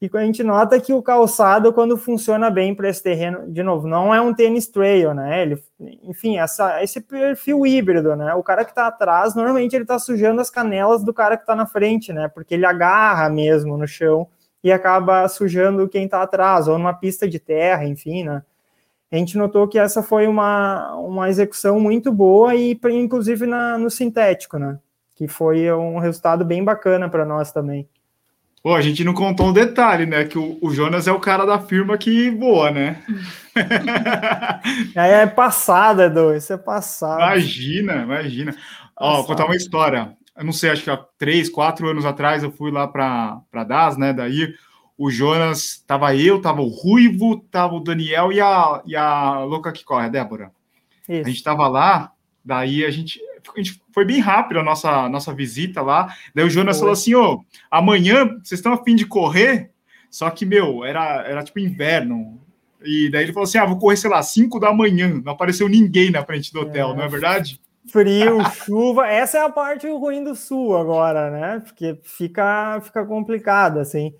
E 0.00 0.10
a 0.14 0.20
gente 0.20 0.42
nota 0.42 0.80
que 0.80 0.94
o 0.94 1.02
calçado, 1.02 1.74
quando 1.74 1.94
funciona 1.94 2.48
bem 2.48 2.74
para 2.74 2.88
esse 2.88 3.02
terreno, 3.02 3.52
de 3.52 3.62
novo, 3.62 3.86
não 3.86 4.14
é 4.14 4.20
um 4.20 4.32
tênis 4.32 4.66
trail, 4.66 5.12
né? 5.12 5.42
Ele, 5.42 5.62
enfim, 6.04 6.38
essa, 6.38 6.82
esse 6.82 7.02
perfil 7.02 7.66
híbrido, 7.66 8.16
né? 8.16 8.32
O 8.32 8.42
cara 8.42 8.64
que 8.64 8.70
está 8.70 8.86
atrás, 8.86 9.34
normalmente 9.34 9.76
ele 9.76 9.84
está 9.84 9.98
sujando 9.98 10.40
as 10.40 10.48
canelas 10.48 11.04
do 11.04 11.12
cara 11.12 11.36
que 11.36 11.42
está 11.42 11.54
na 11.54 11.66
frente, 11.66 12.14
né? 12.14 12.28
Porque 12.28 12.54
ele 12.54 12.64
agarra 12.64 13.28
mesmo 13.28 13.76
no 13.76 13.86
chão 13.86 14.26
e 14.64 14.72
acaba 14.72 15.28
sujando 15.28 15.86
quem 15.86 16.06
está 16.06 16.22
atrás, 16.22 16.66
ou 16.66 16.78
numa 16.78 16.94
pista 16.94 17.28
de 17.28 17.38
terra, 17.38 17.84
enfim, 17.84 18.24
né? 18.24 18.42
A 19.12 19.16
gente 19.16 19.36
notou 19.36 19.68
que 19.68 19.78
essa 19.78 20.02
foi 20.02 20.26
uma, 20.26 20.94
uma 20.96 21.28
execução 21.28 21.78
muito 21.78 22.10
boa 22.10 22.54
e, 22.54 22.78
inclusive, 22.92 23.44
na, 23.44 23.76
no 23.76 23.90
sintético, 23.90 24.56
né? 24.58 24.78
Que 25.14 25.28
foi 25.28 25.70
um 25.72 25.98
resultado 25.98 26.42
bem 26.42 26.64
bacana 26.64 27.06
para 27.08 27.26
nós 27.26 27.52
também. 27.52 27.86
Pô, 28.62 28.74
a 28.74 28.82
gente 28.82 29.02
não 29.02 29.14
contou 29.14 29.46
um 29.48 29.52
detalhe, 29.52 30.04
né? 30.04 30.24
Que 30.24 30.38
o, 30.38 30.58
o 30.60 30.70
Jonas 30.70 31.08
é 31.08 31.12
o 31.12 31.20
cara 31.20 31.46
da 31.46 31.58
firma 31.58 31.96
que 31.96 32.30
voa, 32.30 32.70
né? 32.70 33.02
Aí 34.94 35.10
é 35.12 35.26
passada, 35.26 36.06
Edu, 36.06 36.34
isso 36.34 36.52
é 36.52 36.58
passado. 36.58 37.20
Imagina, 37.20 38.02
imagina. 38.02 38.54
Ó, 38.96 39.16
vou 39.16 39.24
contar 39.24 39.46
uma 39.46 39.56
história. 39.56 40.14
Eu 40.36 40.44
não 40.44 40.52
sei, 40.52 40.70
acho 40.70 40.84
que 40.84 40.90
há 40.90 40.98
três, 41.18 41.48
quatro 41.48 41.88
anos 41.88 42.04
atrás 42.04 42.42
eu 42.42 42.52
fui 42.52 42.70
lá 42.70 42.86
para 42.86 43.64
DAS, 43.64 43.96
né? 43.96 44.12
Daí 44.12 44.54
o 44.96 45.10
Jonas, 45.10 45.82
tava 45.86 46.14
eu, 46.14 46.42
tava 46.42 46.60
o 46.60 46.68
Ruivo, 46.68 47.40
tava 47.50 47.74
o 47.74 47.80
Daniel 47.80 48.30
e 48.30 48.38
a, 48.38 48.82
e 48.84 48.94
a 48.94 49.38
louca 49.40 49.72
que 49.72 49.82
corre, 49.82 50.04
a 50.04 50.10
Débora. 50.10 50.52
Isso. 51.08 51.26
A 51.26 51.30
gente 51.30 51.42
tava 51.42 51.66
lá, 51.66 52.12
daí 52.44 52.84
a 52.84 52.90
gente, 52.90 53.18
a 53.56 53.62
gente 53.62 53.80
foi 53.92 54.04
bem 54.04 54.20
rápido 54.20 54.60
a 54.60 54.62
nossa, 54.62 55.08
nossa 55.08 55.32
visita 55.32 55.82
lá. 55.82 56.14
Daí 56.34 56.44
o 56.44 56.50
Jonas 56.50 56.76
foi. 56.76 56.80
falou 56.80 56.92
assim: 56.92 57.14
ô, 57.14 57.44
amanhã 57.70 58.26
vocês 58.42 58.58
estão 58.58 58.72
a 58.72 58.82
fim 58.82 58.94
de 58.94 59.06
correr? 59.06 59.70
Só 60.10 60.28
que, 60.30 60.44
meu, 60.44 60.84
era, 60.84 61.22
era 61.26 61.42
tipo 61.42 61.58
inverno. 61.58 62.40
E 62.82 63.10
daí 63.10 63.24
ele 63.24 63.32
falou 63.32 63.44
assim: 63.44 63.58
ah, 63.58 63.66
vou 63.66 63.78
correr, 63.78 63.96
sei 63.96 64.10
lá, 64.10 64.22
5 64.22 64.58
da 64.58 64.72
manhã. 64.72 65.20
Não 65.24 65.32
apareceu 65.32 65.68
ninguém 65.68 66.10
na 66.10 66.24
frente 66.24 66.52
do 66.52 66.60
hotel, 66.60 66.90
é. 66.90 66.96
não 66.96 67.02
é 67.02 67.08
verdade? 67.08 67.60
Frio, 67.86 68.38
chuva, 68.64 69.06
essa 69.06 69.38
é 69.38 69.42
a 69.42 69.50
parte 69.50 69.88
ruim 69.88 70.22
do 70.22 70.34
sul 70.34 70.76
agora, 70.76 71.30
né? 71.30 71.62
Porque 71.64 71.98
fica, 72.02 72.80
fica 72.82 73.04
complicado, 73.04 73.78
assim. 73.78 74.14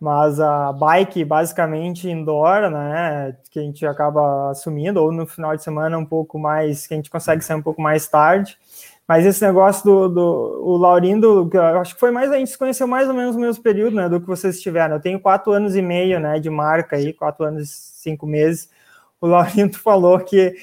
Mas 0.00 0.40
a 0.40 0.72
bike, 0.72 1.22
basicamente, 1.24 2.08
indoor, 2.08 2.70
né? 2.70 3.36
Que 3.50 3.58
a 3.58 3.62
gente 3.62 3.84
acaba 3.86 4.50
assumindo, 4.50 5.02
ou 5.02 5.12
no 5.12 5.26
final 5.26 5.54
de 5.54 5.62
semana 5.62 5.98
um 5.98 6.06
pouco 6.06 6.38
mais, 6.38 6.86
que 6.86 6.94
a 6.94 6.96
gente 6.96 7.10
consegue 7.10 7.44
sair 7.44 7.58
um 7.58 7.62
pouco 7.62 7.82
mais 7.82 8.08
tarde. 8.08 8.58
Mas 9.06 9.26
esse 9.26 9.44
negócio 9.44 9.84
do, 9.84 10.08
do 10.08 10.62
o 10.64 10.76
Laurindo, 10.76 11.50
acho 11.80 11.94
que 11.94 12.00
foi 12.00 12.12
mais, 12.12 12.30
a 12.30 12.38
gente 12.38 12.50
se 12.50 12.56
conheceu 12.56 12.86
mais 12.86 13.08
ou 13.08 13.14
menos 13.14 13.34
no 13.34 13.42
mesmo 13.42 13.62
período, 13.62 13.96
né, 13.96 14.08
do 14.08 14.20
que 14.20 14.26
vocês 14.26 14.60
tiveram. 14.60 14.94
Eu 14.94 15.00
tenho 15.02 15.20
quatro 15.20 15.52
anos 15.52 15.74
e 15.76 15.82
meio, 15.82 16.20
né, 16.20 16.38
de 16.38 16.48
marca 16.48 16.96
aí, 16.96 17.12
quatro 17.12 17.44
anos 17.44 17.64
e 17.64 17.66
cinco 18.02 18.26
meses. 18.26 18.70
O 19.20 19.26
Laurindo 19.26 19.76
falou 19.82 20.18
que 20.20 20.54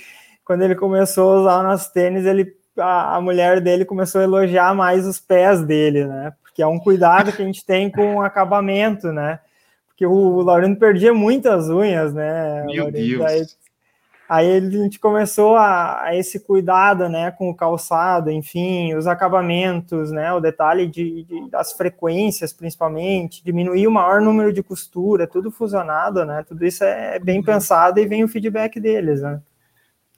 quando 0.45 0.63
ele 0.63 0.75
começou 0.75 1.29
a 1.29 1.41
usar 1.41 1.59
o 1.59 1.63
nosso 1.63 1.91
tênis, 1.93 2.25
ele, 2.25 2.55
a, 2.77 3.17
a 3.17 3.21
mulher 3.21 3.59
dele 3.61 3.83
começou 3.85 4.21
a 4.21 4.23
elogiar 4.23 4.73
mais 4.73 5.05
os 5.05 5.19
pés 5.19 5.61
dele, 5.61 6.05
né, 6.05 6.33
porque 6.57 6.63
é 6.63 6.67
um 6.67 6.79
cuidado 6.79 7.31
que 7.31 7.39
a 7.39 7.45
gente 7.45 7.63
tem 7.63 7.87
com 7.87 8.15
o 8.15 8.21
acabamento, 8.21 9.11
né, 9.11 9.39
porque 9.89 10.07
o, 10.07 10.41
Laurindo 10.41 10.79
perdia 10.79 11.13
muitas 11.13 11.69
unhas, 11.69 12.13
né. 12.15 12.65
Meu 12.65 12.91
Deus. 12.91 13.19
Daí, 13.19 13.45
Aí 14.29 14.57
a 14.57 14.59
gente 14.59 14.99
começou 14.99 15.55
a, 15.55 16.03
a, 16.03 16.15
esse 16.17 16.41
cuidado, 16.41 17.07
né, 17.07 17.31
com 17.31 17.49
o 17.49 17.55
calçado, 17.55 18.29
enfim, 18.29 18.93
os 18.93 19.07
acabamentos, 19.07 20.11
né, 20.11 20.33
o 20.33 20.41
detalhe 20.41 20.85
de, 20.85 21.23
de, 21.23 21.49
das 21.49 21.71
frequências, 21.71 22.51
principalmente, 22.51 23.41
diminuir 23.41 23.87
o 23.87 23.91
maior 23.91 24.19
número 24.19 24.51
de 24.51 24.61
costura, 24.61 25.27
tudo 25.27 25.49
fusionado, 25.49 26.25
né, 26.25 26.43
tudo 26.45 26.65
isso 26.65 26.83
é 26.83 27.19
bem 27.19 27.41
pensado 27.41 28.01
e 28.01 28.05
vem 28.05 28.23
o 28.23 28.27
feedback 28.27 28.81
deles, 28.81 29.21
né. 29.21 29.39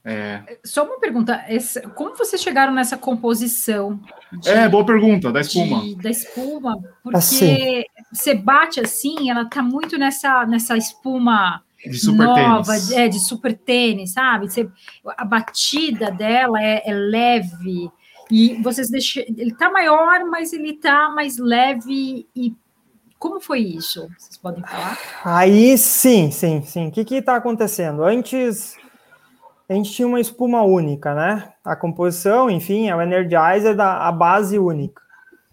É. 0.04 0.58
Só 0.64 0.86
uma 0.86 1.00
pergunta, 1.00 1.44
esse, 1.50 1.82
como 1.90 2.16
vocês 2.16 2.42
chegaram 2.42 2.74
nessa 2.74 2.98
composição? 2.98 4.00
De, 4.32 4.50
é, 4.50 4.68
boa 4.70 4.86
pergunta, 4.86 5.32
da 5.32 5.42
espuma. 5.42 5.82
De, 5.82 5.96
da 5.96 6.10
espuma, 6.10 6.78
porque 7.04 7.18
assim. 7.18 7.84
você 8.12 8.34
bate 8.34 8.80
assim, 8.80 9.30
ela 9.30 9.46
tá 9.46 9.62
muito 9.62 9.98
nessa, 9.98 10.46
nessa 10.46 10.78
espuma 10.78 11.62
de 11.86 12.00
super 12.00 12.26
nova, 12.26 12.74
tênis. 12.74 12.92
é, 12.92 13.08
de 13.08 13.20
super 13.20 13.58
tênis, 13.58 14.14
sabe? 14.14 14.50
Você, 14.50 14.70
a 15.06 15.26
batida 15.26 16.10
dela 16.12 16.62
é, 16.62 16.82
é, 16.86 16.94
leve 16.94 17.92
e 18.32 18.62
vocês 18.62 18.90
deixam, 18.90 19.24
ele 19.28 19.54
tá 19.54 19.70
maior, 19.70 20.24
mas 20.26 20.54
ele 20.54 20.74
tá 20.74 21.10
mais 21.10 21.38
leve 21.38 22.28
e 22.36 22.56
como 23.18 23.42
foi 23.42 23.60
isso? 23.60 24.08
Vocês 24.18 24.38
podem 24.38 24.64
falar? 24.64 24.98
Aí 25.26 25.78
sim, 25.78 26.32
sim, 26.32 26.62
sim. 26.62 26.88
O 26.88 26.92
que 26.92 27.04
que 27.04 27.22
tá 27.22 27.36
acontecendo? 27.36 28.04
Antes 28.04 28.78
a 29.70 29.74
gente 29.74 29.92
tinha 29.92 30.08
uma 30.08 30.20
espuma 30.20 30.64
única, 30.64 31.14
né? 31.14 31.54
A 31.64 31.76
composição, 31.76 32.50
enfim, 32.50 32.90
é 32.90 32.96
o 32.96 33.02
Energizer 33.02 33.76
da 33.76 34.08
a 34.08 34.12
base 34.12 34.58
única. 34.58 35.02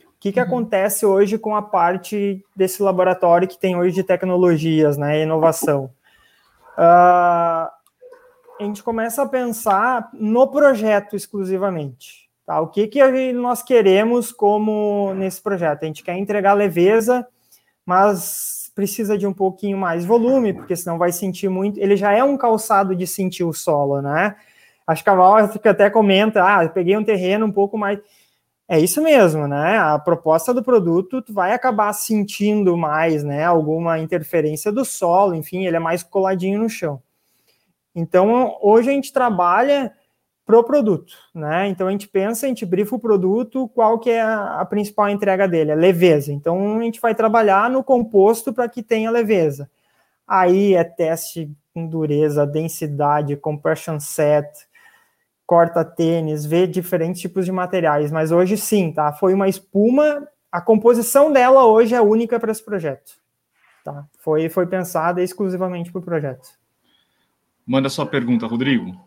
O 0.00 0.18
que, 0.18 0.32
que 0.32 0.40
uhum. 0.40 0.46
acontece 0.46 1.04
hoje 1.04 1.38
com 1.38 1.54
a 1.54 1.62
parte 1.62 2.42
desse 2.56 2.82
laboratório 2.82 3.46
que 3.46 3.58
tem 3.58 3.76
hoje 3.76 3.94
de 3.94 4.02
tecnologias, 4.02 4.96
né, 4.96 5.22
inovação? 5.22 5.90
uh, 6.76 7.68
a 8.58 8.62
gente 8.62 8.82
começa 8.82 9.22
a 9.22 9.28
pensar 9.28 10.10
no 10.12 10.46
projeto 10.48 11.16
exclusivamente. 11.16 12.28
Tá? 12.44 12.60
O 12.60 12.68
que, 12.68 12.86
que 12.86 13.32
nós 13.32 13.62
queremos 13.62 14.30
como 14.30 15.12
nesse 15.14 15.42
projeto? 15.42 15.82
A 15.82 15.86
gente 15.86 16.02
quer 16.02 16.16
entregar 16.16 16.54
leveza, 16.54 17.26
mas 17.84 18.55
precisa 18.76 19.16
de 19.16 19.26
um 19.26 19.32
pouquinho 19.32 19.78
mais 19.78 20.04
volume, 20.04 20.52
porque 20.52 20.76
senão 20.76 20.98
vai 20.98 21.10
sentir 21.10 21.48
muito. 21.48 21.80
Ele 21.80 21.96
já 21.96 22.12
é 22.12 22.22
um 22.22 22.36
calçado 22.36 22.94
de 22.94 23.06
sentir 23.06 23.42
o 23.42 23.52
solo, 23.54 24.02
né? 24.02 24.36
Acho 24.86 25.02
que 25.02 25.08
a 25.08 25.14
Val 25.14 25.36
até 25.36 25.88
comenta: 25.88 26.44
ah, 26.44 26.68
peguei 26.68 26.94
um 26.94 27.02
terreno 27.02 27.46
um 27.46 27.50
pouco 27.50 27.78
mais. 27.78 27.98
É 28.68 28.78
isso 28.78 29.02
mesmo, 29.02 29.48
né? 29.48 29.78
A 29.78 29.98
proposta 29.98 30.52
do 30.52 30.62
produto 30.62 31.22
tu 31.22 31.32
vai 31.32 31.52
acabar 31.52 31.90
sentindo 31.94 32.76
mais, 32.76 33.24
né? 33.24 33.44
Alguma 33.44 33.98
interferência 33.98 34.70
do 34.70 34.84
solo, 34.84 35.34
enfim, 35.34 35.66
ele 35.66 35.76
é 35.76 35.80
mais 35.80 36.02
coladinho 36.02 36.60
no 36.60 36.68
chão. 36.68 37.00
Então, 37.94 38.58
hoje 38.60 38.90
a 38.90 38.92
gente 38.92 39.10
trabalha 39.10 39.90
pro 40.46 40.62
produto, 40.62 41.12
né? 41.34 41.68
Então 41.68 41.88
a 41.88 41.90
gente 41.90 42.06
pensa, 42.06 42.46
a 42.46 42.48
gente 42.48 42.64
brifa 42.64 42.94
o 42.94 43.00
produto, 43.00 43.68
qual 43.74 43.98
que 43.98 44.10
é 44.10 44.22
a, 44.22 44.60
a 44.60 44.64
principal 44.64 45.08
entrega 45.08 45.48
dele? 45.48 45.72
É 45.72 45.74
leveza. 45.74 46.32
Então 46.32 46.78
a 46.78 46.82
gente 46.82 47.00
vai 47.00 47.16
trabalhar 47.16 47.68
no 47.68 47.82
composto 47.82 48.52
para 48.52 48.68
que 48.68 48.80
tenha 48.80 49.10
leveza. 49.10 49.68
Aí 50.26 50.74
é 50.74 50.84
teste 50.84 51.50
com 51.74 51.86
dureza, 51.86 52.46
densidade, 52.46 53.36
compression 53.36 53.98
set, 53.98 54.48
corta 55.44 55.84
tênis, 55.84 56.46
vê 56.46 56.66
diferentes 56.66 57.20
tipos 57.20 57.44
de 57.44 57.52
materiais, 57.52 58.12
mas 58.12 58.30
hoje 58.30 58.56
sim, 58.56 58.92
tá? 58.92 59.12
Foi 59.12 59.34
uma 59.34 59.48
espuma, 59.48 60.26
a 60.50 60.60
composição 60.60 61.32
dela 61.32 61.66
hoje 61.66 61.94
é 61.94 62.00
única 62.00 62.38
para 62.38 62.52
esse 62.52 62.64
projeto. 62.64 63.12
Tá? 63.84 64.04
Foi, 64.18 64.48
foi 64.48 64.66
pensada 64.66 65.22
exclusivamente 65.22 65.92
para 65.92 65.98
o 66.00 66.04
projeto. 66.04 66.48
Manda 67.64 67.88
sua 67.88 68.06
pergunta, 68.06 68.46
Rodrigo. 68.46 69.05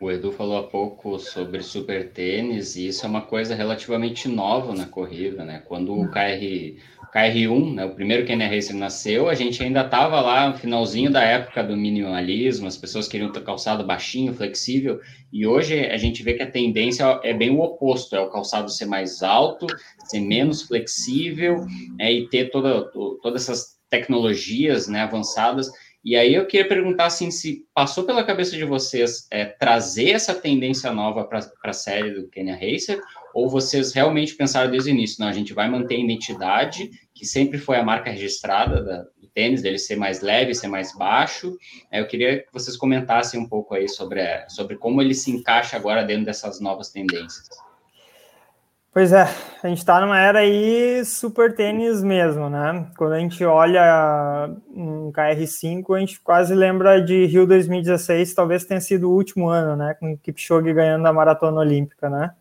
O 0.00 0.10
Edu 0.10 0.32
falou 0.32 0.56
há 0.56 0.62
pouco 0.62 1.18
sobre 1.18 1.62
super 1.62 2.10
tênis, 2.10 2.74
e 2.74 2.86
isso 2.86 3.04
é 3.04 3.08
uma 3.08 3.20
coisa 3.20 3.54
relativamente 3.54 4.28
nova 4.28 4.74
na 4.74 4.86
corrida, 4.86 5.44
né? 5.44 5.62
Quando 5.66 5.92
o 5.92 6.08
KR, 6.08 6.74
KR1, 7.14 7.74
né, 7.74 7.84
o 7.84 7.94
primeiro 7.94 8.24
Kenny 8.24 8.46
Racer 8.46 8.74
nasceu, 8.74 9.28
a 9.28 9.34
gente 9.34 9.62
ainda 9.62 9.82
estava 9.82 10.18
lá 10.22 10.48
no 10.48 10.56
finalzinho 10.56 11.10
da 11.10 11.22
época 11.22 11.62
do 11.62 11.76
minimalismo, 11.76 12.66
as 12.66 12.78
pessoas 12.78 13.08
queriam 13.08 13.30
ter 13.30 13.44
calçado 13.44 13.84
baixinho, 13.84 14.32
flexível, 14.32 14.98
e 15.30 15.46
hoje 15.46 15.78
a 15.78 15.98
gente 15.98 16.22
vê 16.22 16.32
que 16.32 16.42
a 16.42 16.50
tendência 16.50 17.20
é 17.22 17.34
bem 17.34 17.50
o 17.50 17.60
oposto, 17.60 18.16
é 18.16 18.20
o 18.20 18.30
calçado 18.30 18.70
ser 18.70 18.86
mais 18.86 19.22
alto, 19.22 19.66
ser 20.06 20.20
menos 20.20 20.62
flexível, 20.62 21.66
é, 21.98 22.10
e 22.10 22.26
ter 22.30 22.50
toda, 22.50 22.90
todas 23.22 23.42
essas 23.42 23.78
tecnologias 23.90 24.88
né, 24.88 25.02
avançadas 25.02 25.70
e 26.02 26.16
aí 26.16 26.34
eu 26.34 26.46
queria 26.46 26.66
perguntar 26.66 27.06
assim, 27.06 27.30
se 27.30 27.66
passou 27.74 28.04
pela 28.04 28.24
cabeça 28.24 28.56
de 28.56 28.64
vocês 28.64 29.26
é, 29.30 29.44
trazer 29.44 30.10
essa 30.10 30.34
tendência 30.34 30.90
nova 30.92 31.24
para 31.24 31.46
a 31.64 31.72
série 31.72 32.10
do 32.10 32.28
Kenya 32.28 32.54
Racer, 32.54 32.98
ou 33.34 33.50
vocês 33.50 33.92
realmente 33.92 34.34
pensaram 34.34 34.70
desde 34.70 34.90
o 34.90 34.92
início, 34.92 35.20
não, 35.20 35.28
a 35.28 35.32
gente 35.32 35.52
vai 35.52 35.68
manter 35.68 35.96
a 35.96 36.00
identidade, 36.00 36.90
que 37.14 37.26
sempre 37.26 37.58
foi 37.58 37.76
a 37.76 37.84
marca 37.84 38.10
registrada 38.10 38.82
da, 38.82 39.02
do 39.18 39.28
tênis, 39.34 39.60
dele 39.60 39.78
ser 39.78 39.96
mais 39.96 40.22
leve, 40.22 40.54
ser 40.54 40.68
mais 40.68 40.96
baixo. 40.96 41.56
É, 41.90 42.00
eu 42.00 42.06
queria 42.06 42.38
que 42.38 42.52
vocês 42.52 42.76
comentassem 42.76 43.38
um 43.38 43.48
pouco 43.48 43.74
aí 43.74 43.88
sobre, 43.88 44.22
sobre 44.48 44.76
como 44.76 45.02
ele 45.02 45.14
se 45.14 45.30
encaixa 45.30 45.76
agora 45.76 46.02
dentro 46.02 46.24
dessas 46.24 46.60
novas 46.60 46.88
tendências. 46.88 47.46
Pois 48.92 49.12
é, 49.12 49.22
a 49.62 49.68
gente 49.68 49.78
está 49.78 50.00
numa 50.00 50.18
era 50.18 50.40
aí 50.40 51.04
super 51.04 51.54
tênis 51.54 52.02
mesmo, 52.02 52.50
né? 52.50 52.88
Quando 52.98 53.12
a 53.12 53.20
gente 53.20 53.44
olha 53.44 54.50
um 54.68 55.12
KR5, 55.12 55.96
a 55.96 56.00
gente 56.00 56.20
quase 56.20 56.56
lembra 56.56 57.00
de 57.00 57.24
Rio 57.26 57.46
2016, 57.46 58.34
talvez 58.34 58.64
tenha 58.64 58.80
sido 58.80 59.08
o 59.08 59.14
último 59.14 59.48
ano, 59.48 59.76
né? 59.76 59.94
Com 59.94 60.14
o 60.14 60.18
Kipchoge 60.18 60.72
ganhando 60.72 61.06
a 61.06 61.12
maratona 61.12 61.60
olímpica, 61.60 62.10
né? 62.10 62.32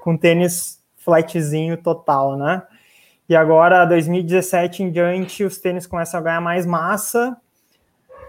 Com 0.00 0.16
tênis 0.16 0.80
flatzinho 0.98 1.76
total, 1.76 2.36
né? 2.36 2.62
E 3.28 3.34
agora, 3.34 3.84
2017 3.84 4.84
em 4.84 4.92
diante, 4.92 5.42
os 5.42 5.58
tênis 5.58 5.84
começam 5.84 6.20
a 6.20 6.22
ganhar 6.22 6.40
mais 6.40 6.64
massa. 6.64 7.36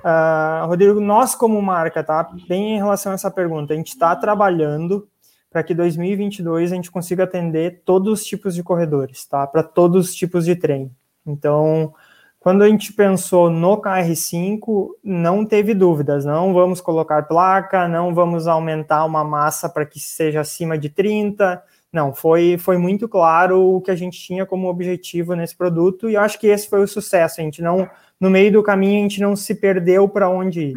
Uh, 0.04 0.66
Rodrigo, 0.66 1.00
nós 1.00 1.36
como 1.36 1.62
marca, 1.62 2.04
tá? 2.04 2.32
Bem 2.48 2.74
em 2.74 2.78
relação 2.78 3.12
a 3.12 3.16
essa 3.16 3.30
pergunta, 3.30 3.74
a 3.74 3.78
gente 3.78 3.90
está 3.90 4.16
trabalhando 4.16 5.08
para 5.50 5.64
que 5.64 5.74
2022 5.74 6.72
a 6.72 6.76
gente 6.76 6.92
consiga 6.92 7.24
atender 7.24 7.82
todos 7.84 8.22
os 8.22 8.26
tipos 8.26 8.54
de 8.54 8.64
corredores, 8.64 9.26
tá? 9.26 9.48
Para 9.48 9.64
todos 9.64 10.10
os 10.10 10.16
tipos 10.16 10.46
de 10.46 10.56
trem. 10.56 10.92
Então, 11.26 11.94
quando 12.40 12.62
a 12.62 12.70
gente 12.70 12.94
pensou 12.94 13.50
no 13.50 13.82
KR5, 13.82 14.90
não 15.04 15.46
teve 15.46 15.74
dúvidas, 15.74 16.24
não 16.24 16.54
vamos 16.54 16.80
colocar 16.80 17.24
placa, 17.24 17.88
não 17.88 18.14
vamos 18.14 18.48
aumentar 18.48 19.04
uma 19.06 19.24
massa 19.24 19.68
para 19.68 19.86
que 19.86 20.00
seja 20.00 20.42
acima 20.42 20.78
de 20.78 20.90
30. 20.90 21.62
Não, 21.92 22.14
foi, 22.14 22.58
foi 22.60 22.78
muito 22.78 23.10
claro 23.10 23.76
o 23.76 23.82
que 23.82 23.90
a 23.90 23.96
gente 23.96 24.20
tinha 24.20 24.46
como 24.46 24.70
objetivo 24.70 25.34
nesse 25.34 25.56
produto 25.56 26.08
e 26.08 26.14
eu 26.14 26.22
acho 26.22 26.40
que 26.40 26.48
esse 26.48 26.70
foi 26.70 26.84
o 26.84 26.88
sucesso. 26.88 27.42
A 27.42 27.44
gente 27.44 27.62
não, 27.62 27.90
no 28.20 28.30
meio 28.30 28.52
do 28.52 28.64
caminho, 28.64 29.00
a 29.00 29.02
gente 29.02 29.22
não 29.22 29.36
se 29.36 29.56
perdeu 29.56 30.08
para 30.08 30.30
onde 30.30 30.62
ir 30.62 30.74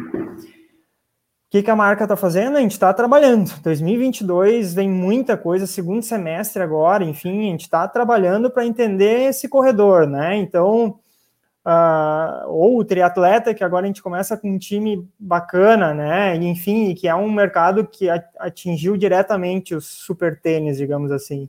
que, 1.53 1.61
que 1.61 1.69
a 1.69 1.75
marca 1.75 2.05
está 2.05 2.15
fazendo? 2.15 2.57
A 2.57 2.61
gente 2.61 2.71
está 2.71 2.91
trabalhando. 2.91 3.53
2022 3.61 4.73
vem 4.73 4.89
muita 4.89 5.37
coisa, 5.37 5.67
segundo 5.67 6.01
semestre 6.01 6.63
agora, 6.63 7.03
enfim, 7.03 7.41
a 7.41 7.51
gente 7.51 7.61
está 7.61 7.87
trabalhando 7.87 8.49
para 8.49 8.65
entender 8.65 9.29
esse 9.29 9.47
corredor, 9.47 10.07
né? 10.07 10.35
Então, 10.35 10.99
uh, 11.63 12.47
ou 12.47 12.79
o 12.79 12.83
triatleta, 12.83 13.53
que 13.53 13.63
agora 13.63 13.83
a 13.83 13.87
gente 13.87 14.01
começa 14.01 14.35
com 14.35 14.49
um 14.49 14.57
time 14.57 15.07
bacana, 15.19 15.93
né? 15.93 16.35
E, 16.35 16.43
enfim, 16.47 16.95
que 16.95 17.07
é 17.07 17.13
um 17.13 17.31
mercado 17.31 17.85
que 17.85 18.09
atingiu 18.39 18.97
diretamente 18.97 19.75
os 19.75 19.85
super 19.85 20.41
tênis, 20.41 20.77
digamos 20.77 21.11
assim. 21.11 21.47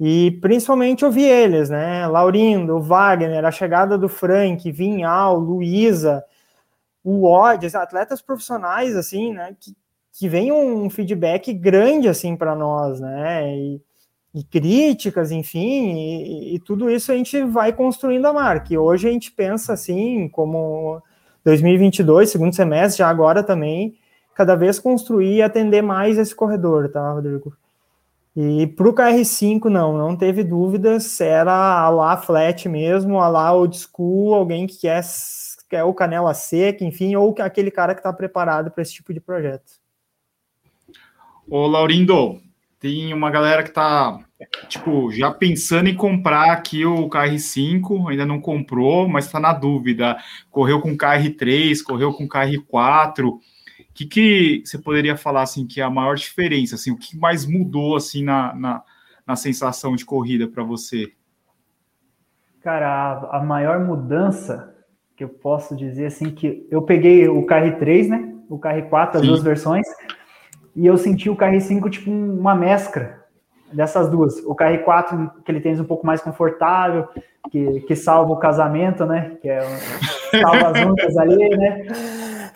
E 0.00 0.32
principalmente 0.40 1.04
ouvir 1.04 1.28
eles, 1.28 1.70
né? 1.70 2.08
Laurindo, 2.08 2.80
Wagner, 2.80 3.44
a 3.44 3.52
chegada 3.52 3.96
do 3.96 4.08
Frank, 4.08 4.68
Vinhal, 4.72 5.38
Luísa 5.38 6.24
o 7.04 7.26
Odds, 7.26 7.74
atletas 7.74 8.22
profissionais, 8.22 8.96
assim, 8.96 9.32
né, 9.32 9.56
que, 9.58 9.74
que 10.12 10.28
vem 10.28 10.52
um 10.52 10.88
feedback 10.88 11.52
grande, 11.52 12.08
assim, 12.08 12.36
para 12.36 12.54
nós, 12.54 13.00
né, 13.00 13.56
e, 13.56 13.80
e 14.34 14.44
críticas, 14.44 15.30
enfim, 15.30 15.94
e, 15.94 16.54
e, 16.54 16.58
tudo 16.60 16.90
isso 16.90 17.10
a 17.12 17.16
gente 17.16 17.42
vai 17.44 17.72
construindo 17.72 18.26
a 18.26 18.32
marca. 18.32 18.72
E 18.72 18.78
hoje 18.78 19.08
a 19.08 19.12
gente 19.12 19.32
pensa, 19.32 19.72
assim, 19.72 20.28
como 20.28 21.02
2022, 21.44 22.30
segundo 22.30 22.54
semestre, 22.54 22.98
já 22.98 23.08
agora 23.08 23.42
também, 23.42 23.96
cada 24.34 24.54
vez 24.54 24.78
construir 24.78 25.36
e 25.36 25.42
atender 25.42 25.82
mais 25.82 26.18
esse 26.18 26.34
corredor, 26.34 26.88
tá, 26.90 27.12
Rodrigo? 27.12 27.54
E 28.34 28.66
para 28.68 28.88
o 28.88 28.94
KR5, 28.94 29.64
não, 29.64 29.96
não 29.96 30.16
teve 30.16 30.42
dúvidas, 30.42 31.20
era 31.20 31.52
a 31.52 31.90
lá 31.90 32.16
flat 32.16 32.66
mesmo, 32.66 33.20
a 33.20 33.28
lá 33.28 33.52
old 33.52 33.76
school, 33.78 34.32
alguém 34.32 34.66
que 34.66 34.80
quer 34.80 35.02
que 35.72 35.76
é 35.76 35.82
o 35.82 35.94
canela 35.94 36.34
seca, 36.34 36.84
enfim, 36.84 37.16
ou 37.16 37.34
aquele 37.38 37.70
cara 37.70 37.94
que 37.94 38.00
está 38.00 38.12
preparado 38.12 38.70
para 38.70 38.82
esse 38.82 38.92
tipo 38.92 39.10
de 39.14 39.18
projeto. 39.18 39.80
Ô, 41.48 41.66
Laurindo, 41.66 42.42
tem 42.78 43.14
uma 43.14 43.30
galera 43.30 43.62
que 43.62 43.70
está 43.70 44.18
tipo, 44.68 45.10
já 45.10 45.30
pensando 45.30 45.88
em 45.88 45.94
comprar 45.94 46.52
aqui 46.52 46.84
o 46.84 47.08
KR5, 47.08 48.10
ainda 48.10 48.26
não 48.26 48.38
comprou, 48.38 49.08
mas 49.08 49.24
está 49.24 49.40
na 49.40 49.54
dúvida. 49.54 50.18
Correu 50.50 50.78
com 50.78 50.94
KR3, 50.94 51.82
correu 51.82 52.12
com 52.12 52.28
KR4. 52.28 53.26
O 53.26 53.40
que, 53.94 54.04
que 54.04 54.62
você 54.66 54.76
poderia 54.76 55.16
falar 55.16 55.40
assim 55.40 55.66
que 55.66 55.80
é 55.80 55.84
a 55.84 55.88
maior 55.88 56.16
diferença? 56.16 56.74
Assim, 56.74 56.90
o 56.90 56.98
que 56.98 57.16
mais 57.16 57.46
mudou 57.46 57.96
assim 57.96 58.22
na, 58.22 58.54
na, 58.54 58.82
na 59.26 59.36
sensação 59.36 59.96
de 59.96 60.04
corrida 60.04 60.46
para 60.46 60.62
você? 60.62 61.14
Cara, 62.60 62.88
a, 63.32 63.38
a 63.38 63.42
maior 63.42 63.80
mudança 63.80 64.71
que 65.22 65.24
eu 65.24 65.28
posso 65.28 65.76
dizer 65.76 66.06
assim 66.06 66.30
que 66.30 66.66
eu 66.68 66.82
peguei 66.82 67.28
o 67.28 67.46
KR3, 67.46 68.08
né? 68.08 68.34
O 68.48 68.58
KR4, 68.58 69.14
as 69.14 69.20
Sim. 69.20 69.26
duas 69.28 69.42
versões, 69.42 69.86
e 70.74 70.84
eu 70.84 70.96
senti 70.96 71.30
o 71.30 71.36
KR5 71.36 71.88
tipo 71.90 72.10
uma 72.10 72.56
mescla 72.56 73.22
dessas 73.72 74.10
duas. 74.10 74.38
O 74.44 74.54
KR4, 74.54 75.30
que 75.44 75.52
ele 75.52 75.60
tem 75.60 75.80
um 75.80 75.84
pouco 75.84 76.04
mais 76.04 76.20
confortável, 76.20 77.06
que, 77.50 77.80
que 77.82 77.94
salva 77.94 78.32
o 78.32 78.36
casamento, 78.36 79.06
né? 79.06 79.36
Que 79.40 79.48
é 79.48 79.60
salva 80.40 80.68
as 80.68 80.86
ondas 80.86 81.16
ali, 81.16 81.48
né? 81.56 81.86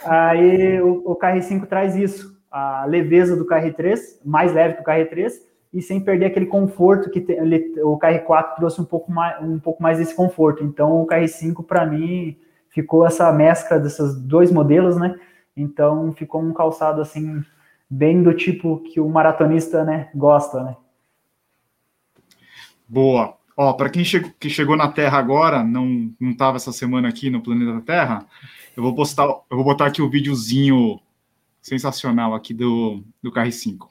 Aí 0.05 0.81
o, 0.83 1.13
o 1.13 1.17
KR5 1.17 1.67
traz 1.67 1.95
isso, 1.95 2.37
a 2.51 2.85
leveza 2.85 3.37
do 3.37 3.47
KR3, 3.47 3.99
mais 4.25 4.53
leve 4.53 4.75
que 4.75 4.81
o 4.81 4.85
KR3, 4.85 5.33
e 5.73 5.81
sem 5.81 6.01
perder 6.01 6.27
aquele 6.27 6.47
conforto 6.47 7.11
que 7.11 7.21
tem, 7.21 7.37
ele, 7.37 7.81
o 7.83 7.97
KR4 7.99 8.57
trouxe 8.57 8.81
um 8.81 8.85
pouco 8.85 9.13
mais, 9.13 9.41
um 9.41 9.59
pouco 9.59 9.81
mais 9.81 9.99
desse 9.99 10.15
conforto. 10.15 10.65
Então 10.65 11.01
o 11.03 11.07
KR5 11.07 11.65
para 11.65 11.87
mim 11.87 12.37
ficou 12.77 13.07
essa 13.07 13.33
mescla 13.33 13.81
desses 13.81 14.15
dois 14.21 14.53
modelos, 14.53 14.99
né? 14.99 15.19
Então 15.57 16.13
ficou 16.13 16.43
um 16.43 16.53
calçado 16.53 17.01
assim 17.01 17.43
bem 17.89 18.23
do 18.23 18.35
tipo 18.35 18.81
que 18.81 19.01
o 19.01 19.09
maratonista, 19.09 19.83
né, 19.83 20.11
gosta, 20.15 20.63
né? 20.63 20.77
Boa. 22.87 23.35
Ó, 23.57 23.73
para 23.73 23.89
quem 23.89 24.05
chegou, 24.05 24.31
que 24.39 24.51
chegou 24.51 24.77
na 24.77 24.93
Terra 24.93 25.17
agora, 25.17 25.65
não 25.65 26.13
não 26.21 26.33
estava 26.33 26.59
essa 26.59 26.71
semana 26.71 27.09
aqui 27.09 27.31
no 27.31 27.41
planeta 27.41 27.81
Terra, 27.81 28.27
eu 28.77 28.83
vou 28.83 28.95
postar, 28.95 29.25
eu 29.25 29.57
vou 29.57 29.65
botar 29.65 29.87
aqui 29.87 30.03
o 30.03 30.11
videozinho 30.11 31.01
sensacional 31.63 32.35
aqui 32.35 32.53
do 32.53 33.03
do 33.23 33.33
KR5. 33.33 33.89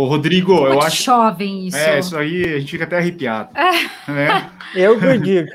Ô, 0.00 0.06
Rodrigo, 0.06 0.54
Muito 0.54 0.72
eu 0.72 0.80
acho. 0.80 1.02
Jovem 1.02 1.66
isso. 1.66 1.76
É, 1.76 1.98
isso 1.98 2.16
aí 2.16 2.42
a 2.54 2.58
gente 2.58 2.70
fica 2.70 2.84
até 2.84 2.96
arrepiado. 2.96 3.50
É. 3.54 4.10
Né? 4.10 4.50
Eu 4.74 4.98
que 4.98 5.18
digo. 5.18 5.50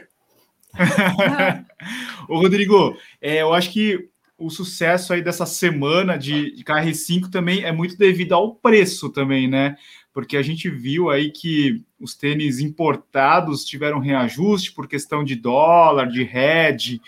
Ô, 2.30 2.38
Rodrigo, 2.38 2.96
é, 3.20 3.42
eu 3.42 3.54
acho 3.54 3.72
que 3.72 4.10
o 4.38 4.50
sucesso 4.50 5.14
aí 5.14 5.22
dessa 5.22 5.46
semana 5.46 6.18
de, 6.18 6.54
de 6.54 6.64
KR5 6.64 7.32
também 7.32 7.64
é 7.64 7.72
muito 7.72 7.98
devido 7.98 8.34
ao 8.34 8.54
preço 8.54 9.10
também, 9.10 9.48
né? 9.48 9.78
Porque 10.14 10.38
a 10.38 10.42
gente 10.42 10.70
viu 10.70 11.10
aí 11.10 11.32
que 11.32 11.82
os 12.00 12.14
tênis 12.14 12.60
importados 12.60 13.66
tiveram 13.66 14.00
reajuste 14.00 14.74
por 14.74 14.88
questão 14.88 15.24
de 15.24 15.36
dólar, 15.36 16.08
de 16.08 16.22
hedge, 16.22 17.02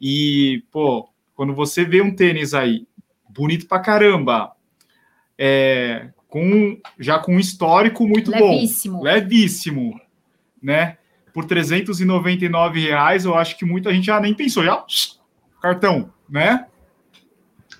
e, 0.00 0.62
pô, 0.70 1.08
quando 1.34 1.54
você 1.54 1.84
vê 1.84 2.00
um 2.00 2.14
tênis 2.14 2.54
aí 2.54 2.86
bonito 3.28 3.66
pra 3.66 3.80
caramba, 3.80 4.52
é, 5.36 6.08
com 6.28 6.78
já 6.98 7.18
com 7.18 7.36
um 7.36 7.40
histórico 7.40 8.06
muito 8.06 8.30
levíssimo. 8.30 8.98
bom, 8.98 9.02
levíssimo, 9.02 10.00
né? 10.62 10.98
Por 11.32 11.44
399 11.44 12.80
reais, 12.80 13.24
eu 13.24 13.34
acho 13.34 13.56
que 13.56 13.64
muita 13.64 13.92
gente 13.92 14.06
já 14.06 14.20
nem 14.20 14.34
pensou, 14.34 14.64
já 14.64 14.84
cartão, 15.60 16.12
né? 16.28 16.66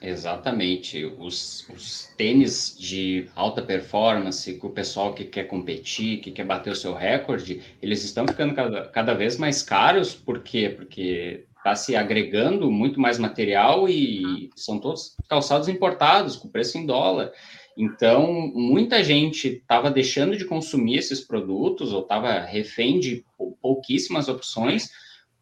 Exatamente. 0.01 1.05
Os, 1.19 1.69
os, 1.69 2.09
tênis 2.17 2.77
de 2.79 3.29
alta 3.35 3.63
performance, 3.63 4.55
com 4.55 4.69
o 4.69 4.73
pessoal 4.73 5.13
que 5.13 5.25
quer 5.25 5.45
competir, 5.45 6.21
que 6.21 6.31
quer 6.31 6.45
bater 6.45 6.71
o 6.71 6.77
seu 6.77 6.95
recorde, 6.95 7.63
eles 7.83 8.05
estão 8.05 8.27
ficando 8.27 8.55
cada, 8.55 8.89
cada 8.89 9.15
vez 9.15 9.37
mais 9.37 9.63
caros, 9.63 10.15
por 10.15 10.43
quê? 10.43 10.73
Porque 10.77 11.47
está 11.57 11.75
se 11.75 11.97
agregando 11.97 12.71
muito 12.71 13.01
mais 13.01 13.19
material 13.19 13.89
e 13.89 14.51
são 14.57 14.79
todos 14.79 15.17
calçados 15.29 15.69
importados, 15.69 16.37
com 16.37 16.49
preço 16.49 16.79
em 16.79 16.87
dólar. 16.87 17.33
Então, 17.79 18.51
muita 18.53 19.05
gente 19.05 19.47
estava 19.47 19.89
deixando 19.89 20.37
de 20.37 20.45
consumir 20.45 20.97
esses 20.97 21.21
produtos 21.21 21.93
ou 21.93 22.03
estava 22.03 22.41
refém 22.41 22.99
de 22.99 23.25
pouquíssimas 23.63 24.29
opções 24.29 24.91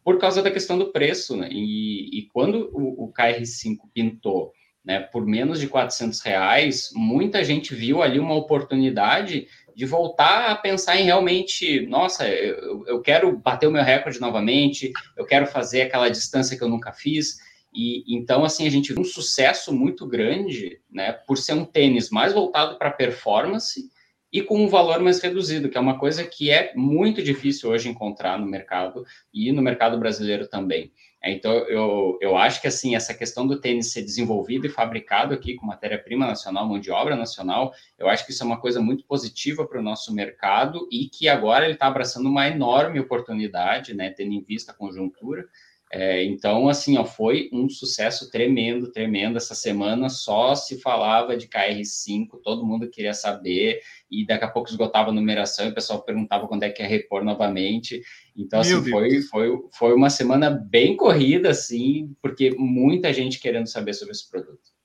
por 0.03 0.19
causa 0.19 0.43
da 0.43 0.51
questão 0.51 0.77
do 0.77 0.91
preço. 0.91 1.35
Né? 1.35 1.49
E, 1.51 2.19
e 2.19 2.27
quando 2.31 2.69
o, 2.71 3.05
o, 3.05 3.11
KR5 3.11 3.77
pintou 3.91 4.51
né, 4.85 4.99
por 4.99 5.25
menos 5.25 5.59
de 5.59 5.67
400 5.67 6.21
reais, 6.21 6.91
muita 6.93 7.43
gente 7.43 7.73
viu 7.73 8.03
ali 8.03 8.19
uma 8.19 8.35
oportunidade 8.35 9.47
de 9.75 9.85
voltar 9.87 10.51
a 10.51 10.55
pensar 10.55 10.95
em 10.95 11.05
realmente, 11.05 11.87
nossa, 11.87 12.27
eu, 12.27 12.85
eu 12.85 13.01
quero 13.01 13.35
bater 13.35 13.65
o 13.65 13.71
meu 13.71 13.83
recorde 13.83 14.21
novamente, 14.21 14.91
eu 15.17 15.25
quero 15.25 15.47
fazer 15.47 15.81
aquela 15.81 16.07
distância 16.07 16.55
que 16.55 16.63
eu 16.63 16.69
nunca 16.69 16.93
fiz. 16.93 17.37
E 17.73 18.03
então, 18.15 18.43
assim, 18.43 18.65
a 18.65 18.69
gente 18.69 18.93
viu 18.93 19.01
um 19.01 19.05
sucesso 19.05 19.73
muito 19.73 20.05
grande, 20.05 20.81
né, 20.89 21.11
por 21.11 21.37
ser 21.37 21.53
um 21.53 21.65
tênis 21.65 22.09
mais 22.09 22.33
voltado 22.33 22.77
para 22.77 22.91
performance 22.91 23.89
e 24.31 24.41
com 24.41 24.61
um 24.63 24.67
valor 24.67 24.99
mais 24.99 25.19
reduzido, 25.21 25.69
que 25.69 25.77
é 25.77 25.81
uma 25.81 25.97
coisa 25.97 26.23
que 26.23 26.51
é 26.51 26.73
muito 26.75 27.23
difícil 27.23 27.69
hoje 27.69 27.89
encontrar 27.89 28.37
no 28.37 28.45
mercado 28.45 29.05
e 29.33 29.51
no 29.51 29.61
mercado 29.61 29.97
brasileiro 29.97 30.47
também. 30.47 30.91
É, 31.23 31.31
então, 31.31 31.51
eu, 31.51 32.17
eu 32.21 32.37
acho 32.37 32.61
que, 32.61 32.67
assim, 32.67 32.95
essa 32.95 33.13
questão 33.13 33.47
do 33.47 33.59
tênis 33.59 33.91
ser 33.91 34.01
desenvolvido 34.01 34.67
e 34.67 34.69
fabricado 34.69 35.33
aqui 35.33 35.55
com 35.55 35.65
matéria-prima 35.65 36.27
nacional, 36.27 36.67
mão 36.67 36.79
de 36.79 36.91
obra 36.91 37.15
nacional, 37.15 37.73
eu 37.97 38.07
acho 38.07 38.25
que 38.25 38.31
isso 38.31 38.43
é 38.43 38.45
uma 38.45 38.59
coisa 38.59 38.79
muito 38.79 39.03
positiva 39.05 39.65
para 39.67 39.79
o 39.79 39.83
nosso 39.83 40.13
mercado 40.13 40.87
e 40.91 41.09
que 41.09 41.27
agora 41.27 41.65
ele 41.65 41.73
está 41.73 41.87
abraçando 41.87 42.29
uma 42.29 42.47
enorme 42.47 42.99
oportunidade, 42.99 43.93
né, 43.93 44.11
tendo 44.11 44.33
em 44.33 44.41
vista 44.41 44.71
a 44.71 44.75
conjuntura, 44.75 45.45
é, 45.91 46.23
então, 46.25 46.67
assim, 46.67 46.97
ó, 46.97 47.05
foi 47.05 47.49
um 47.53 47.69
sucesso 47.69 48.29
tremendo, 48.29 48.91
tremendo. 48.91 49.37
Essa 49.37 49.55
semana 49.55 50.09
só 50.09 50.53
se 50.53 50.81
falava 50.81 51.37
de 51.37 51.47
KR5, 51.47 52.41
todo 52.43 52.65
mundo 52.65 52.89
queria 52.89 53.13
saber, 53.13 53.79
e 54.11 54.25
daqui 54.25 54.43
a 54.43 54.49
pouco 54.49 54.69
esgotava 54.69 55.11
a 55.11 55.13
numeração 55.13 55.65
e 55.65 55.69
o 55.69 55.73
pessoal 55.73 56.01
perguntava 56.01 56.47
quando 56.47 56.63
é 56.63 56.69
que 56.69 56.81
ia 56.81 56.87
repor 56.87 57.23
novamente. 57.23 58.01
Então, 58.35 58.59
assim, 58.59 58.83
foi, 58.89 59.21
foi, 59.21 59.49
foi 59.71 59.93
uma 59.93 60.09
semana 60.09 60.49
bem 60.49 60.97
corrida, 60.97 61.51
assim, 61.51 62.13
porque 62.21 62.53
muita 62.57 63.13
gente 63.13 63.39
querendo 63.39 63.67
saber 63.67 63.93
sobre 63.93 64.11
esse 64.11 64.29
produto. 64.29 64.76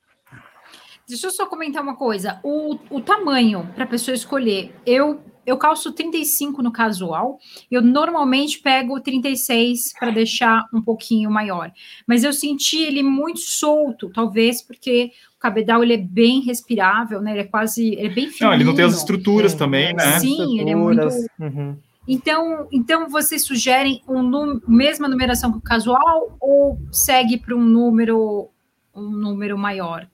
Deixa 1.07 1.27
eu 1.27 1.31
só 1.31 1.45
comentar 1.45 1.83
uma 1.83 1.95
coisa. 1.95 2.39
O, 2.43 2.77
o 2.89 3.01
tamanho 3.01 3.69
para 3.75 3.83
a 3.83 3.87
pessoa 3.87 4.15
escolher. 4.15 4.73
Eu 4.85 5.21
eu 5.45 5.57
calço 5.57 5.91
35 5.91 6.61
no 6.61 6.71
casual, 6.71 7.37
eu 7.69 7.81
normalmente 7.81 8.59
pego 8.59 8.99
36 9.01 9.93
para 9.99 10.11
deixar 10.11 10.63
um 10.73 10.81
pouquinho 10.81 11.29
maior. 11.29 11.71
Mas 12.07 12.23
eu 12.23 12.31
senti 12.31 12.81
ele 12.81 13.03
muito 13.03 13.41
solto, 13.41 14.09
talvez 14.09 14.61
porque 14.61 15.11
o 15.35 15.39
cabedal 15.39 15.83
ele 15.83 15.93
é 15.95 15.97
bem 15.97 16.41
respirável, 16.41 17.21
né? 17.21 17.31
Ele 17.31 17.41
é 17.41 17.45
quase, 17.45 17.93
ele 17.93 18.07
é 18.07 18.09
bem 18.09 18.29
fino. 18.29 18.49
Não, 18.49 18.55
ele 18.55 18.63
não 18.63 18.73
tem 18.73 18.85
as 18.85 18.95
estruturas 18.95 19.53
é, 19.53 19.57
também, 19.57 19.93
né? 19.93 20.19
Sim, 20.19 20.59
ele 20.59 20.69
é 20.69 20.75
muito 20.75 21.07
uhum. 21.39 21.77
Então, 22.07 22.67
então 22.71 23.09
vocês 23.09 23.45
sugerem 23.45 24.01
um 24.07 24.21
num, 24.21 24.61
mesma 24.67 25.07
numeração 25.07 25.51
que 25.51 25.57
o 25.57 25.61
casual 25.61 26.37
ou 26.39 26.77
segue 26.91 27.37
para 27.37 27.55
um 27.55 27.63
número 27.63 28.49
um 28.95 29.09
número 29.09 29.57
maior? 29.57 30.07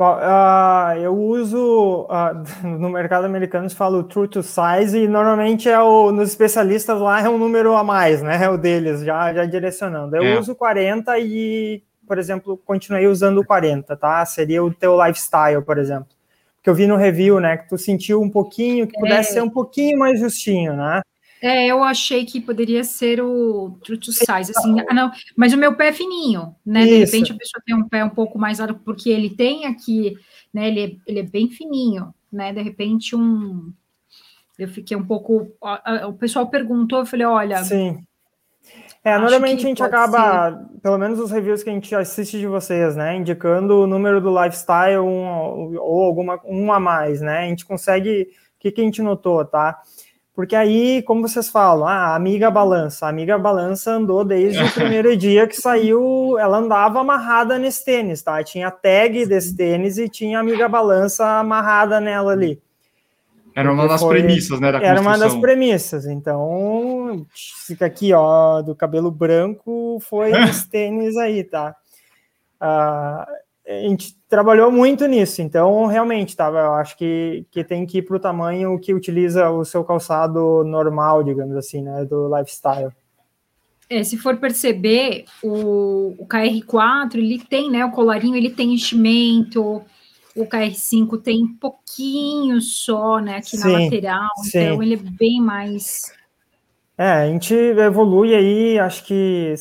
Uh, 0.00 0.96
eu 1.02 1.12
uso 1.12 2.02
uh, 2.04 2.32
no 2.62 2.88
mercado 2.88 3.24
americano 3.24 3.68
se 3.68 3.74
fala 3.74 3.98
o 3.98 4.04
true 4.04 4.28
to 4.28 4.44
size 4.44 4.96
e 4.96 5.08
normalmente 5.08 5.68
é 5.68 5.80
o 5.80 6.12
nos 6.12 6.28
especialistas 6.28 7.00
lá 7.00 7.20
é 7.20 7.28
um 7.28 7.36
número 7.36 7.74
a 7.74 7.82
mais, 7.82 8.22
né? 8.22 8.44
É 8.44 8.48
o 8.48 8.56
deles, 8.56 9.00
já, 9.00 9.34
já 9.34 9.44
direcionando. 9.44 10.14
Eu 10.14 10.22
é. 10.22 10.38
uso 10.38 10.54
40 10.54 11.18
e, 11.18 11.82
por 12.06 12.16
exemplo, 12.16 12.56
continuei 12.56 13.08
usando 13.08 13.38
o 13.38 13.44
40, 13.44 13.96
tá? 13.96 14.24
Seria 14.24 14.62
o 14.62 14.72
teu 14.72 14.96
lifestyle, 15.04 15.62
por 15.62 15.78
exemplo. 15.78 16.06
Que 16.62 16.70
eu 16.70 16.74
vi 16.74 16.86
no 16.86 16.96
review, 16.96 17.40
né? 17.40 17.56
Que 17.56 17.68
tu 17.68 17.76
sentiu 17.76 18.22
um 18.22 18.30
pouquinho, 18.30 18.86
que 18.86 18.98
pudesse 19.00 19.30
é. 19.30 19.32
ser 19.34 19.42
um 19.42 19.50
pouquinho 19.50 19.98
mais 19.98 20.20
justinho, 20.20 20.76
né? 20.76 21.00
É, 21.40 21.66
eu 21.66 21.84
achei 21.84 22.24
que 22.24 22.40
poderia 22.40 22.82
ser 22.82 23.20
o 23.20 23.78
true 23.84 23.98
to 23.98 24.12
size, 24.12 24.52
assim, 24.56 24.80
ah, 24.88 24.94
não, 24.94 25.10
mas 25.36 25.52
o 25.52 25.56
meu 25.56 25.74
pé 25.76 25.88
é 25.88 25.92
fininho, 25.92 26.54
né? 26.66 26.82
Isso. 26.82 26.90
De 26.90 26.98
repente 26.98 27.32
a 27.32 27.36
pessoa 27.36 27.62
tem 27.64 27.76
um 27.76 27.88
pé 27.88 28.04
um 28.04 28.10
pouco 28.10 28.38
mais 28.38 28.58
largo, 28.58 28.80
porque 28.84 29.08
ele 29.08 29.30
tem 29.30 29.66
aqui, 29.66 30.16
né? 30.52 30.68
Ele 30.68 30.84
é, 30.84 30.96
ele 31.06 31.20
é 31.20 31.22
bem 31.22 31.48
fininho, 31.48 32.12
né? 32.32 32.52
De 32.52 32.60
repente, 32.60 33.14
um. 33.14 33.72
Eu 34.58 34.68
fiquei 34.68 34.96
um 34.96 35.04
pouco. 35.04 35.48
O 36.06 36.12
pessoal 36.14 36.48
perguntou, 36.48 37.00
eu 37.00 37.06
falei, 37.06 37.26
olha. 37.26 37.62
Sim. 37.62 38.04
É, 39.04 39.16
normalmente 39.16 39.64
a 39.64 39.68
gente 39.68 39.82
acaba, 39.82 40.50
ser... 40.50 40.80
pelo 40.80 40.98
menos 40.98 41.20
os 41.20 41.30
reviews 41.30 41.62
que 41.62 41.70
a 41.70 41.72
gente 41.72 41.94
assiste 41.94 42.38
de 42.38 42.46
vocês, 42.46 42.96
né? 42.96 43.16
Indicando 43.16 43.82
o 43.82 43.86
número 43.86 44.20
do 44.20 44.36
lifestyle 44.42 44.98
um, 44.98 45.78
ou 45.78 46.04
alguma 46.04 46.40
um 46.44 46.72
a 46.72 46.80
mais, 46.80 47.20
né? 47.20 47.44
A 47.44 47.48
gente 47.48 47.64
consegue. 47.64 48.28
O 48.56 48.60
que, 48.60 48.72
que 48.72 48.80
a 48.80 48.84
gente 48.84 49.00
notou, 49.00 49.44
tá? 49.44 49.80
Porque 50.38 50.54
aí, 50.54 51.02
como 51.02 51.26
vocês 51.26 51.48
falam, 51.48 51.84
ah, 51.84 52.12
a 52.12 52.14
amiga 52.14 52.48
balança. 52.48 53.06
A 53.06 53.08
amiga 53.08 53.36
balança 53.36 53.90
andou 53.90 54.24
desde 54.24 54.62
o 54.62 54.70
primeiro 54.70 55.16
dia 55.16 55.48
que 55.48 55.56
saiu, 55.56 56.38
ela 56.38 56.58
andava 56.58 57.00
amarrada 57.00 57.58
nesse 57.58 57.84
tênis, 57.84 58.22
tá? 58.22 58.40
Tinha 58.44 58.70
tag 58.70 59.26
desse 59.26 59.56
tênis 59.56 59.98
e 59.98 60.08
tinha 60.08 60.38
a 60.38 60.40
amiga 60.40 60.68
balança 60.68 61.26
amarrada 61.40 62.00
nela 62.00 62.30
ali. 62.30 62.62
Era 63.52 63.72
uma 63.72 63.88
das 63.88 64.00
foi, 64.00 64.20
premissas, 64.20 64.60
né? 64.60 64.70
Da 64.70 64.78
era 64.80 65.00
uma 65.00 65.18
das 65.18 65.34
premissas. 65.34 66.06
Então, 66.06 67.26
fica 67.66 67.86
aqui, 67.86 68.12
ó, 68.12 68.62
do 68.62 68.76
cabelo 68.76 69.10
branco 69.10 69.98
foi 70.08 70.30
esse 70.48 70.70
tênis 70.70 71.16
aí, 71.16 71.42
tá? 71.42 71.74
Uh, 72.62 73.26
a 73.66 73.88
gente 73.88 74.16
trabalhou 74.28 74.70
muito 74.70 75.06
nisso, 75.06 75.40
então 75.40 75.86
realmente, 75.86 76.36
tá, 76.36 76.48
eu 76.48 76.74
acho 76.74 76.96
que, 76.96 77.46
que 77.50 77.64
tem 77.64 77.86
que 77.86 77.98
ir 77.98 78.02
para 78.02 78.16
o 78.16 78.20
tamanho 78.20 78.78
que 78.78 78.92
utiliza 78.92 79.50
o 79.50 79.64
seu 79.64 79.82
calçado 79.82 80.62
normal, 80.64 81.24
digamos 81.24 81.56
assim, 81.56 81.82
né, 81.82 82.04
do 82.04 82.28
lifestyle. 82.36 82.92
É, 83.88 84.04
se 84.04 84.18
for 84.18 84.36
perceber, 84.36 85.24
o, 85.42 86.14
o 86.18 86.26
KR4, 86.26 87.14
ele 87.14 87.38
tem, 87.38 87.70
né, 87.70 87.84
o 87.86 87.90
colarinho, 87.90 88.36
ele 88.36 88.50
tem 88.50 88.74
enchimento, 88.74 89.82
o 90.36 90.44
KR5 90.44 91.22
tem 91.22 91.46
pouquinho 91.46 92.60
só, 92.60 93.18
né, 93.18 93.38
aqui 93.38 93.56
sim, 93.56 93.72
na 93.72 93.78
lateral, 93.78 94.28
sim. 94.42 94.58
então 94.58 94.82
ele 94.82 94.94
é 94.94 94.98
bem 94.98 95.40
mais... 95.40 96.12
É, 96.98 97.12
a 97.12 97.26
gente 97.28 97.54
evolui 97.54 98.34
aí, 98.34 98.78
acho 98.78 99.04
que 99.04 99.54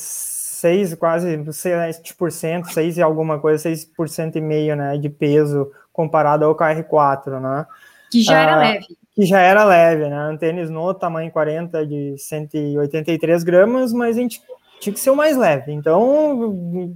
6, 0.58 0.96
quase 0.96 1.38
7%, 1.38 2.66
6 2.66 2.98
e 2.98 3.02
alguma 3.02 3.40
coisa, 3.40 3.70
6% 3.70 4.36
e 4.36 4.42
meio, 4.42 4.76
né, 4.76 4.98
de 4.98 5.10
peso 5.10 5.72
comparado 5.94 6.46
ao 6.46 6.56
KR4, 6.56 7.40
né? 7.40 7.66
Que 8.12 8.22
já 8.22 8.40
era 8.40 8.54
ah, 8.54 8.60
leve. 8.60 8.86
Que 9.16 9.26
já 9.26 9.40
era 9.40 9.66
leve, 9.66 10.08
né? 10.08 10.30
Um 10.30 10.38
tênis 10.38 10.70
no 10.70 10.94
tamanho 10.94 11.32
40 11.32 11.86
de 11.86 12.16
183 12.18 13.44
gramas, 13.44 13.92
mas 13.92 14.18
a 14.18 14.22
gente 14.22 14.42
tinha 14.80 14.94
que 14.94 15.00
ser 15.00 15.10
o 15.10 15.16
mais 15.16 15.36
leve. 15.36 15.72
Então, 15.72 16.96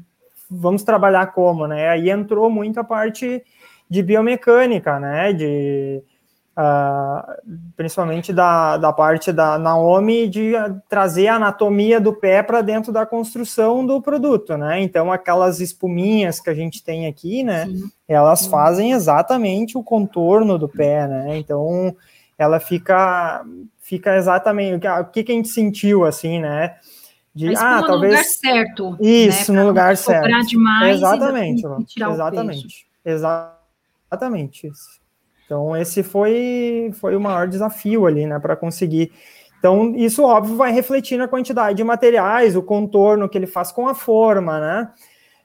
vamos 0.49 0.83
trabalhar 0.83 1.27
como, 1.27 1.67
né? 1.67 1.89
Aí 1.89 2.09
entrou 2.09 2.49
muito 2.49 2.79
a 2.79 2.83
parte 2.83 3.43
de 3.89 4.03
biomecânica, 4.03 4.99
né? 4.99 5.33
De 5.33 6.03
Uh, 6.61 7.71
principalmente 7.75 8.31
da, 8.31 8.77
da 8.77 8.93
parte 8.93 9.31
da 9.31 9.57
Naomi, 9.57 10.29
de 10.29 10.51
trazer 10.87 11.27
a 11.27 11.37
anatomia 11.37 11.99
do 11.99 12.13
pé 12.13 12.43
para 12.43 12.61
dentro 12.61 12.91
da 12.91 13.03
construção 13.03 13.83
do 13.83 13.99
produto, 13.99 14.55
né? 14.55 14.79
Então, 14.79 15.11
aquelas 15.11 15.59
espuminhas 15.59 16.39
que 16.39 16.51
a 16.51 16.53
gente 16.53 16.83
tem 16.83 17.07
aqui, 17.07 17.41
né? 17.41 17.65
Sim. 17.65 17.89
Elas 18.07 18.41
Sim. 18.41 18.49
fazem 18.51 18.91
exatamente 18.91 19.75
o 19.75 19.83
contorno 19.83 20.59
do 20.59 20.69
pé, 20.69 21.07
né? 21.07 21.37
Então, 21.37 21.95
ela 22.37 22.59
fica, 22.59 23.43
fica 23.79 24.15
exatamente 24.15 24.85
o 24.85 25.05
que, 25.05 25.23
que 25.23 25.31
a 25.31 25.35
gente 25.35 25.49
sentiu, 25.49 26.05
assim, 26.05 26.39
né? 26.39 26.75
De, 27.33 27.55
ah, 27.55 27.81
talvez... 27.81 28.13
no 28.13 28.19
lugar 28.19 28.23
certo. 28.23 28.97
Isso, 28.99 29.51
né? 29.51 29.61
no 29.61 29.67
lugar 29.67 29.97
certo. 29.97 30.45
Demais 30.45 30.97
exatamente, 30.97 31.65
exatamente. 31.95 32.87
Exatamente 33.03 34.67
isso. 34.67 35.00
Então, 35.51 35.75
esse 35.75 36.01
foi, 36.01 36.91
foi 36.93 37.13
o 37.13 37.19
maior 37.19 37.45
desafio 37.45 38.05
ali, 38.05 38.25
né, 38.25 38.39
para 38.39 38.55
conseguir. 38.55 39.11
Então, 39.59 39.93
isso, 39.97 40.23
óbvio, 40.23 40.55
vai 40.55 40.71
refletir 40.71 41.17
na 41.17 41.27
quantidade 41.27 41.75
de 41.75 41.83
materiais, 41.83 42.55
o 42.55 42.63
contorno 42.63 43.27
que 43.27 43.37
ele 43.37 43.45
faz 43.45 43.69
com 43.69 43.85
a 43.85 43.93
forma, 43.93 44.61
né? 44.61 44.89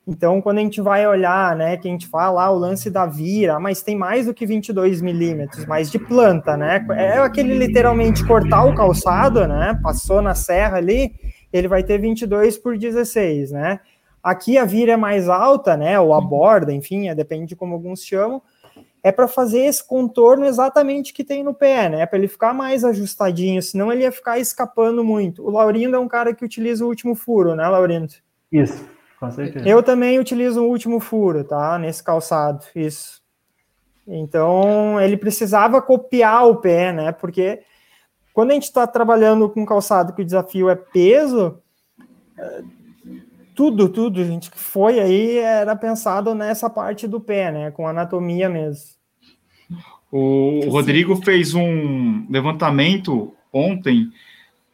Então, 0.07 0.41
quando 0.41 0.59
a 0.59 0.61
gente 0.61 0.81
vai 0.81 1.05
olhar, 1.09 1.57
né, 1.57 1.77
que 1.77 1.89
a 1.89 1.91
gente 1.91 2.07
fala 2.07 2.45
ah, 2.45 2.51
o 2.53 2.57
lance 2.57 2.89
da 2.89 3.05
vira, 3.05 3.59
mas 3.59 3.83
tem 3.83 3.97
mais 3.97 4.27
do 4.27 4.33
que 4.33 4.47
22 4.47 5.03
milímetros, 5.03 5.67
mais 5.67 5.91
de 5.91 5.99
planta, 5.99 6.57
né? 6.57 6.87
É 6.91 7.19
aquele 7.19 7.59
literalmente 7.59 8.25
cortar 8.25 8.63
o 8.63 8.77
calçado, 8.77 9.45
né? 9.49 9.77
Passou 9.83 10.23
na 10.23 10.37
serra 10.37 10.77
ali, 10.77 11.17
ele 11.53 11.67
vai 11.67 11.83
ter 11.83 11.99
22 11.99 12.57
por 12.59 12.79
16, 12.79 13.51
né? 13.51 13.81
Aqui 14.23 14.57
a 14.57 14.65
vira 14.65 14.93
é 14.93 14.97
mais 14.97 15.29
alta, 15.29 15.77
né? 15.77 15.99
Ou 15.99 16.15
a 16.15 16.21
borda, 16.21 16.73
enfim, 16.73 17.09
é, 17.09 17.15
depende 17.15 17.47
de 17.47 17.57
como 17.57 17.75
alguns 17.75 18.05
chamam. 18.05 18.41
É 19.07 19.13
para 19.13 19.29
fazer 19.29 19.61
esse 19.61 19.87
contorno 19.87 20.45
exatamente 20.45 21.13
que 21.13 21.23
tem 21.23 21.45
no 21.45 21.55
pé, 21.55 21.89
né? 21.89 22.05
Para 22.07 22.19
ele 22.19 22.27
ficar 22.27 22.53
mais 22.53 22.83
ajustadinho, 22.83 23.63
senão 23.63 23.93
ele 23.93 24.03
ia 24.03 24.11
ficar 24.11 24.41
escapando 24.41 25.05
muito. 25.05 25.47
O 25.47 25.51
Laurindo 25.53 25.95
é 25.95 25.99
um 26.01 26.09
cara 26.09 26.35
que 26.35 26.45
utiliza 26.45 26.85
o 26.85 26.89
último 26.89 27.15
furo, 27.15 27.55
né, 27.55 27.69
Laurindo? 27.69 28.13
Isso. 28.51 28.85
Com 29.21 29.31
certeza. 29.31 29.69
Eu 29.69 29.81
também 29.81 30.19
utilizo 30.19 30.61
o 30.61 30.69
último 30.69 30.99
furo, 30.99 31.45
tá? 31.45 31.79
Nesse 31.79 32.03
calçado, 32.03 32.65
isso. 32.75 33.23
Então, 34.09 35.01
ele 35.01 35.17
precisava 35.17 35.81
copiar 35.81 36.45
o 36.49 36.57
pé, 36.57 36.93
né? 36.93 37.13
Porque 37.13 37.63
quando 38.35 38.51
a 38.51 38.55
gente 38.55 38.65
está 38.65 38.89
trabalhando 38.89 39.49
com 39.49 39.65
calçado 39.65 40.15
que 40.15 40.23
o 40.23 40.25
desafio 40.25 40.69
é 40.69 40.75
peso, 40.75 41.63
é, 42.37 42.63
tudo, 43.55 43.89
tudo, 43.89 44.25
gente, 44.25 44.51
que 44.51 44.59
foi 44.59 44.99
aí 44.99 45.39
era 45.39 45.77
pensado 45.77 46.35
nessa 46.35 46.69
parte 46.69 47.07
do 47.07 47.21
pé, 47.21 47.53
né? 47.53 47.71
Com 47.71 47.87
anatomia 47.87 48.49
mesmo. 48.49 48.96
O 50.11 50.69
Rodrigo 50.69 51.17
fez 51.17 51.55
um 51.55 52.27
levantamento 52.31 53.35
ontem 53.53 54.11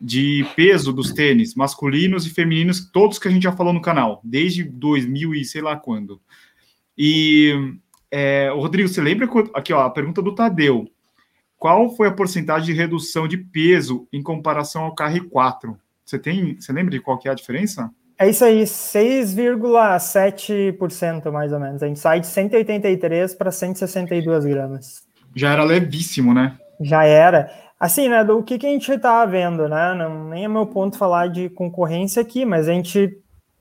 de 0.00 0.44
peso 0.56 0.92
dos 0.92 1.12
tênis 1.12 1.54
masculinos 1.54 2.26
e 2.26 2.30
femininos, 2.30 2.90
todos 2.90 3.20
que 3.20 3.28
a 3.28 3.30
gente 3.30 3.44
já 3.44 3.52
falou 3.52 3.72
no 3.72 3.80
canal, 3.80 4.20
desde 4.24 4.64
2000 4.64 5.34
e 5.34 5.44
sei 5.44 5.62
lá 5.62 5.76
quando. 5.76 6.20
E, 6.98 7.54
é, 8.10 8.50
Rodrigo, 8.52 8.88
você 8.88 9.00
lembra? 9.00 9.28
Aqui, 9.54 9.72
ó, 9.72 9.82
a 9.82 9.90
pergunta 9.90 10.20
do 10.20 10.34
Tadeu. 10.34 10.88
Qual 11.56 11.94
foi 11.94 12.08
a 12.08 12.12
porcentagem 12.12 12.66
de 12.66 12.72
redução 12.72 13.28
de 13.28 13.38
peso 13.38 14.08
em 14.12 14.20
comparação 14.20 14.82
ao 14.82 14.92
KR4? 14.94 15.76
Você 16.04 16.18
tem, 16.18 16.60
você 16.60 16.72
lembra 16.72 16.90
de 16.90 16.98
qual 17.00 17.16
que 17.16 17.28
é 17.28 17.30
a 17.30 17.34
diferença? 17.34 17.88
É 18.18 18.28
isso 18.28 18.44
aí, 18.44 18.64
6,7% 18.64 21.30
mais 21.30 21.52
ou 21.52 21.60
menos. 21.60 21.80
A 21.82 21.86
gente 21.86 22.00
sai 22.00 22.18
de 22.20 22.26
183 22.26 23.36
para 23.36 23.52
162 23.52 24.44
gramas. 24.44 25.11
Já 25.34 25.52
era 25.52 25.64
levíssimo, 25.64 26.34
né? 26.34 26.56
Já 26.80 27.04
era. 27.04 27.50
Assim, 27.78 28.08
né, 28.08 28.22
do 28.22 28.42
que, 28.42 28.58
que 28.58 28.66
a 28.66 28.70
gente 28.70 28.92
está 28.92 29.24
vendo, 29.24 29.68
né? 29.68 29.94
Não, 29.94 30.28
nem 30.28 30.44
é 30.44 30.48
meu 30.48 30.66
ponto 30.66 30.96
falar 30.96 31.28
de 31.28 31.48
concorrência 31.48 32.22
aqui, 32.22 32.44
mas 32.44 32.68
a 32.68 32.72
gente 32.72 33.18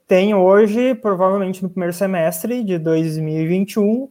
tem 0.07 0.36
hoje, 0.36 0.93
provavelmente 0.93 1.63
no 1.63 1.69
primeiro 1.69 1.93
semestre 1.93 2.63
de 2.63 2.78
2021, 2.78 4.09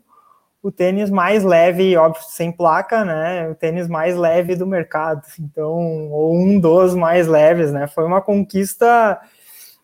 o 0.62 0.70
tênis 0.72 1.10
mais 1.10 1.44
leve, 1.44 1.96
óbvio, 1.96 2.22
sem 2.26 2.50
placa, 2.50 3.04
né? 3.04 3.48
O 3.48 3.54
tênis 3.54 3.86
mais 3.86 4.16
leve 4.16 4.56
do 4.56 4.66
mercado. 4.66 5.22
Então, 5.38 6.10
ou 6.10 6.34
um 6.34 6.58
dos 6.58 6.94
mais 6.94 7.26
leves, 7.26 7.72
né? 7.72 7.86
Foi 7.86 8.04
uma 8.04 8.20
conquista 8.20 9.20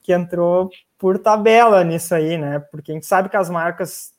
que 0.03 0.13
entrou 0.13 0.71
por 0.99 1.19
tabela 1.19 1.85
nisso 1.85 2.15
aí, 2.15 2.37
né? 2.37 2.59
Porque 2.71 2.91
a 2.93 2.95
gente 2.95 3.07
sabe 3.07 3.29
que 3.29 3.37
as 3.37 3.49
marcas 3.49 4.13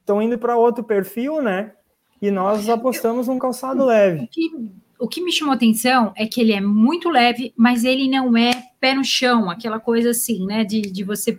estão 0.00 0.20
indo 0.20 0.38
para 0.38 0.56
outro 0.56 0.84
perfil, 0.84 1.40
né? 1.42 1.72
E 2.20 2.30
nós 2.30 2.68
apostamos 2.68 3.28
num 3.28 3.38
calçado 3.38 3.84
leve 3.84 4.28
o 5.00 5.08
que 5.08 5.22
me 5.22 5.32
chamou 5.32 5.54
atenção 5.54 6.12
é 6.14 6.26
que 6.26 6.40
ele 6.40 6.52
é 6.52 6.60
muito 6.60 7.08
leve, 7.08 7.54
mas 7.56 7.84
ele 7.84 8.08
não 8.08 8.36
é 8.36 8.50
pé 8.78 8.94
no 8.94 9.02
chão, 9.02 9.48
aquela 9.48 9.80
coisa 9.80 10.10
assim, 10.10 10.44
né? 10.44 10.62
De, 10.62 10.82
de 10.82 11.02
você 11.02 11.38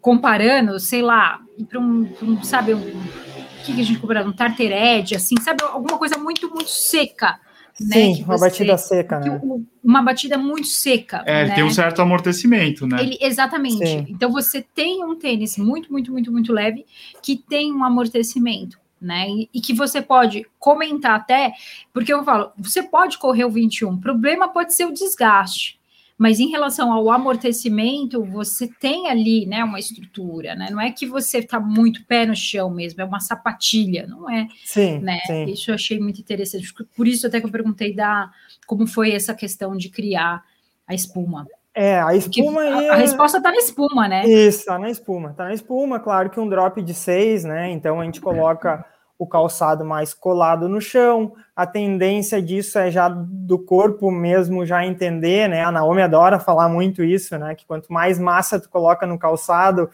comparando, 0.00 0.78
sei 0.80 1.00
lá, 1.00 1.40
para 1.68 1.78
um, 1.78 2.12
um, 2.20 2.42
sabe, 2.42 2.74
um, 2.74 2.80
o 2.80 3.64
que, 3.64 3.72
que 3.72 3.80
a 3.80 3.84
gente 3.84 4.00
compara? 4.00 4.26
Um 4.26 4.32
tartered, 4.32 5.14
assim, 5.14 5.36
sabe? 5.40 5.62
Alguma 5.62 5.96
coisa 5.96 6.18
muito, 6.18 6.50
muito 6.50 6.68
seca. 6.68 7.38
Né, 7.80 7.94
Sim, 7.94 8.24
uma 8.24 8.36
você, 8.36 8.44
batida 8.44 8.76
seca, 8.76 9.20
né? 9.20 9.40
Uma 9.82 10.02
batida 10.02 10.36
muito 10.36 10.66
seca. 10.66 11.22
É, 11.24 11.46
né? 11.46 11.54
tem 11.54 11.64
um 11.64 11.70
certo 11.70 12.02
amortecimento, 12.02 12.86
né? 12.86 13.00
Ele, 13.00 13.16
exatamente. 13.20 13.86
Sim. 13.86 14.06
Então 14.08 14.30
você 14.30 14.60
tem 14.60 15.04
um 15.04 15.16
tênis 15.16 15.56
muito, 15.56 15.90
muito, 15.90 16.10
muito, 16.12 16.32
muito 16.32 16.52
leve 16.52 16.84
que 17.22 17.36
tem 17.36 17.72
um 17.72 17.84
amortecimento 17.84 18.81
né? 19.02 19.28
E, 19.28 19.50
e, 19.52 19.60
que 19.60 19.74
você 19.74 20.00
pode 20.00 20.46
comentar 20.58 21.16
até, 21.16 21.52
porque 21.92 22.12
eu 22.12 22.24
falo, 22.24 22.52
você 22.56 22.82
pode 22.82 23.18
correr 23.18 23.44
o 23.44 23.50
21, 23.50 23.92
o 23.92 24.00
problema 24.00 24.48
pode 24.48 24.74
ser 24.74 24.86
o 24.86 24.92
desgaste, 24.92 25.80
mas 26.16 26.38
em 26.38 26.48
relação 26.48 26.92
ao 26.92 27.10
amortecimento, 27.10 28.24
você 28.24 28.68
tem 28.68 29.08
ali, 29.08 29.44
né, 29.44 29.64
uma 29.64 29.80
estrutura, 29.80 30.54
né? 30.54 30.68
Não 30.70 30.80
é 30.80 30.92
que 30.92 31.04
você 31.04 31.38
está 31.38 31.58
muito 31.58 32.04
pé 32.06 32.24
no 32.24 32.36
chão 32.36 32.70
mesmo, 32.70 33.00
é 33.00 33.04
uma 33.04 33.18
sapatilha, 33.18 34.06
não 34.06 34.30
é? 34.30 34.46
Sim, 34.64 35.00
né? 35.00 35.18
Sim. 35.26 35.44
Isso 35.46 35.70
eu 35.70 35.74
achei 35.74 35.98
muito 35.98 36.20
interessante. 36.20 36.72
Por 36.96 37.08
isso 37.08 37.26
até 37.26 37.40
que 37.40 37.46
eu 37.46 37.50
perguntei 37.50 37.92
da 37.92 38.30
como 38.66 38.86
foi 38.86 39.10
essa 39.12 39.34
questão 39.34 39.76
de 39.76 39.88
criar 39.88 40.44
a 40.86 40.94
espuma. 40.94 41.46
É, 41.74 42.00
a 42.00 42.14
espuma. 42.14 42.62
A, 42.62 42.92
a, 42.92 42.96
resposta 42.96 43.38
está 43.38 43.50
na 43.50 43.56
espuma, 43.56 44.06
né? 44.06 44.26
Isso, 44.26 44.60
está 44.60 44.78
na 44.78 44.90
espuma. 44.90 45.30
Está 45.30 45.44
na 45.44 45.54
espuma, 45.54 45.98
claro 45.98 46.28
que 46.28 46.38
um 46.38 46.48
drop 46.48 46.80
de 46.82 46.92
6, 46.92 47.44
né? 47.44 47.70
Então 47.70 48.00
a 48.00 48.04
gente 48.04 48.20
coloca 48.20 48.84
o 49.22 49.26
calçado 49.26 49.84
mais 49.84 50.12
colado 50.12 50.68
no 50.68 50.80
chão. 50.80 51.32
A 51.54 51.64
tendência 51.64 52.42
disso 52.42 52.76
é 52.76 52.90
já 52.90 53.08
do 53.08 53.56
corpo 53.56 54.10
mesmo 54.10 54.66
já 54.66 54.84
entender, 54.84 55.48
né? 55.48 55.62
A 55.62 55.70
Naomi 55.70 56.02
adora 56.02 56.40
falar 56.40 56.68
muito 56.68 57.04
isso, 57.04 57.38
né? 57.38 57.54
Que 57.54 57.64
quanto 57.64 57.92
mais 57.92 58.18
massa 58.18 58.58
tu 58.58 58.68
coloca 58.68 59.06
no 59.06 59.16
calçado, 59.16 59.88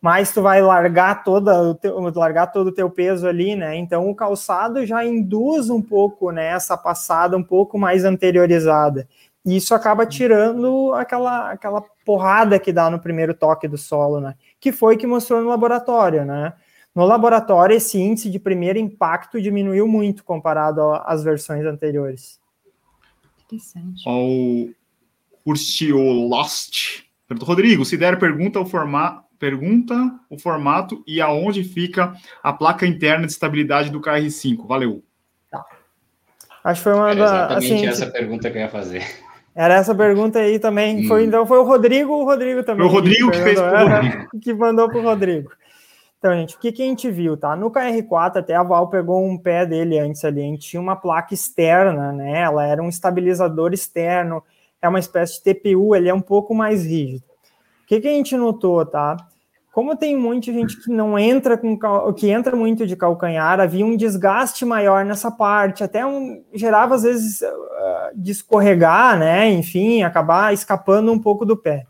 mais 0.00 0.32
tu 0.32 0.40
vai 0.40 0.62
largar 0.62 1.22
toda 1.22 1.74
teu, 1.74 2.00
largar 2.14 2.46
todo 2.46 2.68
o 2.68 2.72
teu 2.72 2.88
peso 2.88 3.28
ali, 3.28 3.54
né? 3.54 3.76
Então 3.76 4.08
o 4.08 4.14
calçado 4.14 4.86
já 4.86 5.04
induz 5.04 5.68
um 5.68 5.82
pouco 5.82 6.30
né, 6.30 6.46
essa 6.46 6.74
passada 6.74 7.36
um 7.36 7.42
pouco 7.42 7.78
mais 7.78 8.06
anteriorizada. 8.06 9.06
E 9.44 9.56
isso 9.56 9.74
acaba 9.74 10.06
tirando 10.06 10.94
aquela, 10.94 11.50
aquela 11.50 11.82
porrada 12.02 12.58
que 12.58 12.72
dá 12.72 12.88
no 12.88 12.98
primeiro 12.98 13.34
toque 13.34 13.68
do 13.68 13.76
solo, 13.76 14.20
né? 14.20 14.36
Que 14.58 14.72
foi 14.72 14.96
que 14.96 15.06
mostrou 15.06 15.42
no 15.42 15.50
laboratório, 15.50 16.24
né? 16.24 16.54
No 16.94 17.06
laboratório, 17.06 17.76
esse 17.76 17.98
índice 17.98 18.28
de 18.28 18.38
primeiro 18.38 18.78
impacto 18.78 19.40
diminuiu 19.40 19.86
muito 19.86 20.24
comparado 20.24 20.80
às 21.04 21.22
versões 21.22 21.64
anteriores. 21.64 22.40
Interessante. 23.44 24.02
O 24.06 24.70
Lost. 26.28 27.04
Rodrigo, 27.42 27.84
se 27.84 27.96
der, 27.96 28.18
pergunta 28.18 28.58
o, 28.58 28.66
forma, 28.66 29.24
pergunta 29.38 29.94
o 30.28 30.36
formato 30.36 31.02
e 31.06 31.20
aonde 31.20 31.62
fica 31.62 32.12
a 32.42 32.52
placa 32.52 32.86
interna 32.86 33.24
de 33.24 33.32
estabilidade 33.32 33.90
do 33.90 34.00
KR5. 34.00 34.66
Valeu. 34.66 35.04
Tá. 35.48 35.64
Acho 36.64 36.80
que 36.80 36.84
foi 36.84 36.94
uma 36.94 37.14
da. 37.14 37.24
Exatamente 37.24 37.72
assim, 37.72 37.86
essa 37.86 38.06
pergunta 38.06 38.50
que 38.50 38.58
eu 38.58 38.62
ia 38.62 38.68
fazer. 38.68 39.04
Era 39.54 39.74
essa 39.74 39.94
pergunta 39.94 40.38
aí 40.38 40.58
também. 40.58 41.04
Hum. 41.04 41.08
Foi, 41.08 41.24
então 41.24 41.46
foi 41.46 41.58
o 41.58 41.64
Rodrigo, 41.64 42.12
o 42.12 42.24
Rodrigo 42.24 42.62
também. 42.62 42.86
Foi 42.86 42.86
o 42.86 42.92
Rodrigo 42.92 43.30
que, 43.30 43.36
que 43.36 43.42
fez 43.42 43.60
pro 43.60 43.70
Rodrigo. 43.70 44.30
Que 44.42 44.54
mandou 44.54 44.88
para 44.88 44.98
o 44.98 45.02
Rodrigo. 45.02 45.50
Então, 46.20 46.34
gente, 46.34 46.54
o 46.54 46.58
que, 46.58 46.70
que 46.70 46.82
a 46.82 46.84
gente 46.84 47.10
viu, 47.10 47.34
tá? 47.34 47.56
No 47.56 47.70
KR4, 47.70 48.36
até 48.36 48.54
a 48.54 48.62
Val 48.62 48.90
pegou 48.90 49.24
um 49.24 49.38
pé 49.38 49.64
dele 49.64 49.98
antes 49.98 50.22
ali, 50.22 50.42
a 50.42 50.44
gente 50.44 50.68
tinha 50.68 50.80
uma 50.80 50.94
placa 50.94 51.32
externa, 51.32 52.12
né? 52.12 52.42
Ela 52.42 52.66
era 52.66 52.82
um 52.82 52.90
estabilizador 52.90 53.72
externo, 53.72 54.42
é 54.82 54.88
uma 54.88 54.98
espécie 54.98 55.38
de 55.38 55.44
TPU, 55.44 55.96
ele 55.96 56.10
é 56.10 56.14
um 56.14 56.20
pouco 56.20 56.54
mais 56.54 56.84
rígido. 56.84 57.24
O 57.82 57.86
que, 57.86 58.02
que 58.02 58.06
a 58.06 58.12
gente 58.12 58.36
notou, 58.36 58.84
tá? 58.84 59.16
Como 59.72 59.96
tem 59.96 60.14
muita 60.14 60.52
gente 60.52 60.76
que 60.82 60.90
não 60.90 61.18
entra 61.18 61.56
com 61.56 61.78
que 62.12 62.28
entra 62.28 62.54
muito 62.54 62.86
de 62.86 62.96
calcanhar, 62.96 63.58
havia 63.58 63.86
um 63.86 63.96
desgaste 63.96 64.62
maior 64.66 65.06
nessa 65.06 65.30
parte, 65.30 65.82
até 65.82 66.04
um, 66.04 66.44
gerava 66.52 66.96
às 66.96 67.02
vezes 67.02 67.40
uh, 67.40 68.20
escorregar, 68.26 69.18
né? 69.18 69.48
Enfim, 69.48 70.02
acabar 70.02 70.52
escapando 70.52 71.10
um 71.10 71.18
pouco 71.18 71.46
do 71.46 71.56
pé. 71.56 71.86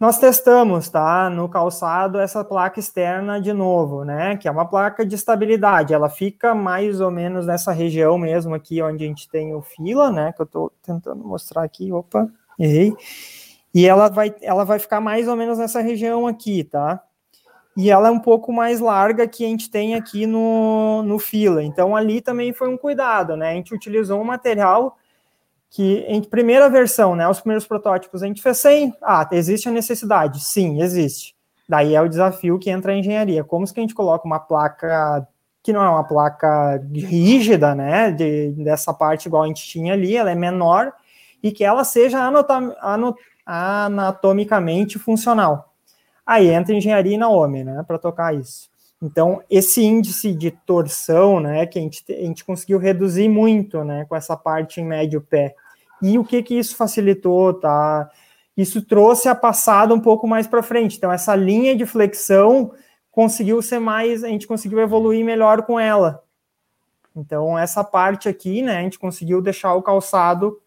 Nós 0.00 0.16
testamos, 0.16 0.88
tá, 0.88 1.28
no 1.28 1.46
calçado 1.46 2.18
essa 2.18 2.42
placa 2.42 2.80
externa 2.80 3.38
de 3.38 3.52
novo, 3.52 4.02
né, 4.02 4.34
que 4.34 4.48
é 4.48 4.50
uma 4.50 4.64
placa 4.64 5.04
de 5.04 5.14
estabilidade, 5.14 5.92
ela 5.92 6.08
fica 6.08 6.54
mais 6.54 7.02
ou 7.02 7.10
menos 7.10 7.46
nessa 7.46 7.70
região 7.70 8.16
mesmo 8.16 8.54
aqui 8.54 8.80
onde 8.80 9.04
a 9.04 9.06
gente 9.06 9.28
tem 9.28 9.54
o 9.54 9.60
fila, 9.60 10.10
né, 10.10 10.32
que 10.32 10.40
eu 10.40 10.46
estou 10.46 10.72
tentando 10.82 11.22
mostrar 11.22 11.64
aqui, 11.64 11.92
opa, 11.92 12.30
errei, 12.58 12.96
e 13.74 13.86
ela 13.86 14.08
vai, 14.08 14.34
ela 14.40 14.64
vai 14.64 14.78
ficar 14.78 15.02
mais 15.02 15.28
ou 15.28 15.36
menos 15.36 15.58
nessa 15.58 15.82
região 15.82 16.26
aqui, 16.26 16.64
tá, 16.64 17.04
e 17.76 17.90
ela 17.90 18.08
é 18.08 18.10
um 18.10 18.20
pouco 18.20 18.50
mais 18.50 18.80
larga 18.80 19.28
que 19.28 19.44
a 19.44 19.48
gente 19.48 19.70
tem 19.70 19.94
aqui 19.94 20.24
no, 20.24 21.02
no 21.02 21.18
fila, 21.18 21.62
então 21.62 21.94
ali 21.94 22.22
também 22.22 22.54
foi 22.54 22.70
um 22.70 22.78
cuidado, 22.78 23.36
né, 23.36 23.50
a 23.50 23.54
gente 23.54 23.74
utilizou 23.74 24.18
um 24.18 24.24
material 24.24 24.96
que 25.70 26.04
em 26.08 26.20
primeira 26.22 26.68
versão, 26.68 27.14
né, 27.14 27.28
os 27.28 27.40
primeiros 27.40 27.66
protótipos, 27.66 28.22
a 28.22 28.26
gente 28.26 28.42
fez 28.42 28.58
sem, 28.58 28.92
ah, 29.00 29.28
existe 29.30 29.68
a 29.68 29.72
necessidade? 29.72 30.42
Sim, 30.44 30.82
existe. 30.82 31.34
Daí 31.68 31.94
é 31.94 32.02
o 32.02 32.08
desafio 32.08 32.58
que 32.58 32.68
entra 32.68 32.92
a 32.92 32.96
engenharia. 32.96 33.44
Como 33.44 33.64
que 33.72 33.78
a 33.78 33.82
gente 33.82 33.94
coloca 33.94 34.26
uma 34.26 34.40
placa 34.40 35.26
que 35.62 35.72
não 35.72 35.82
é 35.82 35.88
uma 35.88 36.04
placa 36.04 36.82
rígida, 36.92 37.74
né, 37.74 38.10
de, 38.10 38.52
dessa 38.52 38.94
parte 38.94 39.26
igual 39.26 39.42
a 39.42 39.46
gente 39.46 39.62
tinha 39.62 39.92
ali, 39.92 40.16
ela 40.16 40.30
é 40.30 40.34
menor, 40.34 40.92
e 41.42 41.52
que 41.52 41.62
ela 41.62 41.84
seja 41.84 42.18
anatomicamente 43.46 44.98
funcional. 44.98 45.74
Aí 46.24 46.48
entra 46.48 46.74
engenharia 46.74 47.14
e 47.14 47.18
Naomi, 47.18 47.62
né, 47.62 47.84
para 47.86 47.98
tocar 47.98 48.34
isso. 48.34 48.69
Então, 49.02 49.42
esse 49.48 49.82
índice 49.82 50.32
de 50.34 50.50
torção, 50.50 51.40
né, 51.40 51.64
que 51.66 51.78
a 51.78 51.82
gente, 51.82 52.04
a 52.08 52.20
gente 52.20 52.44
conseguiu 52.44 52.78
reduzir 52.78 53.28
muito, 53.28 53.82
né, 53.82 54.04
com 54.06 54.14
essa 54.14 54.36
parte 54.36 54.80
em 54.80 54.84
médio 54.84 55.22
pé. 55.22 55.54
E 56.02 56.18
o 56.18 56.24
que 56.24 56.42
que 56.42 56.54
isso 56.54 56.76
facilitou, 56.76 57.54
tá? 57.54 58.10
Isso 58.56 58.82
trouxe 58.82 59.28
a 59.28 59.34
passada 59.34 59.94
um 59.94 60.00
pouco 60.00 60.28
mais 60.28 60.46
para 60.46 60.62
frente. 60.62 60.98
Então, 60.98 61.10
essa 61.10 61.34
linha 61.34 61.74
de 61.74 61.86
flexão 61.86 62.72
conseguiu 63.10 63.62
ser 63.62 63.78
mais, 63.78 64.22
a 64.22 64.28
gente 64.28 64.46
conseguiu 64.46 64.80
evoluir 64.80 65.24
melhor 65.24 65.62
com 65.62 65.80
ela. 65.80 66.22
Então, 67.16 67.58
essa 67.58 67.82
parte 67.82 68.28
aqui, 68.28 68.62
né, 68.62 68.78
a 68.78 68.82
gente 68.82 68.98
conseguiu 68.98 69.40
deixar 69.40 69.74
o 69.74 69.82
calçado 69.82 70.60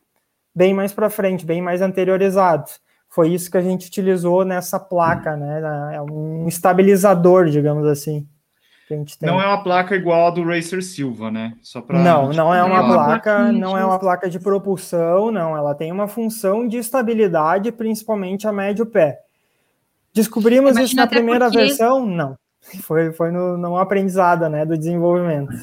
bem 0.55 0.73
mais 0.73 0.91
para 0.91 1.09
frente, 1.09 1.45
bem 1.45 1.61
mais 1.61 1.81
anteriorizado. 1.81 2.69
Foi 3.13 3.31
isso 3.31 3.51
que 3.51 3.57
a 3.57 3.61
gente 3.61 3.85
utilizou 3.85 4.43
nessa 4.43 4.79
placa, 4.79 5.37
né? 5.37 5.61
É 5.93 6.01
um 6.01 6.47
estabilizador, 6.47 7.45
digamos 7.45 7.85
assim. 7.85 8.27
Não 9.21 9.39
é 9.39 9.45
uma 9.45 9.63
placa 9.63 9.95
igual 9.95 10.27
a 10.27 10.29
do 10.31 10.43
Racer 10.43 10.83
Silva, 10.83 11.29
né? 11.29 11.53
Só 11.61 11.79
para 11.79 11.99
Não, 11.99 12.33
não 12.33 12.53
é 12.53 12.63
uma 12.63 12.83
placa, 12.83 13.51
não 13.51 13.77
é 13.77 13.85
uma 13.85 13.99
placa 13.99 14.27
de 14.27 14.39
propulsão, 14.39 15.31
não. 15.31 15.55
Ela 15.55 15.75
tem 15.75 15.91
uma 15.91 16.07
função 16.07 16.67
de 16.67 16.77
estabilidade, 16.77 17.71
principalmente 17.71 18.47
a 18.47 18.51
médio 18.51 18.83
pé. 18.83 19.19
Descobrimos 20.11 20.71
Imagina 20.71 20.85
isso 20.85 20.95
na 20.95 21.07
primeira 21.07 21.45
porque... 21.45 21.57
versão? 21.59 22.05
Não. 22.07 22.35
Foi, 22.81 23.11
foi 23.13 23.29
no, 23.29 23.57
no 23.57 23.77
aprendizado, 23.77 24.49
né, 24.49 24.65
do 24.65 24.75
desenvolvimento. 24.75 25.53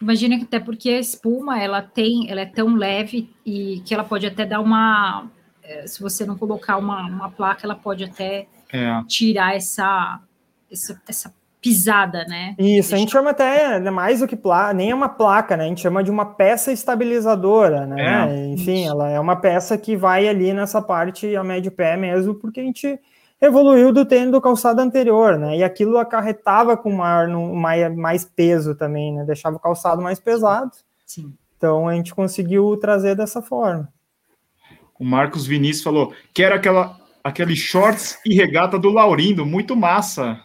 Imagina 0.00 0.36
que 0.36 0.44
até 0.44 0.60
porque 0.60 0.90
a 0.90 1.00
espuma, 1.00 1.58
ela 1.58 1.80
tem, 1.80 2.30
ela 2.30 2.42
é 2.42 2.46
tão 2.46 2.74
leve 2.76 3.30
e 3.46 3.80
que 3.86 3.94
ela 3.94 4.04
pode 4.04 4.26
até 4.26 4.44
dar 4.44 4.60
uma, 4.60 5.26
se 5.86 6.00
você 6.02 6.24
não 6.24 6.36
colocar 6.36 6.76
uma, 6.76 7.06
uma 7.06 7.30
placa, 7.30 7.62
ela 7.64 7.74
pode 7.74 8.04
até 8.04 8.46
é. 8.72 9.02
tirar 9.06 9.56
essa, 9.56 10.20
essa, 10.70 11.00
essa 11.08 11.34
pisada, 11.64 12.26
né? 12.26 12.54
Isso, 12.58 12.90
Deixa... 12.90 12.96
a 12.96 12.98
gente 12.98 13.12
chama 13.12 13.30
até 13.30 13.80
né, 13.80 13.90
mais 13.90 14.20
do 14.20 14.28
que 14.28 14.36
placa, 14.36 14.74
nem 14.74 14.90
é 14.90 14.94
uma 14.94 15.08
placa, 15.08 15.56
né? 15.56 15.64
A 15.64 15.68
gente 15.68 15.80
chama 15.80 16.04
de 16.04 16.10
uma 16.10 16.26
peça 16.26 16.70
estabilizadora, 16.70 17.86
né? 17.86 18.28
É, 18.28 18.48
Enfim, 18.48 18.82
isso. 18.82 18.90
ela 18.90 19.08
é 19.08 19.18
uma 19.18 19.36
peça 19.36 19.78
que 19.78 19.96
vai 19.96 20.28
ali 20.28 20.52
nessa 20.52 20.82
parte 20.82 21.34
a 21.34 21.42
médio 21.42 21.72
pé 21.72 21.96
mesmo, 21.96 22.34
porque 22.34 22.60
a 22.60 22.62
gente 22.62 23.00
evoluiu 23.40 23.94
do 23.94 24.04
tênis 24.04 24.30
do 24.30 24.42
calçado 24.42 24.82
anterior, 24.82 25.38
né? 25.38 25.56
E 25.56 25.64
aquilo 25.64 25.96
acarretava 25.96 26.76
com 26.76 26.90
maior, 26.92 27.28
mais, 27.28 27.96
mais 27.96 28.24
peso 28.26 28.74
também, 28.74 29.14
né? 29.14 29.24
Deixava 29.24 29.56
o 29.56 29.60
calçado 29.60 30.02
mais 30.02 30.20
pesado. 30.20 30.70
Sim. 31.06 31.32
Então 31.56 31.88
a 31.88 31.94
gente 31.94 32.14
conseguiu 32.14 32.76
trazer 32.76 33.16
dessa 33.16 33.40
forma. 33.40 33.88
O 34.98 35.04
Marcos 35.04 35.46
Vinícius 35.46 35.84
falou: 35.84 36.14
quero 36.32 36.54
aquela, 36.54 36.98
aquele 37.22 37.56
shorts 37.56 38.18
e 38.24 38.34
regata 38.34 38.78
do 38.78 38.90
Laurindo, 38.90 39.44
muito 39.44 39.74
massa. 39.74 40.40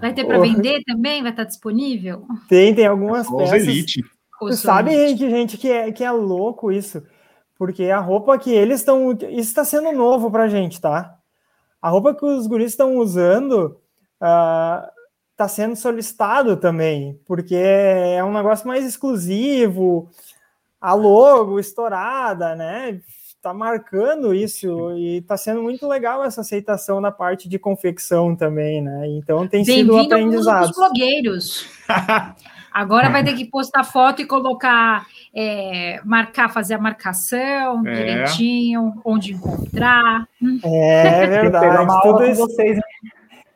Vai 0.00 0.12
ter 0.12 0.24
para 0.24 0.40
vender 0.40 0.82
também? 0.84 1.22
Vai 1.22 1.30
estar 1.30 1.44
disponível? 1.44 2.26
Tem, 2.48 2.74
tem 2.74 2.86
algumas 2.86 3.26
é 3.32 3.36
peças. 3.36 3.62
Elite. 3.62 4.02
Você 4.40 4.56
sabe, 4.56 4.90
gente, 4.90 5.30
gente, 5.30 5.56
que 5.56 5.70
é, 5.70 5.92
que 5.92 6.02
é 6.02 6.10
louco 6.10 6.72
isso. 6.72 7.02
Porque 7.56 7.84
a 7.84 8.00
roupa 8.00 8.36
que 8.36 8.50
eles 8.50 8.80
estão. 8.80 9.12
Isso 9.12 9.48
está 9.48 9.64
sendo 9.64 9.92
novo 9.92 10.30
para 10.30 10.48
gente, 10.48 10.80
tá? 10.80 11.16
A 11.80 11.88
roupa 11.88 12.14
que 12.14 12.24
os 12.24 12.48
guris 12.48 12.72
estão 12.72 12.96
usando 12.96 13.76
está 14.14 14.90
ah, 15.38 15.44
uh, 15.44 15.48
sendo 15.48 15.76
solicitado 15.76 16.56
também, 16.56 17.20
porque 17.24 17.54
é 17.54 18.22
um 18.24 18.32
negócio 18.32 18.66
mais 18.66 18.84
exclusivo, 18.84 20.08
a 20.82 20.94
logo 20.94 21.60
estourada, 21.60 22.56
né? 22.56 23.00
Está 23.36 23.54
marcando 23.54 24.34
isso 24.34 24.92
e 24.96 25.18
está 25.18 25.36
sendo 25.36 25.62
muito 25.62 25.86
legal 25.86 26.24
essa 26.24 26.40
aceitação 26.40 27.00
na 27.00 27.12
parte 27.12 27.48
de 27.48 27.58
confecção 27.58 28.34
também, 28.34 28.82
né? 28.82 29.06
Então 29.08 29.46
tem 29.46 29.64
sido 29.64 29.94
um 29.94 30.00
aprendizado. 30.00 30.64
Os 30.64 30.76
blogueiros. 30.76 31.66
Agora 32.72 33.10
vai 33.10 33.22
ter 33.22 33.34
que 33.34 33.44
postar 33.44 33.84
foto 33.84 34.22
e 34.22 34.26
colocar, 34.26 35.06
é, 35.34 36.00
marcar, 36.04 36.50
fazer 36.50 36.74
a 36.74 36.78
marcação 36.78 37.86
é. 37.86 37.92
direitinho, 37.92 38.94
onde 39.04 39.34
encontrar. 39.34 40.26
É 40.64 41.26
verdade. 41.26 42.02
Tudo 42.02 42.24
isso. 42.24 42.40
Vocês, 42.40 42.78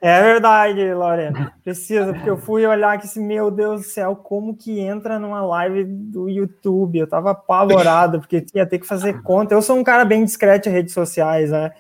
É 0.01 0.23
verdade, 0.23 0.93
Lorena. 0.93 1.53
Precisa, 1.65 2.13
porque 2.13 2.29
eu 2.29 2.37
fui 2.37 2.67
olhar 2.67 2.99
que, 2.99 3.19
meu 3.19 3.51
Deus 3.51 3.81
do 3.81 3.87
céu, 3.87 4.15
como 4.15 4.57
que 4.57 4.79
entra 4.79 5.19
numa 5.19 5.41
live 5.41 5.85
do 5.85 6.29
YouTube? 6.29 6.99
Eu 6.99 7.09
tava 7.09 7.31
apavorado, 7.31 8.21
porque 8.21 8.45
ia 8.55 8.67
ter 8.67 8.79
que 8.79 8.87
fazer 8.87 9.23
conta. 9.23 9.55
Eu 9.55 9.63
sou 9.63 9.77
um 9.77 9.83
cara 9.83 10.05
bem 10.05 10.25
discreto 10.25 10.69
em 10.69 10.73
redes 10.73 10.93
sociais, 10.93 11.51
né? 11.51 11.73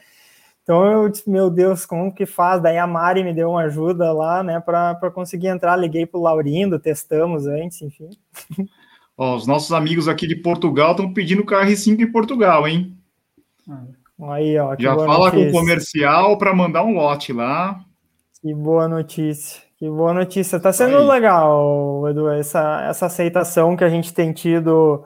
Então 0.62 0.84
eu 0.84 1.08
disse, 1.08 1.30
meu 1.30 1.48
Deus, 1.48 1.86
como 1.86 2.12
que 2.12 2.26
faz? 2.26 2.60
Daí 2.60 2.76
a 2.76 2.86
Mari 2.88 3.22
me 3.22 3.32
deu 3.32 3.50
uma 3.50 3.62
ajuda 3.62 4.12
lá, 4.12 4.42
né, 4.42 4.58
para 4.58 5.10
conseguir 5.14 5.46
entrar. 5.46 5.76
Liguei 5.76 6.04
para 6.04 6.18
o 6.18 6.22
Laurindo, 6.22 6.80
testamos 6.80 7.46
antes, 7.46 7.80
enfim. 7.82 8.08
Ó, 9.16 9.36
os 9.36 9.46
nossos 9.46 9.72
amigos 9.72 10.08
aqui 10.08 10.26
de 10.26 10.34
Portugal 10.34 10.90
estão 10.90 11.12
pedindo 11.12 11.44
KR5 11.44 12.00
em 12.00 12.10
Portugal, 12.10 12.66
hein? 12.66 12.98
Aí, 14.22 14.58
ó. 14.58 14.74
Já 14.76 14.96
fala 14.96 15.30
com 15.30 15.48
o 15.48 15.52
comercial 15.52 16.36
para 16.36 16.52
mandar 16.52 16.82
um 16.82 16.94
lote 16.94 17.32
lá. 17.32 17.78
Que 18.46 18.54
boa 18.54 18.86
notícia. 18.86 19.60
Que 19.76 19.90
boa 19.90 20.14
notícia. 20.14 20.60
Tá 20.60 20.72
sendo 20.72 20.98
Aí. 20.98 21.04
legal, 21.08 22.08
Edu, 22.08 22.28
essa, 22.28 22.86
essa 22.88 23.06
aceitação 23.06 23.76
que 23.76 23.82
a 23.82 23.88
gente 23.88 24.14
tem 24.14 24.32
tido 24.32 25.04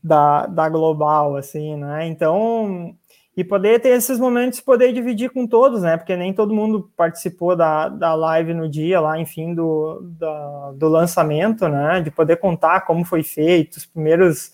da, 0.00 0.46
da 0.46 0.68
Global, 0.68 1.34
assim, 1.34 1.74
né? 1.74 2.06
Então, 2.06 2.94
e 3.36 3.42
poder 3.42 3.80
ter 3.80 3.88
esses 3.88 4.20
momentos, 4.20 4.60
poder 4.60 4.92
dividir 4.92 5.30
com 5.30 5.48
todos, 5.48 5.82
né? 5.82 5.96
Porque 5.96 6.14
nem 6.14 6.32
todo 6.32 6.54
mundo 6.54 6.88
participou 6.96 7.56
da, 7.56 7.88
da 7.88 8.14
live 8.14 8.54
no 8.54 8.68
dia 8.68 9.00
lá, 9.00 9.18
enfim, 9.18 9.52
do, 9.52 10.00
da, 10.02 10.70
do 10.76 10.88
lançamento, 10.88 11.68
né? 11.68 12.00
De 12.00 12.12
poder 12.12 12.36
contar 12.36 12.82
como 12.82 13.04
foi 13.04 13.24
feito, 13.24 13.78
os 13.78 13.86
primeiros 13.86 14.52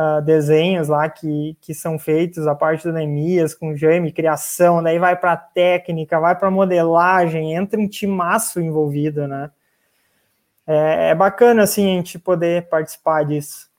uh, 0.00 0.22
desenhos 0.22 0.88
lá 0.88 1.08
que, 1.08 1.56
que 1.60 1.74
são 1.74 1.98
feitos, 1.98 2.46
a 2.46 2.54
parte 2.54 2.84
do 2.84 2.92
Nemias, 2.92 3.54
com 3.54 3.76
Jaime, 3.76 4.12
criação, 4.12 4.82
daí 4.82 4.98
vai 4.98 5.16
para 5.16 5.36
técnica, 5.36 6.18
vai 6.18 6.34
para 6.34 6.50
modelagem, 6.50 7.54
entra 7.54 7.78
um 7.78 7.88
timaço 7.88 8.60
envolvido, 8.60 9.28
né? 9.28 9.50
É, 10.66 11.10
é 11.10 11.14
bacana, 11.14 11.64
assim, 11.64 11.84
a 11.84 11.96
gente 11.96 12.18
poder 12.18 12.68
participar 12.68 13.24
disso 13.24 13.70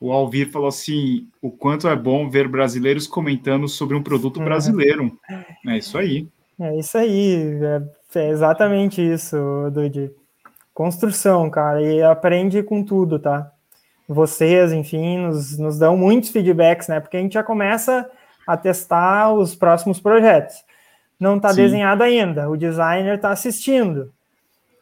o 0.00 0.10
Alvir 0.10 0.50
falou 0.50 0.68
assim: 0.68 1.28
o 1.42 1.50
quanto 1.50 1.86
é 1.86 1.94
bom 1.94 2.30
ver 2.30 2.48
brasileiros 2.48 3.06
comentando 3.06 3.68
sobre 3.68 3.94
um 3.94 4.02
produto 4.02 4.38
uhum. 4.38 4.46
brasileiro. 4.46 5.18
É 5.68 5.76
isso 5.76 5.98
aí. 5.98 6.26
É 6.58 6.78
isso 6.78 6.96
aí, 6.96 7.58
é, 7.62 8.18
é 8.18 8.28
exatamente 8.30 9.00
isso, 9.00 9.36
Dude. 9.72 10.10
Construção, 10.74 11.50
cara, 11.50 11.82
e 11.82 12.02
aprende 12.02 12.62
com 12.62 12.82
tudo, 12.82 13.18
tá? 13.18 13.52
Vocês, 14.12 14.72
enfim, 14.72 15.18
nos, 15.18 15.58
nos 15.58 15.78
dão 15.78 15.96
muitos 15.96 16.30
feedbacks, 16.30 16.88
né? 16.88 17.00
Porque 17.00 17.16
a 17.16 17.20
gente 17.20 17.34
já 17.34 17.42
começa 17.42 18.10
a 18.46 18.56
testar 18.56 19.32
os 19.32 19.54
próximos 19.54 20.00
projetos. 20.00 20.64
Não 21.18 21.36
está 21.36 21.52
desenhado 21.52 22.02
ainda, 22.02 22.48
o 22.48 22.56
designer 22.56 23.16
está 23.16 23.30
assistindo 23.30 24.12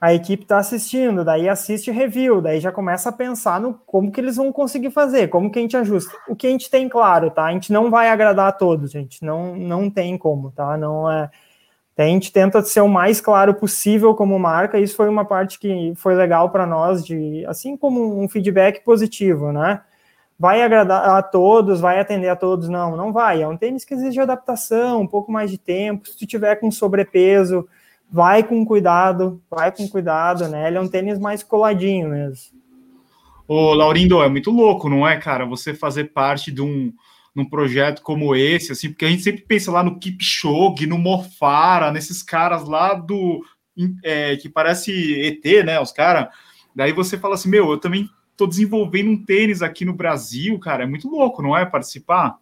a 0.01 0.15
equipe 0.15 0.45
está 0.45 0.59
assistindo, 0.59 1.25
daí 1.25 1.49
assiste 1.49 1.91
review, 1.91 2.41
daí 2.41 2.61
já 2.61 2.71
começa 2.71 3.09
a 3.09 3.13
pensar 3.13 3.61
no 3.61 3.75
como 3.75 4.13
que 4.13 4.21
eles 4.21 4.37
vão 4.37 4.53
conseguir 4.53 4.91
fazer, 4.91 5.29
como 5.29 5.51
que 5.51 5.59
a 5.59 5.63
gente 5.63 5.77
ajusta. 5.77 6.17
O 6.29 6.37
que 6.37 6.47
a 6.47 6.51
gente 6.51 6.71
tem 6.71 6.89
claro, 6.89 7.31
tá? 7.31 7.45
A 7.45 7.53
gente 7.53 7.73
não 7.73 7.91
vai 7.91 8.09
agradar 8.09 8.49
a 8.49 8.53
todos, 8.53 8.93
gente, 8.93 9.25
não, 9.25 9.57
não 9.57 9.91
tem 9.91 10.17
como, 10.17 10.53
tá? 10.53 10.77
Não 10.77 11.11
é. 11.11 11.29
A 11.99 12.05
gente 12.05 12.33
tenta 12.33 12.63
ser 12.63 12.81
o 12.81 12.89
mais 12.89 13.21
claro 13.21 13.53
possível 13.55 14.15
como 14.15 14.39
marca, 14.39 14.79
isso 14.79 14.95
foi 14.95 15.09
uma 15.09 15.25
parte 15.25 15.59
que 15.59 15.93
foi 15.97 16.15
legal 16.15 16.49
para 16.51 16.65
nós, 16.65 17.05
de 17.05 17.45
assim 17.47 17.77
como 17.77 18.23
um 18.23 18.29
feedback 18.29 18.85
positivo, 18.85 19.51
né? 19.51 19.81
Vai 20.39 20.63
agradar 20.63 21.17
a 21.17 21.21
todos, 21.21 21.81
vai 21.81 21.99
atender 21.99 22.29
a 22.29 22.37
todos? 22.37 22.69
Não, 22.69 22.97
não 22.97 23.13
vai. 23.13 23.43
É 23.43 23.49
um 23.49 23.57
tênis 23.57 23.85
que 23.85 23.95
exige 23.95 24.21
adaptação, 24.21 25.01
um 25.01 25.07
pouco 25.09 25.33
mais 25.33 25.51
de 25.51 25.59
tempo. 25.59 26.07
Se 26.07 26.17
tu 26.17 26.25
tiver 26.25 26.55
com 26.57 26.71
sobrepeso, 26.71 27.67
vai 28.09 28.45
com 28.45 28.65
cuidado, 28.65 29.43
vai 29.51 29.73
com 29.73 29.89
cuidado, 29.89 30.47
né? 30.47 30.69
Ele 30.69 30.79
é 30.79 30.81
um 30.81 30.87
tênis 30.87 31.19
mais 31.19 31.43
coladinho 31.43 32.11
mesmo. 32.11 32.57
Ô, 33.49 33.75
Laurindo, 33.75 34.23
é 34.23 34.29
muito 34.29 34.53
louco, 34.53 34.89
não 34.89 35.09
é, 35.09 35.17
cara? 35.17 35.45
Você 35.47 35.75
fazer 35.75 36.13
parte 36.13 36.53
de 36.53 36.63
um, 36.63 36.93
num 37.39 37.49
projeto 37.49 38.03
como 38.03 38.35
esse, 38.35 38.73
assim, 38.73 38.89
porque 38.89 39.05
a 39.05 39.09
gente 39.09 39.23
sempre 39.23 39.43
pensa 39.43 39.71
lá 39.71 39.83
no 39.83 39.99
Kipchoge, 39.99 40.87
no 40.87 40.99
Mofara, 40.99 41.93
nesses 41.93 42.23
caras 42.23 42.69
lá 42.69 42.95
do 42.95 43.41
é, 44.05 44.37
que 44.37 44.49
parece 44.49 44.93
ET, 45.21 45.65
né? 45.65 45.81
Os 45.81 45.93
caras. 45.93 46.29
Daí 46.75 46.93
você 46.93 47.17
fala 47.17 47.35
assim, 47.35 47.49
meu, 47.49 47.71
eu 47.71 47.79
também 47.79 48.09
tô 48.37 48.47
desenvolvendo 48.47 49.11
um 49.11 49.25
tênis 49.25 49.63
aqui 49.63 49.85
no 49.85 49.95
Brasil, 49.95 50.59
cara. 50.59 50.83
É 50.83 50.87
muito 50.87 51.09
louco, 51.09 51.41
não 51.41 51.57
é? 51.57 51.65
Participar. 51.65 52.37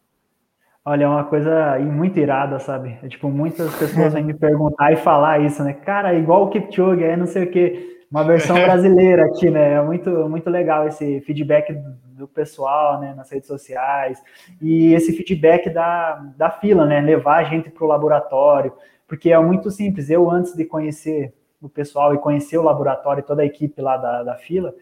Olha, 0.84 1.04
é 1.04 1.08
uma 1.08 1.24
coisa 1.24 1.78
muito 1.80 2.18
irada, 2.18 2.58
sabe? 2.58 2.98
É, 3.02 3.08
tipo, 3.08 3.28
muitas 3.28 3.74
pessoas 3.74 4.14
vêm 4.14 4.24
me 4.24 4.34
perguntar 4.34 4.92
e 4.92 4.96
falar 4.96 5.40
isso, 5.40 5.62
né? 5.62 5.72
Cara, 5.72 6.14
igual 6.14 6.44
o 6.44 6.50
Kipchoge, 6.50 7.02
é 7.02 7.16
não 7.16 7.26
sei 7.26 7.44
o 7.44 7.50
quê. 7.50 7.98
Uma 8.10 8.24
versão 8.24 8.56
brasileira 8.64 9.26
aqui, 9.26 9.50
né? 9.50 9.74
É 9.74 9.82
muito, 9.82 10.10
muito 10.28 10.48
legal 10.48 10.86
esse 10.86 11.20
feedback 11.22 11.74
do 12.16 12.26
pessoal, 12.26 13.00
né? 13.00 13.14
Nas 13.14 13.30
redes 13.30 13.46
sociais. 13.46 14.22
E 14.60 14.94
esse 14.94 15.12
feedback 15.12 15.70
da, 15.70 16.14
da 16.36 16.50
fila, 16.50 16.86
né? 16.86 17.00
Levar 17.00 17.36
a 17.36 17.44
gente 17.44 17.70
para 17.70 17.84
o 17.84 17.88
laboratório. 17.88 18.72
Porque 19.06 19.30
é 19.30 19.38
muito 19.38 19.70
simples. 19.70 20.08
Eu, 20.10 20.30
antes 20.30 20.54
de 20.54 20.64
conhecer 20.64 21.34
o 21.60 21.68
pessoal 21.68 22.14
e 22.14 22.18
conhecer 22.18 22.58
o 22.58 22.62
laboratório 22.62 23.20
e 23.20 23.24
toda 23.24 23.42
a 23.42 23.46
equipe 23.46 23.80
lá 23.80 23.96
da, 23.96 24.22
da 24.22 24.34
fila, 24.36 24.74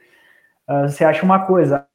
uh, 0.68 0.88
você 0.88 1.04
acha 1.04 1.24
uma 1.24 1.44
coisa. 1.44 1.86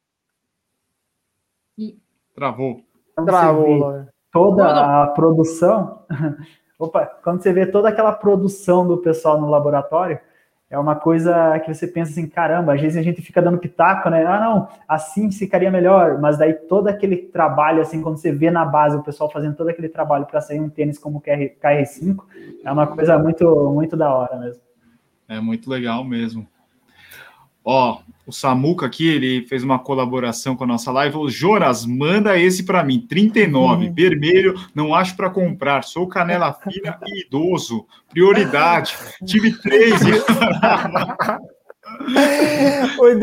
Travou. 2.34 2.82
Travou. 3.24 4.06
Toda 4.32 5.02
a 5.02 5.06
produção. 5.08 6.04
Opa, 6.78 7.04
quando 7.22 7.42
você 7.42 7.52
vê 7.52 7.66
toda 7.66 7.88
aquela 7.88 8.12
produção 8.12 8.86
do 8.86 8.98
pessoal 8.98 9.38
no 9.40 9.50
laboratório, 9.50 10.18
é 10.70 10.78
uma 10.78 10.94
coisa 10.94 11.58
que 11.58 11.74
você 11.74 11.84
pensa 11.88 12.12
assim, 12.12 12.28
caramba, 12.28 12.74
às 12.74 12.80
vezes 12.80 12.96
a 12.96 13.02
gente 13.02 13.20
fica 13.20 13.42
dando 13.42 13.58
pitaco, 13.58 14.08
né? 14.08 14.24
Ah, 14.24 14.40
não, 14.40 14.68
assim 14.86 15.30
ficaria 15.32 15.68
melhor, 15.68 16.20
mas 16.20 16.38
daí 16.38 16.54
todo 16.54 16.86
aquele 16.86 17.16
trabalho, 17.16 17.82
assim, 17.82 18.00
quando 18.00 18.18
você 18.18 18.30
vê 18.30 18.52
na 18.52 18.64
base 18.64 18.96
o 18.96 19.02
pessoal 19.02 19.28
fazendo 19.28 19.56
todo 19.56 19.68
aquele 19.68 19.88
trabalho 19.88 20.26
para 20.26 20.40
sair 20.40 20.60
um 20.60 20.70
tênis 20.70 20.96
como 20.96 21.18
o 21.18 21.20
KR5, 21.20 22.22
é 22.64 22.70
uma 22.70 22.86
coisa 22.86 23.18
muito, 23.18 23.72
muito 23.74 23.96
da 23.96 24.14
hora 24.14 24.38
mesmo. 24.38 24.62
É 25.28 25.40
muito 25.40 25.68
legal 25.68 26.04
mesmo. 26.04 26.46
Ó, 27.64 28.00
o 28.26 28.32
Samuca 28.32 28.86
aqui, 28.86 29.08
ele 29.08 29.46
fez 29.46 29.62
uma 29.62 29.78
colaboração 29.78 30.54
com 30.54 30.64
a 30.64 30.66
nossa 30.66 30.90
live. 30.92 31.12
Falou, 31.12 31.28
Jonas, 31.28 31.84
manda 31.84 32.38
esse 32.38 32.64
para 32.64 32.82
mim, 32.82 33.00
39, 33.00 33.86
uhum. 33.86 33.94
vermelho, 33.94 34.54
não 34.74 34.94
acho 34.94 35.16
para 35.16 35.30
comprar. 35.30 35.82
Sou 35.84 36.06
canela 36.06 36.52
fina 36.52 36.98
e 37.06 37.26
idoso. 37.26 37.86
Prioridade. 38.08 38.96
Tive 39.24 39.52
três. 39.52 40.00
Oi, 42.98 43.18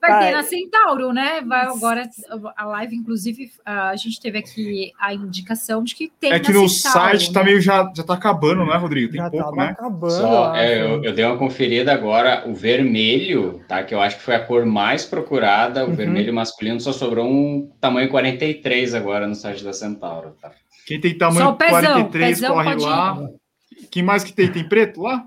Vai 0.00 0.26
ter 0.26 0.32
na 0.32 0.42
Centauro, 0.42 1.12
né? 1.12 1.40
Vai 1.40 1.66
agora 1.66 2.08
a 2.56 2.64
live, 2.66 2.96
inclusive, 2.96 3.50
a 3.64 3.96
gente 3.96 4.20
teve 4.20 4.38
aqui 4.38 4.92
a 4.98 5.14
indicação 5.14 5.82
de 5.82 5.94
que 5.94 6.12
tem. 6.20 6.32
É 6.32 6.38
que 6.38 6.52
no 6.52 6.68
Centauro, 6.68 7.18
site 7.18 7.32
tá 7.32 7.40
né? 7.40 7.46
meio 7.46 7.60
já, 7.60 7.90
já 7.94 8.02
tá 8.02 8.14
acabando, 8.14 8.64
não 8.64 8.72
é, 8.72 8.76
Rodrigo? 8.76 9.12
Tem 9.12 9.20
já 9.20 9.30
pouco, 9.30 9.56
né? 9.56 9.70
Acabando, 9.70 10.12
Só, 10.12 10.54
é, 10.54 10.82
eu, 10.82 11.02
eu, 11.02 11.12
dei 11.12 11.24
uma 11.24 11.38
conferida 11.38 11.92
agora, 11.92 12.44
o 12.46 12.54
vermelho, 12.54 13.60
tá? 13.66 13.82
Que 13.82 13.94
eu 13.94 14.00
acho 14.00 14.16
que 14.16 14.22
foi 14.22 14.34
a 14.34 14.44
cor 14.44 14.66
mais 14.66 15.04
procurada, 15.04 15.84
o 15.84 15.88
uhum. 15.88 15.94
vermelho 15.94 16.32
masculino, 16.32 16.80
só 16.80 16.92
sobrou 16.92 17.26
um 17.26 17.70
tamanho 17.80 18.08
43 18.08 18.94
agora 18.94 19.26
no 19.26 19.34
site 19.34 19.64
da 19.64 19.72
Centauro, 19.72 20.36
tá? 20.40 20.50
Quem 20.86 21.00
tem 21.00 21.16
tamanho 21.16 21.54
pezão, 21.54 21.80
43 21.80 22.40
pezão 22.40 22.54
corre 22.54 22.74
lá. 22.76 23.18
Ir. 23.20 23.88
Quem 23.90 24.02
mais 24.02 24.24
que 24.24 24.32
tem? 24.32 24.50
Tem 24.50 24.66
preto 24.66 25.02
lá? 25.02 25.24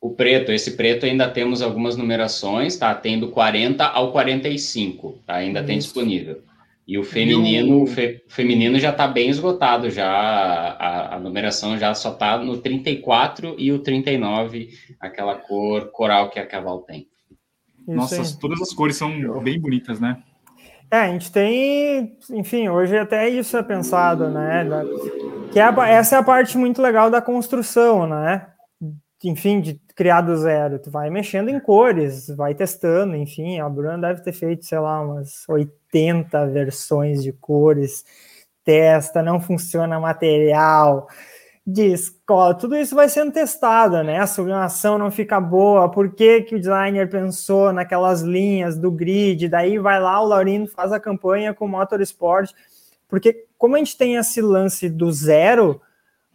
O 0.00 0.10
preto, 0.10 0.50
esse 0.50 0.76
preto 0.76 1.04
ainda 1.04 1.28
temos 1.28 1.60
algumas 1.60 1.94
numerações, 1.94 2.76
tá? 2.76 2.94
Tendo 2.94 3.28
40 3.28 3.84
ao 3.84 4.12
45, 4.12 5.18
tá? 5.26 5.34
Ainda 5.34 5.60
Isso. 5.60 5.66
tem 5.66 5.78
disponível. 5.78 6.42
E 6.88 6.98
o 6.98 7.04
feminino, 7.04 7.82
o 7.82 7.86
fe, 7.86 8.24
feminino 8.26 8.78
já 8.78 8.90
está 8.90 9.06
bem 9.06 9.28
esgotado, 9.28 9.90
já 9.90 10.08
a, 10.08 11.14
a, 11.14 11.20
numeração 11.20 11.78
já 11.78 11.94
só 11.94 12.12
está 12.12 12.38
no 12.38 12.58
34 12.58 13.54
e 13.58 13.70
o 13.70 13.78
39, 13.78 14.70
aquela 14.98 15.36
cor 15.36 15.90
coral 15.92 16.30
que 16.30 16.40
a 16.40 16.46
Caval 16.46 16.80
tem. 16.80 17.06
Nossa, 17.86 18.36
todas 18.40 18.60
as 18.60 18.72
cores 18.72 18.96
são 18.96 19.40
bem 19.40 19.60
bonitas, 19.60 20.00
né? 20.00 20.20
É, 20.90 20.96
a 20.96 21.08
gente 21.12 21.30
tem, 21.30 22.16
enfim, 22.30 22.68
hoje 22.68 22.98
até 22.98 23.28
isso 23.28 23.56
é 23.56 23.62
pensado, 23.62 24.28
né? 24.28 24.66
Que 25.52 25.60
é 25.60 25.62
a, 25.62 25.88
essa 25.88 26.16
é 26.16 26.18
a 26.18 26.24
parte 26.24 26.58
muito 26.58 26.82
legal 26.82 27.08
da 27.08 27.22
construção, 27.22 28.08
né? 28.08 28.46
enfim, 29.28 29.60
de 29.60 29.80
criar 30.00 30.22
do 30.22 30.34
zero. 30.34 30.78
Tu 30.78 30.90
vai 30.90 31.10
mexendo 31.10 31.50
em 31.50 31.60
cores, 31.60 32.28
vai 32.28 32.54
testando, 32.54 33.14
enfim. 33.16 33.60
A 33.60 33.68
Bruna 33.68 33.98
deve 33.98 34.22
ter 34.22 34.32
feito, 34.32 34.64
sei 34.64 34.78
lá, 34.78 34.98
umas 35.02 35.46
80 35.46 36.46
versões 36.46 37.22
de 37.22 37.34
cores. 37.34 38.02
Testa, 38.64 39.22
não 39.22 39.38
funciona 39.38 40.00
material 40.00 41.06
de 41.66 41.92
escola, 41.92 42.54
tudo 42.54 42.76
isso 42.76 42.94
vai 42.96 43.10
sendo 43.10 43.30
testado, 43.30 44.02
né? 44.02 44.18
A 44.18 44.26
sublimação 44.26 44.96
não 44.96 45.10
fica 45.10 45.38
boa, 45.38 45.90
por 45.90 46.14
que, 46.14 46.42
que 46.42 46.56
o 46.56 46.58
designer 46.58 47.08
pensou 47.10 47.70
naquelas 47.70 48.22
linhas 48.22 48.78
do 48.78 48.90
grid, 48.90 49.48
daí 49.48 49.78
vai 49.78 50.00
lá, 50.00 50.20
o 50.20 50.26
Laurino 50.26 50.66
faz 50.66 50.92
a 50.92 50.98
campanha 50.98 51.52
com 51.52 51.66
o 51.66 51.68
Motorsport, 51.68 52.50
porque 53.06 53.44
como 53.58 53.76
a 53.76 53.78
gente 53.78 53.96
tem 53.96 54.16
esse 54.16 54.40
lance 54.40 54.88
do 54.88 55.12
zero, 55.12 55.80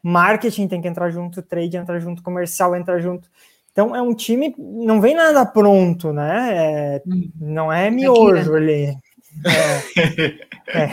marketing 0.03 0.67
tem 0.67 0.81
que 0.81 0.87
entrar 0.87 1.09
junto, 1.09 1.41
trade 1.41 1.75
entra 1.75 1.99
junto, 1.99 2.21
comercial 2.21 2.75
entra 2.75 3.01
junto. 3.01 3.27
Então 3.75 3.93
é 3.93 4.01
um 4.01 4.15
time, 4.15 4.55
não 4.57 5.01
vem 5.01 5.13
nada 5.13 5.45
pronto, 5.45 6.13
né? 6.13 6.49
É, 6.53 7.01
não 7.37 7.69
é 7.69 7.91
miojo 7.91 8.55
ali. 8.55 8.95
É, 10.73 10.83
é, 10.83 10.91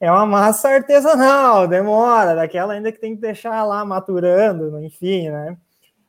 é, 0.00 0.10
uma 0.10 0.24
massa 0.24 0.70
artesanal, 0.70 1.68
demora, 1.68 2.34
daquela 2.34 2.72
ainda 2.72 2.90
que 2.90 2.98
tem 2.98 3.14
que 3.14 3.20
deixar 3.20 3.62
lá 3.62 3.84
maturando, 3.84 4.80
enfim, 4.80 5.28
né? 5.28 5.54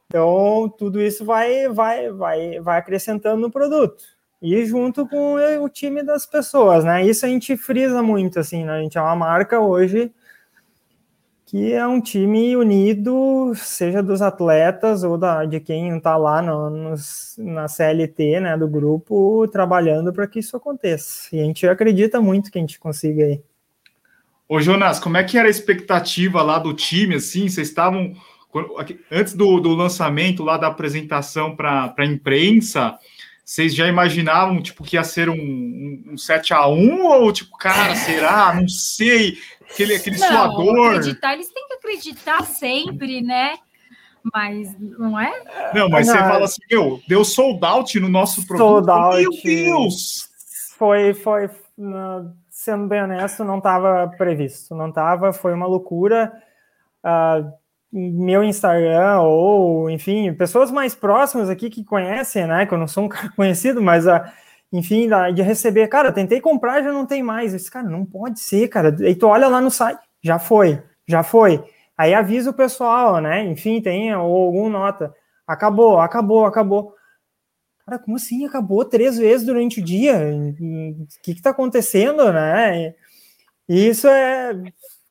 Então 0.08 0.74
tudo 0.78 1.02
isso 1.02 1.26
vai, 1.26 1.68
vai, 1.68 2.10
vai, 2.14 2.62
vai 2.62 2.80
acrescentando 2.80 3.42
no 3.42 3.52
produto 3.52 4.02
e 4.42 4.66
junto 4.66 5.06
com 5.06 5.36
o 5.36 5.68
time 5.68 6.02
das 6.02 6.26
pessoas, 6.26 6.86
né? 6.86 7.06
Isso 7.06 7.26
a 7.26 7.30
gente 7.30 7.58
frisa 7.58 8.02
muito, 8.02 8.40
assim, 8.40 8.64
né? 8.64 8.72
A 8.72 8.82
gente 8.82 8.98
é 8.98 9.02
uma 9.02 9.18
marca 9.18 9.60
hoje 9.60 10.14
que 11.54 11.72
é 11.72 11.86
um 11.86 12.02
time 12.02 12.58
unido, 12.58 13.54
seja 13.54 14.02
dos 14.02 14.24
atletas 14.24 15.04
ou 15.04 15.20
da, 15.20 15.46
de 15.46 15.60
quem 15.60 15.96
está 15.96 16.18
lá 16.18 16.42
no, 16.42 16.68
no, 16.68 16.96
na 17.38 17.68
CLT, 17.68 18.40
né, 18.40 18.58
do 18.58 18.68
grupo, 18.68 19.48
trabalhando 19.50 20.12
para 20.12 20.26
que 20.26 20.40
isso 20.40 20.58
aconteça. 20.58 21.30
E 21.32 21.40
a 21.40 21.44
gente 21.44 21.68
acredita 21.68 22.20
muito 22.20 22.52
que 22.52 22.58
a 22.58 22.62
gente 22.62 22.80
consiga 22.80 23.26
aí. 23.26 23.40
Ô 24.50 24.60
Jonas, 24.60 25.00
como 25.00 25.16
é 25.16 25.24
que 25.24 25.38
era 25.38 25.48
a 25.48 25.52
expectativa 25.52 26.42
lá 26.42 26.58
do 26.58 26.74
time, 26.74 27.14
assim, 27.14 27.48
vocês 27.48 27.68
estavam, 27.68 28.16
antes 29.12 29.36
do, 29.36 29.60
do 29.60 29.76
lançamento 29.76 30.44
lá 30.44 30.58
da 30.58 30.66
apresentação 30.66 31.56
para 31.56 31.94
a 31.96 32.04
imprensa, 32.04 32.98
vocês 33.54 33.76
já 33.76 33.88
imaginavam, 33.88 34.60
tipo, 34.64 34.84
que 34.84 34.96
ia 34.96 35.04
ser 35.04 35.30
um, 35.30 35.36
um, 35.36 36.14
um 36.14 36.18
7 36.18 36.56
a 36.56 36.68
1 36.68 37.06
ou, 37.06 37.32
tipo, 37.32 37.56
cara, 37.56 37.96
será? 37.96 38.52
Não 38.56 38.68
sei 38.68 39.38
aquele, 39.70 39.94
aquele 39.94 40.18
não, 40.18 40.28
suador. 40.28 40.96
Acreditar, 40.96 41.34
eles 41.36 41.50
têm 41.50 41.68
que 41.68 41.74
acreditar 41.76 42.44
sempre, 42.46 43.22
né? 43.22 43.54
Mas 44.34 44.76
não 44.80 45.20
é? 45.20 45.72
Não, 45.72 45.88
mas 45.88 46.08
não. 46.08 46.16
você 46.16 46.20
fala 46.20 46.46
assim, 46.46 46.62
meu, 46.72 47.00
deu 47.08 47.24
sold 47.24 47.64
out 47.64 48.00
no 48.00 48.10
nosso 48.10 48.44
produto. 48.48 48.88
Sold 48.88 48.90
out. 48.90 49.22
Meu 49.22 49.32
Deus! 49.44 50.28
Foi, 50.76 51.14
foi, 51.14 51.48
sendo 52.50 52.88
bem 52.88 53.04
honesto, 53.04 53.44
não 53.44 53.60
estava 53.60 54.08
previsto, 54.18 54.74
não 54.74 54.90
estava, 54.90 55.32
foi 55.32 55.54
uma 55.54 55.68
loucura. 55.68 56.34
Uh, 57.04 57.54
meu 57.94 58.44
Instagram, 58.44 59.22
ou 59.22 59.90
enfim, 59.90 60.34
pessoas 60.34 60.72
mais 60.72 60.96
próximas 60.96 61.50
aqui 61.50 61.70
que 61.70 61.84
conhecem, 61.84 62.48
né? 62.48 62.66
Que 62.66 62.74
eu 62.74 62.78
não 62.78 62.88
sou 62.88 63.04
um 63.06 63.10
cara 63.10 63.30
conhecido, 63.36 63.82
mas 63.82 64.08
uh, 64.08 64.22
enfim, 64.72 65.08
de 65.36 65.42
receber, 65.44 65.88
cara, 65.88 66.12
tentei 66.12 66.42
comprar, 66.42 66.82
já 66.82 66.92
não 66.92 67.06
tem 67.06 67.22
mais. 67.22 67.54
Esse 67.54 67.70
cara, 67.70 67.88
não 67.88 68.04
pode 68.04 68.40
ser, 68.40 68.68
cara. 68.68 68.96
Aí 69.02 69.16
tu 69.16 69.28
olha 69.28 69.48
lá 69.48 69.62
no 69.62 69.70
site, 69.70 70.02
já 70.24 70.40
foi, 70.40 70.82
já 71.08 71.22
foi. 71.22 71.64
Aí 71.96 72.14
avisa 72.16 72.50
o 72.50 72.54
pessoal, 72.54 73.22
né? 73.22 73.44
Enfim, 73.44 73.80
tem 73.82 74.16
ou 74.16 74.46
alguma 74.48 74.70
nota. 74.70 75.14
Acabou, 75.48 76.00
acabou, 76.00 76.46
acabou. 76.46 76.96
Cara, 77.86 78.00
como 78.00 78.16
assim? 78.16 78.46
Acabou 78.46 78.84
três 78.86 79.18
vezes 79.18 79.46
durante 79.46 79.80
o 79.80 79.84
dia? 79.84 80.18
O 80.18 81.06
que 81.22 81.36
que 81.36 81.42
tá 81.42 81.52
acontecendo, 81.52 82.32
né? 82.34 82.96
E 83.70 83.88
isso 83.88 84.08
é, 84.08 84.54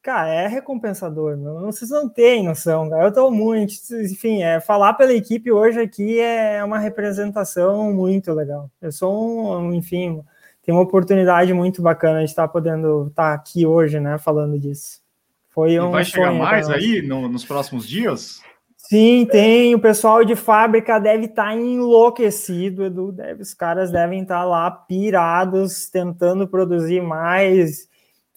cara, 0.03 0.29
é 0.29 0.47
recompensador, 0.49 1.37
meu. 1.37 1.61
Vocês 1.61 1.91
não 1.91 2.09
têm 2.09 2.45
noção, 2.45 2.91
cara. 2.91 3.05
Eu 3.05 3.13
tô 3.13 3.31
muito, 3.31 3.73
enfim, 4.03 4.43
é, 4.43 4.61
falar 4.61 4.95
pela 4.95 5.13
equipe 5.13 5.53
hoje 5.53 5.81
aqui 5.81 6.19
é 6.19 6.63
uma 6.65 6.79
representação 6.79 7.93
muito 7.93 8.33
legal. 8.33 8.69
Eu 8.81 8.91
sou 8.91 9.59
um, 9.59 9.73
enfim, 9.73 10.23
tem 10.63 10.75
uma 10.75 10.83
oportunidade 10.83 11.55
muito 11.55 11.81
bacana 11.81 12.19
de 12.19 12.25
estar 12.25 12.49
podendo 12.49 13.07
estar 13.09 13.33
aqui 13.33 13.65
hoje, 13.65 14.01
né, 14.01 14.19
falando 14.19 14.59
disso. 14.59 15.01
Foi 15.49 15.79
um 15.79 15.91
e 15.91 15.93
vai 15.93 16.05
chegar 16.05 16.33
mais 16.33 16.69
aí 16.69 17.03
no, 17.03 17.29
nos 17.29 17.45
próximos 17.45 17.87
dias? 17.87 18.41
Sim, 18.77 19.27
tem. 19.31 19.75
O 19.75 19.81
pessoal 19.81 20.25
de 20.25 20.35
fábrica 20.35 20.99
deve 20.99 21.27
estar 21.27 21.55
enlouquecido, 21.57 22.85
Edu. 22.85 23.13
Deve, 23.13 23.43
os 23.43 23.55
caras 23.55 23.93
devem 23.93 24.23
estar 24.23 24.45
lá 24.45 24.71
pirados, 24.71 25.89
tentando 25.89 26.49
produzir 26.49 27.01
mais 27.01 27.89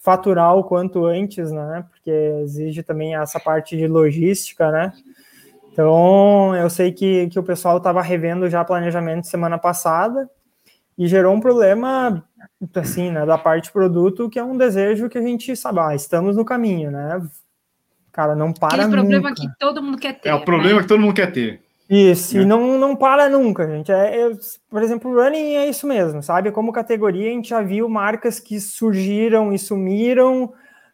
faturar 0.06 0.56
o 0.56 0.64
quanto 0.64 1.04
antes, 1.04 1.52
né? 1.52 1.84
Porque 1.90 2.12
exige 2.44 2.84
também 2.84 3.16
essa 3.16 3.40
parte 3.40 3.76
de 3.76 3.88
logística, 3.88 4.72
né? 4.72 4.94
Então, 5.74 6.56
eu 6.56 6.70
sei 6.70 6.92
que, 6.92 7.28
que 7.28 7.40
o 7.40 7.44
pessoal 7.44 7.78
estava 7.78 8.04
revendo 8.04 8.48
já 8.48 8.64
planejamento 8.64 9.26
semana 9.26 9.58
passada. 9.58 10.30
e 10.98 11.08
gerou 11.08 11.34
um 11.34 11.42
problema 11.42 12.24
assim, 12.76 13.12
né, 13.12 13.26
da 13.26 13.38
parte 13.38 13.72
produto, 13.72 14.30
que 14.30 14.40
é 14.40 14.44
um 14.44 14.56
desejo 14.56 15.10
que 15.10 15.18
a 15.18 15.22
gente 15.22 15.54
sabe, 15.56 15.80
ah, 15.80 15.94
estamos 15.96 16.38
no 16.38 16.46
caminho, 16.46 16.92
né? 16.92 17.22
Cara, 18.12 18.34
não 18.34 18.54
para 18.54 18.76
Aquele 18.76 18.92
problema 18.92 19.30
nunca. 19.30 19.42
que 19.42 19.50
todo 19.60 19.84
mundo 19.84 19.98
quer 19.98 20.14
ter. 20.14 20.30
É 20.30 20.36
o 20.36 20.46
problema 20.46 20.78
né? 20.78 20.82
que 20.84 20.88
todo 20.88 21.02
mundo 21.02 21.14
quer 21.16 21.32
ter. 21.32 21.65
Isso, 21.90 22.38
é. 22.38 22.42
e 22.42 22.46
não, 22.46 22.80
não 22.80 22.96
para 22.96 23.30
nunca, 23.30 23.68
gente. 23.68 23.92
É, 23.92 24.22
é, 24.22 24.32
por 24.70 24.82
exemplo, 24.82 25.12
o 25.12 25.16
running 25.16 25.56
é 25.56 25.70
isso 25.70 25.88
mesmo, 25.88 26.22
sabe? 26.24 26.52
Como 26.52 26.74
categoria, 26.74 27.30
a 27.30 27.34
gente 27.34 27.50
já 27.50 27.62
viu 27.62 27.88
marcas 27.88 28.40
que 28.40 28.60
surgiram 28.60 29.54
e 29.54 29.60
sumiram 29.60 30.52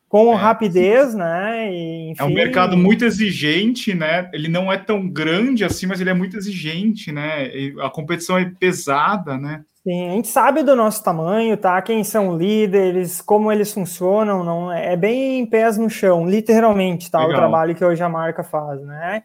com 0.10 0.34
é. 0.34 0.36
rapidez, 0.36 1.16
né? 1.16 1.72
E, 1.72 2.12
enfim... 2.12 2.22
É 2.22 2.26
um 2.26 2.34
mercado 2.34 2.76
muito 2.76 3.06
exigente, 3.06 3.94
né? 3.94 4.30
Ele 4.34 4.50
não 4.50 4.72
é 4.72 4.78
tão 4.78 5.08
grande 5.08 5.64
assim, 5.64 5.88
mas 5.88 6.02
ele 6.02 6.10
é 6.10 6.14
muito 6.14 6.36
exigente, 6.36 7.12
né? 7.12 7.50
A 7.82 7.90
competição 7.90 8.38
é 8.38 8.52
pesada, 8.60 9.38
né? 9.38 9.64
Sim, 9.84 10.10
a 10.10 10.12
gente 10.12 10.28
sabe 10.28 10.62
do 10.62 10.76
nosso 10.76 11.04
tamanho, 11.04 11.58
tá? 11.58 11.82
Quem 11.82 12.04
são 12.04 12.38
líderes, 12.38 13.20
como 13.20 13.52
eles 13.52 13.74
funcionam, 13.74 14.44
não 14.44 14.72
é, 14.72 14.94
é 14.94 14.98
bem 14.98 15.44
pés 15.46 15.76
no 15.78 15.90
chão, 15.90 16.30
literalmente, 16.30 17.10
tá? 17.10 17.20
Legal. 17.20 17.34
O 17.34 17.38
trabalho 17.38 17.74
que 17.74 17.84
hoje 17.84 18.04
a 18.04 18.10
marca 18.10 18.44
faz, 18.44 18.80
né? 18.82 19.24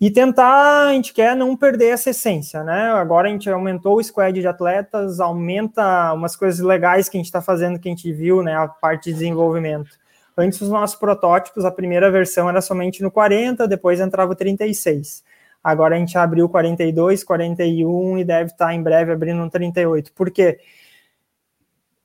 E 0.00 0.10
tentar, 0.10 0.88
a 0.88 0.92
gente 0.94 1.12
quer 1.12 1.36
não 1.36 1.54
perder 1.54 1.88
essa 1.88 2.08
essência, 2.08 2.64
né? 2.64 2.90
Agora 2.92 3.28
a 3.28 3.30
gente 3.30 3.50
aumentou 3.50 3.98
o 3.98 4.02
squad 4.02 4.40
de 4.40 4.46
atletas, 4.48 5.20
aumenta 5.20 6.14
umas 6.14 6.34
coisas 6.34 6.58
legais 6.58 7.06
que 7.08 7.18
a 7.18 7.20
gente 7.20 7.26
está 7.26 7.42
fazendo, 7.42 7.78
que 7.78 7.86
a 7.86 7.92
gente 7.92 8.10
viu, 8.10 8.42
né? 8.42 8.54
A 8.56 8.66
parte 8.66 9.10
de 9.10 9.12
desenvolvimento. 9.12 9.90
Antes, 10.34 10.58
os 10.62 10.70
nossos 10.70 10.96
protótipos, 10.96 11.66
a 11.66 11.70
primeira 11.70 12.10
versão 12.10 12.48
era 12.48 12.62
somente 12.62 13.02
no 13.02 13.10
40, 13.10 13.68
depois 13.68 14.00
entrava 14.00 14.32
o 14.32 14.34
36. 14.34 15.22
Agora 15.62 15.96
a 15.96 15.98
gente 15.98 16.16
abriu 16.16 16.48
42, 16.48 17.22
41 17.22 18.18
e 18.18 18.24
deve 18.24 18.52
estar 18.52 18.72
em 18.72 18.82
breve 18.82 19.12
abrindo 19.12 19.42
um 19.42 19.50
38. 19.50 20.14
Por 20.14 20.30
quê? 20.30 20.58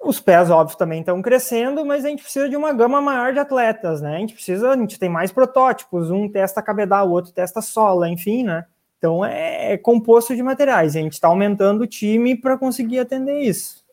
Os 0.06 0.20
pés, 0.20 0.52
óbvio, 0.52 0.78
também 0.78 1.00
estão 1.00 1.20
crescendo, 1.20 1.84
mas 1.84 2.06
a 2.06 2.10
gente 2.10 2.22
precisa 2.22 2.48
de 2.48 2.56
uma 2.56 2.72
gama 2.72 3.02
maior 3.02 3.34
de 3.34 3.40
atletas, 3.40 4.02
né? 4.02 4.16
A 4.16 4.20
gente 4.20 4.36
precisa, 4.36 4.70
a 4.70 4.78
gente 4.78 5.00
tem 5.00 5.10
mais 5.10 5.32
protótipos, 5.32 6.12
um 6.12 6.30
testa 6.30 6.62
cabedal, 6.62 7.10
o 7.10 7.12
outro 7.12 7.32
testa 7.32 7.60
sola, 7.60 8.08
enfim, 8.08 8.44
né? 8.44 8.66
Então 9.00 9.26
é, 9.26 9.74
é 9.74 9.78
composto 9.78 10.36
de 10.36 10.44
materiais. 10.44 10.96
A 10.96 11.00
gente 11.00 11.14
está 11.14 11.28
aumentando 11.28 11.82
o 11.82 11.88
time 11.88 12.36
para 12.36 12.56
conseguir 12.56 13.00
atender 13.00 13.42
isso. 13.42 13.84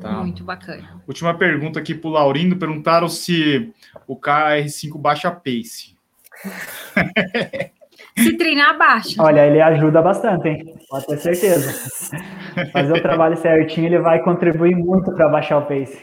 Tá. 0.00 0.12
Muito 0.22 0.42
bacana. 0.42 1.02
Última 1.06 1.34
pergunta 1.36 1.78
aqui 1.78 1.94
para 1.94 2.08
o 2.08 2.12
Laurindo. 2.12 2.56
Perguntaram 2.56 3.08
se 3.08 3.72
o 4.06 4.18
KR5 4.18 4.98
baixa 4.98 5.30
pace. 5.30 5.94
Se 8.18 8.36
treinar, 8.36 8.78
baixa. 8.78 9.22
Olha, 9.22 9.46
ele 9.46 9.60
ajuda 9.60 10.00
bastante, 10.00 10.48
hein? 10.48 10.64
Pode 10.88 11.06
ter 11.06 11.18
certeza. 11.18 11.90
Fazer 12.72 12.92
o 12.92 13.02
trabalho 13.02 13.36
certinho, 13.36 13.86
ele 13.86 13.98
vai 13.98 14.22
contribuir 14.22 14.74
muito 14.74 15.12
para 15.12 15.28
baixar 15.28 15.58
o 15.58 15.66
pace. 15.66 15.98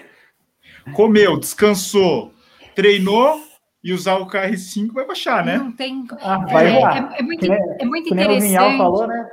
Comeu, 0.93 1.39
descansou, 1.39 2.31
treinou 2.75 3.41
e 3.83 3.91
usar 3.91 4.15
o 4.15 4.27
KR5 4.27 4.93
vai 4.93 5.05
baixar, 5.05 5.43
né? 5.43 5.57
Não 5.57 5.71
tem. 5.71 6.05
Ah, 6.21 6.37
vai 6.45 6.67
é, 6.67 6.81
é, 6.81 7.19
é, 7.19 7.23
muito, 7.23 7.51
é 7.51 7.85
muito 7.85 8.13
interessante. 8.13 8.77
falou, 8.77 9.07
né? 9.07 9.29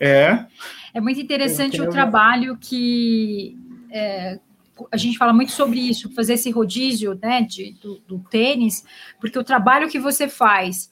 É. 0.00 0.46
É 0.94 1.00
muito 1.00 1.20
interessante 1.20 1.80
o 1.80 1.88
trabalho 1.88 2.56
que 2.56 3.56
é, 3.90 4.38
a 4.90 4.96
gente 4.96 5.16
fala 5.16 5.32
muito 5.32 5.52
sobre 5.52 5.78
isso, 5.78 6.12
fazer 6.14 6.34
esse 6.34 6.50
rodízio 6.50 7.18
né, 7.22 7.42
de, 7.42 7.72
do, 7.80 7.98
do 8.00 8.18
tênis, 8.18 8.84
porque 9.20 9.38
o 9.38 9.44
trabalho 9.44 9.88
que 9.88 9.98
você 9.98 10.28
faz 10.28 10.90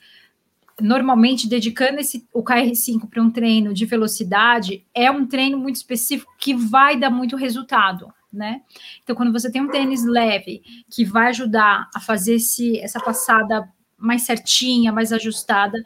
normalmente 0.80 1.48
dedicando 1.48 2.00
esse, 2.00 2.26
o 2.32 2.42
KR5 2.42 3.08
para 3.08 3.22
um 3.22 3.30
treino 3.30 3.72
de 3.72 3.86
velocidade, 3.86 4.84
é 4.94 5.10
um 5.10 5.26
treino 5.26 5.58
muito 5.58 5.76
específico 5.76 6.34
que 6.38 6.54
vai 6.54 6.98
dar 6.98 7.10
muito 7.10 7.36
resultado, 7.36 8.12
né? 8.32 8.62
Então, 9.02 9.16
quando 9.16 9.32
você 9.32 9.50
tem 9.50 9.62
um 9.62 9.70
tênis 9.70 10.04
leve 10.04 10.62
que 10.90 11.04
vai 11.04 11.28
ajudar 11.28 11.88
a 11.94 12.00
fazer 12.00 12.34
esse, 12.34 12.78
essa 12.78 13.00
passada 13.00 13.68
mais 13.98 14.22
certinha, 14.22 14.92
mais 14.92 15.12
ajustada, 15.12 15.78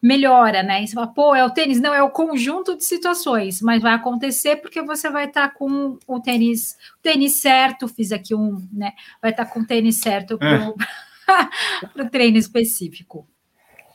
melhora, 0.00 0.62
né? 0.62 0.82
E 0.82 0.86
você 0.86 0.94
fala, 0.94 1.08
pô, 1.08 1.34
é 1.34 1.44
o 1.44 1.50
tênis? 1.50 1.80
Não, 1.80 1.92
é 1.92 2.02
o 2.02 2.10
conjunto 2.10 2.76
de 2.76 2.84
situações, 2.84 3.60
mas 3.60 3.82
vai 3.82 3.94
acontecer 3.94 4.56
porque 4.56 4.80
você 4.80 5.10
vai 5.10 5.26
estar 5.26 5.48
tá 5.48 5.54
com 5.54 5.98
o 6.06 6.20
tênis, 6.20 6.76
o 6.98 7.02
tênis 7.02 7.40
certo, 7.40 7.88
fiz 7.88 8.12
aqui 8.12 8.34
um, 8.34 8.66
né? 8.72 8.92
Vai 9.20 9.32
estar 9.32 9.44
tá 9.44 9.50
com 9.50 9.60
o 9.60 9.66
tênis 9.66 9.96
certo 9.96 10.38
para 10.38 10.70
o 10.70 12.00
é. 12.00 12.08
treino 12.10 12.38
específico. 12.38 13.28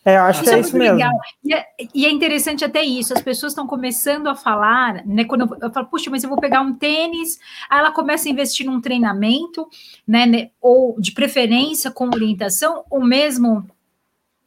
É, 0.06 0.18
acho 0.18 0.42
isso 0.42 0.50
que 0.50 0.56
é, 0.56 0.58
é 0.58 0.62
isso 0.62 0.78
mesmo. 0.78 0.98
Legal. 0.98 1.20
E 1.44 1.54
é, 1.54 1.66
e 1.94 2.06
é, 2.06 2.12
interessante 2.12 2.66
até 2.66 2.84
isso, 2.84 3.14
as 3.14 3.22
pessoas 3.22 3.54
estão 3.54 3.66
começando 3.66 4.28
a 4.28 4.36
falar, 4.36 5.06
né? 5.06 5.24
Quando 5.24 5.42
eu, 5.42 5.58
eu, 5.62 5.72
falo, 5.72 5.88
puxa, 5.88 6.10
mas 6.10 6.24
eu 6.24 6.30
vou 6.30 6.40
pegar 6.40 6.62
um 6.62 6.74
tênis, 6.74 7.40
aí 7.70 7.80
ela 7.80 7.92
começa 7.92 8.28
a 8.28 8.32
investir 8.32 8.66
num 8.66 8.82
treinamento, 8.82 9.68
né? 10.08 10.26
né 10.26 10.50
ou 10.62 11.00
de 11.00 11.12
preferência 11.14 11.90
com 11.90 12.08
orientação, 12.08 12.84
ou 12.90 13.04
mesmo 13.04 13.66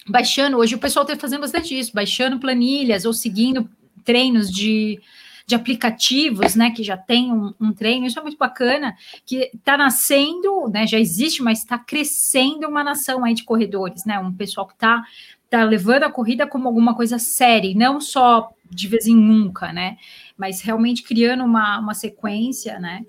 baixando. 0.09 0.59
Hoje 0.59 0.75
o 0.75 0.79
pessoal 0.79 1.05
está 1.05 1.17
fazendo 1.17 1.41
bastante 1.41 1.77
isso, 1.79 1.93
baixando 1.93 2.39
planilhas 2.39 3.05
ou 3.05 3.13
seguindo 3.13 3.69
treinos 4.05 4.51
de, 4.51 5.01
de 5.47 5.55
aplicativos, 5.55 6.55
né, 6.55 6.71
que 6.71 6.83
já 6.83 6.97
tem 6.97 7.33
um, 7.33 7.53
um, 7.61 7.73
treino, 7.73 8.07
isso 8.07 8.19
é 8.19 8.23
muito 8.23 8.39
bacana, 8.39 8.97
que 9.25 9.51
está 9.53 9.77
nascendo, 9.77 10.69
né, 10.69 10.87
já 10.87 10.99
existe, 10.99 11.43
mas 11.43 11.59
está 11.59 11.79
crescendo 11.79 12.69
uma 12.69 12.85
nação 12.85 13.25
aí 13.25 13.35
de 13.35 13.45
corredores, 13.45 14.05
né, 14.05 14.19
um 14.19 14.33
pessoal 14.33 14.67
que 14.67 14.75
está 14.75 15.05
tá 15.51 15.63
levando 15.65 16.05
a 16.05 16.11
corrida 16.11 16.47
como 16.47 16.67
alguma 16.67 16.95
coisa 16.95 17.19
séria, 17.19 17.73
não 17.75 18.01
só 18.01 18.51
de 18.69 18.89
vez 18.89 19.07
em 19.07 19.17
nunca, 19.17 19.73
né? 19.73 19.97
Mas 20.37 20.61
realmente 20.61 21.03
criando 21.03 21.45
uma, 21.45 21.79
uma 21.79 21.95
sequência, 21.95 22.79
né? 22.79 23.03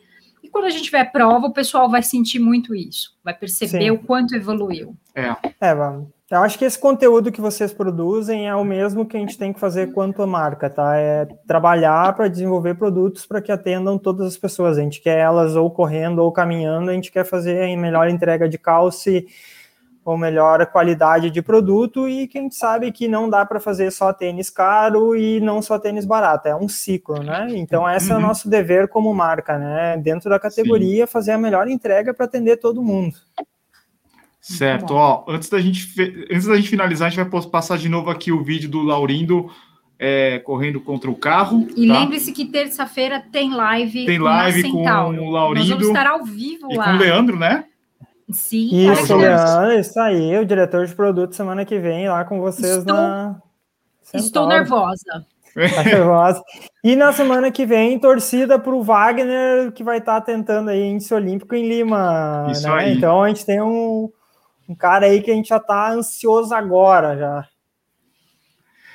E 0.43 0.49
quando 0.49 0.65
a 0.65 0.69
gente 0.69 0.83
tiver 0.83 1.11
prova, 1.11 1.47
o 1.47 1.53
pessoal 1.53 1.89
vai 1.89 2.03
sentir 2.03 2.39
muito 2.39 2.73
isso, 2.75 3.17
vai 3.23 3.33
perceber 3.33 3.85
Sim. 3.85 3.91
o 3.91 3.99
quanto 3.99 4.35
evoluiu. 4.35 4.95
É. 5.15 5.35
é. 5.59 5.73
Eu 6.29 6.39
acho 6.39 6.59
que 6.59 6.65
esse 6.65 6.77
conteúdo 6.77 7.31
que 7.31 7.39
vocês 7.39 7.73
produzem 7.73 8.47
é 8.47 8.55
o 8.55 8.63
mesmo 8.63 9.05
que 9.05 9.15
a 9.15 9.19
gente 9.19 9.37
tem 9.37 9.53
que 9.53 9.59
fazer 9.59 9.93
quanto 9.93 10.21
a 10.21 10.27
marca, 10.27 10.69
tá? 10.69 10.97
É 10.97 11.25
trabalhar 11.47 12.13
para 12.15 12.27
desenvolver 12.27 12.75
produtos 12.75 13.25
para 13.25 13.41
que 13.41 13.51
atendam 13.51 13.97
todas 13.97 14.27
as 14.27 14.37
pessoas. 14.37 14.77
A 14.77 14.81
gente 14.81 15.01
quer 15.01 15.17
elas 15.19 15.55
ou 15.55 15.71
correndo 15.71 16.19
ou 16.19 16.31
caminhando, 16.31 16.91
a 16.91 16.93
gente 16.93 17.11
quer 17.11 17.23
fazer 17.23 17.63
a 17.63 17.77
melhor 17.77 18.09
entrega 18.09 18.47
de 18.47 18.57
calce 18.57 19.25
ou 20.07 20.17
melhor 20.17 20.65
qualidade 20.67 21.29
de 21.29 21.41
produto 21.41 22.07
e 22.07 22.27
que 22.27 22.37
a 22.37 22.41
gente 22.41 22.55
sabe 22.55 22.93
que 22.93 23.09
não 23.09 23.29
dá 23.29 23.45
para 23.45 23.59
fazer 23.59 23.91
só 23.91 24.13
tênis 24.13 24.49
caro 24.49 25.17
e 25.17 25.41
não 25.41 25.61
só 25.61 25.77
tênis 25.77 26.05
barato, 26.05 26.47
é 26.47 26.55
um 26.55 26.69
ciclo, 26.69 27.21
né? 27.21 27.47
Então 27.49 27.89
esse 27.89 28.07
uhum. 28.07 28.13
é 28.13 28.15
o 28.15 28.21
uhum. 28.21 28.27
nosso 28.27 28.49
dever 28.49 28.87
como 28.87 29.13
marca, 29.13 29.57
né? 29.57 29.97
Dentro 29.97 30.29
da 30.29 30.39
categoria 30.39 31.05
Sim. 31.05 31.11
fazer 31.11 31.31
a 31.33 31.37
melhor 31.37 31.67
entrega 31.67 32.13
para 32.13 32.25
atender 32.25 32.55
todo 32.55 32.81
mundo. 32.81 33.17
Certo, 34.39 34.91
ó, 34.93 35.25
antes 35.27 35.49
da 35.49 35.59
gente 35.59 35.93
antes 36.31 36.47
da 36.47 36.55
gente 36.55 36.69
finalizar, 36.69 37.07
a 37.07 37.09
gente 37.09 37.29
vai 37.29 37.41
passar 37.41 37.77
de 37.77 37.89
novo 37.89 38.09
aqui 38.09 38.31
o 38.31 38.41
vídeo 38.41 38.69
do 38.69 38.81
Laurindo 38.81 39.51
é, 39.99 40.39
correndo 40.39 40.79
contra 40.79 41.11
o 41.11 41.15
carro. 41.15 41.67
E 41.75 41.85
tá? 41.85 41.99
lembre-se 41.99 42.31
que 42.31 42.45
terça-feira 42.45 43.21
tem 43.29 43.53
live. 43.53 44.05
Tem 44.05 44.19
live 44.19 44.71
com 44.71 44.83
o 44.83 45.31
Laurindo. 45.31 45.31
Nós 45.31 45.67
vamos 45.67 45.87
estar 45.87 46.07
ao 46.07 46.23
vivo 46.23 46.71
e 46.71 46.77
lá. 46.77 46.85
com 46.85 46.91
o 46.91 46.97
Leandro, 46.97 47.37
né? 47.37 47.65
Sim, 48.29 48.91
isso, 48.91 49.15
Leandro, 49.15 49.79
isso 49.79 49.97
aí, 49.99 50.37
o 50.37 50.45
diretor 50.45 50.85
de 50.85 50.93
produto 50.93 51.33
semana 51.33 51.63
que 51.63 51.79
vem 51.79 52.09
lá 52.09 52.25
com 52.25 52.41
vocês 52.41 52.79
estou, 52.79 52.93
na. 52.93 53.41
Estou 54.13 54.47
nervosa. 54.47 55.25
Tá 55.73 55.83
nervosa. 55.83 56.43
E 56.83 56.95
na 56.95 57.13
semana 57.13 57.51
que 57.51 57.65
vem, 57.65 57.97
torcida 57.97 58.59
para 58.59 58.75
o 58.75 58.83
Wagner, 58.83 59.71
que 59.71 59.83
vai 59.83 59.97
estar 59.97 60.19
tá 60.19 60.21
tentando 60.21 60.69
aí 60.69 60.83
índice 60.83 61.13
olímpico 61.13 61.55
em 61.55 61.67
Lima. 61.67 62.47
Isso 62.51 62.67
né? 62.67 62.73
aí. 62.75 62.93
Então 62.93 63.23
a 63.23 63.29
gente 63.29 63.45
tem 63.45 63.61
um, 63.61 64.09
um 64.67 64.75
cara 64.75 65.05
aí 65.05 65.21
que 65.21 65.31
a 65.31 65.33
gente 65.33 65.47
já 65.47 65.57
está 65.57 65.91
ansioso 65.91 66.53
agora 66.53 67.17
já. 67.17 67.47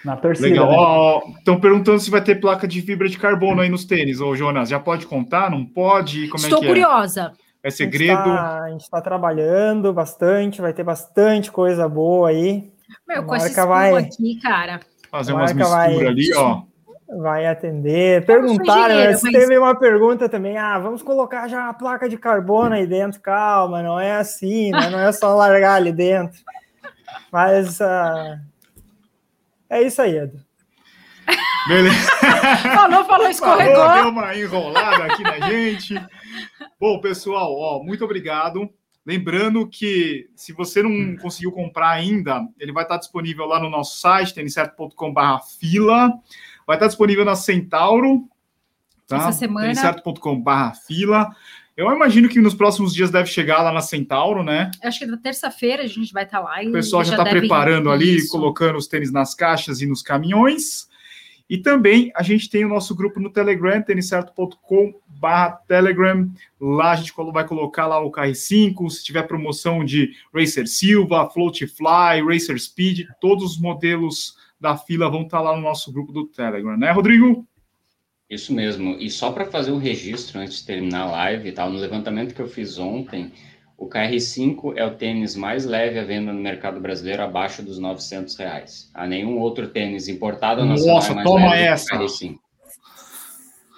Na 0.05 0.17
torcida. 0.17 0.49
Legal. 0.49 1.23
Estão 1.39 1.55
né? 1.55 1.61
perguntando 1.61 2.01
se 2.01 2.11
vai 2.11 2.23
ter 2.23 2.41
placa 2.41 2.69
de 2.69 2.83
fibra 2.83 3.09
de 3.09 3.19
carbono 3.19 3.61
aí 3.61 3.69
nos 3.69 3.85
tênis, 3.85 4.21
ô 4.21 4.35
Jonas. 4.37 4.69
Já 4.69 4.79
pode 4.79 5.07
contar? 5.07 5.51
Não 5.51 5.65
pode? 5.65 6.29
Como 6.29 6.43
Estou 6.43 6.59
é 6.59 6.61
que 6.61 6.67
curiosa. 6.69 7.33
É? 7.39 7.42
É 7.63 7.71
segredo. 7.71 8.31
A 8.31 8.69
gente 8.71 8.83
está 8.83 8.99
tá 8.99 9.03
trabalhando 9.03 9.93
bastante, 9.93 10.61
vai 10.61 10.73
ter 10.73 10.83
bastante 10.83 11.51
coisa 11.51 11.89
boa 11.89 12.29
aí. 12.29 12.73
Meu, 13.07 13.25
com 13.25 13.37
esse 13.37 13.55
vai 13.65 13.95
aqui, 13.95 14.41
cara. 14.41 14.81
Fazer 15.11 15.33
umas 15.33 15.53
misturas 15.53 15.95
vai... 15.95 16.07
ali, 16.07 16.35
ó. 16.35 16.63
Vai 17.21 17.47
atender. 17.47 18.25
Perguntaram, 18.25 18.95
mas... 18.95 19.21
teve 19.21 19.59
uma 19.59 19.79
pergunta 19.79 20.29
também. 20.29 20.57
Ah, 20.57 20.79
vamos 20.79 21.03
colocar 21.03 21.47
já 21.47 21.69
a 21.69 21.75
placa 21.75 22.09
de 22.09 22.17
carbono 22.17 22.75
aí 22.75 22.87
dentro. 22.87 23.21
Calma, 23.21 23.83
não 23.83 24.01
é 24.01 24.17
assim, 24.17 24.71
né? 24.71 24.89
não 24.89 24.99
é 24.99 25.13
só 25.13 25.35
largar 25.37 25.75
ali 25.75 25.93
dentro. 25.93 26.41
Mas 27.31 27.81
uh... 27.81 28.39
é 29.69 29.83
isso 29.83 30.01
aí, 30.01 30.17
Edu. 30.17 30.41
Beleza. 31.69 32.11
falou, 32.75 33.05
falou, 33.05 33.29
escorregou. 33.29 33.77
Falou, 33.77 34.03
deu 34.03 34.09
uma 34.09 34.35
enrolada 34.35 35.05
aqui 35.05 35.23
na 35.23 35.49
gente. 35.49 35.95
Bom, 36.83 36.99
pessoal, 37.01 37.55
ó, 37.55 37.81
muito 37.81 38.05
obrigado. 38.05 38.69
Lembrando 39.07 39.69
que 39.69 40.29
se 40.35 40.53
você 40.53 40.83
não 40.83 41.17
conseguiu 41.17 41.53
comprar 41.53 41.91
ainda, 41.91 42.45
ele 42.59 42.73
vai 42.73 42.83
estar 42.83 42.97
disponível 42.97 43.47
lá 43.47 43.61
no 43.61 43.71
nosso 43.71 44.01
site, 44.01 44.35
tenicerto.com.br 44.35 45.21
fila. 45.61 46.13
Vai 46.67 46.75
estar 46.75 46.89
disponível 46.89 47.25
na 47.25 47.37
Centauro 47.37 48.29
tá? 49.07 49.29
Essa 49.29 49.39
semana. 49.39 49.67
Têniscerto.com.br 49.67 50.75
fila. 50.85 51.31
Eu 51.77 51.89
imagino 51.93 52.29
que 52.29 52.41
nos 52.41 52.53
próximos 52.53 52.93
dias 52.93 53.13
deve 53.13 53.29
chegar 53.29 53.63
lá 53.63 53.71
na 53.71 53.81
Centauro, 53.81 54.43
né? 54.43 54.73
Acho 54.83 54.99
que 54.99 55.07
na 55.07 55.19
terça-feira 55.19 55.85
a 55.85 55.87
gente 55.87 56.13
vai 56.13 56.25
estar 56.25 56.41
lá. 56.41 56.61
o 56.67 56.73
pessoal 56.73 57.05
já 57.05 57.13
está 57.13 57.25
preparando 57.25 57.93
ali, 57.93 58.17
isso. 58.17 58.33
colocando 58.33 58.77
os 58.77 58.89
tênis 58.89 59.13
nas 59.13 59.37
caixas 59.37 59.81
e 59.81 59.87
nos 59.87 60.03
caminhões. 60.03 60.91
E 61.49 61.59
também 61.59 62.11
a 62.17 62.25
gente 62.25 62.51
tem 62.51 62.65
o 62.65 62.69
nosso 62.69 62.93
grupo 62.93 63.21
no 63.21 63.31
Telegram, 63.31 63.81
têniscerto.com 65.23 65.63
Telegram. 65.67 66.31
Lá 66.61 66.93
a 66.93 66.97
gente 66.97 67.13
vai 67.33 67.47
colocar 67.47 67.87
lá 67.87 68.01
o 68.01 68.11
KR5, 68.11 68.91
se 68.91 69.05
tiver 69.05 69.23
promoção 69.23 69.85
de 69.85 70.13
Racer 70.35 70.67
Silva, 70.67 71.29
Float 71.31 71.67
Fly, 71.67 72.23
Racer 72.27 72.59
Speed, 72.59 73.07
todos 73.21 73.53
os 73.53 73.61
modelos 73.61 74.37
da 74.61 74.77
fila 74.77 75.11
vão 75.11 75.23
estar 75.23 75.39
tá 75.39 75.43
lá 75.43 75.57
no 75.57 75.63
nosso 75.63 75.93
grupo 75.93 76.13
do 76.13 76.27
Telegram, 76.27 76.77
né, 76.77 76.91
Rodrigo? 76.91 77.47
Isso 78.31 78.53
mesmo. 78.55 78.97
E 78.99 79.11
só 79.11 79.31
para 79.31 79.45
fazer 79.45 79.73
um 79.73 79.79
registro 79.79 80.41
antes 80.41 80.61
de 80.61 80.67
terminar 80.67 81.03
a 81.03 81.11
live 81.11 81.49
e 81.49 81.53
tal, 81.53 81.71
no 81.71 81.79
levantamento 81.79 82.35
que 82.35 82.41
eu 82.41 82.49
fiz 82.49 82.79
ontem, 82.79 83.33
o 83.77 83.89
KR5 83.89 84.75
é 84.77 84.87
o 84.87 84.95
tênis 84.95 85.35
mais 85.35 85.67
leve 85.67 85.99
à 85.99 86.05
venda 86.05 86.33
no 86.33 86.41
mercado 86.41 86.81
brasileiro, 86.81 87.23
abaixo 87.23 87.63
dos 87.63 87.79
900 87.79 88.37
reais. 88.37 88.91
Há 88.95 89.07
nenhum 89.07 89.39
outro 89.39 89.69
tênis 89.69 90.09
importado 90.09 90.65
nacional 90.65 90.95
Nossa, 90.95 91.13
é 91.13 91.15
mais 91.17 91.29
toma 91.29 91.51
leve 91.51 91.63
essa. 91.65 91.97
KR5. 91.97 92.39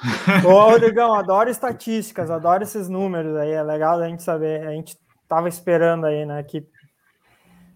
Ô, 0.44 0.70
Rodrigão, 0.70 1.14
adoro 1.14 1.50
estatísticas, 1.50 2.30
adoro 2.30 2.62
esses 2.62 2.88
números 2.88 3.36
aí, 3.36 3.50
é 3.50 3.62
legal 3.62 4.00
a 4.00 4.09
gente 4.09 4.22
saber. 4.22 4.66
A 4.66 4.72
gente 4.72 4.96
tava 5.28 5.48
esperando 5.48 6.07
aí, 6.07 6.26
né? 6.26 6.42
Que... 6.42 6.64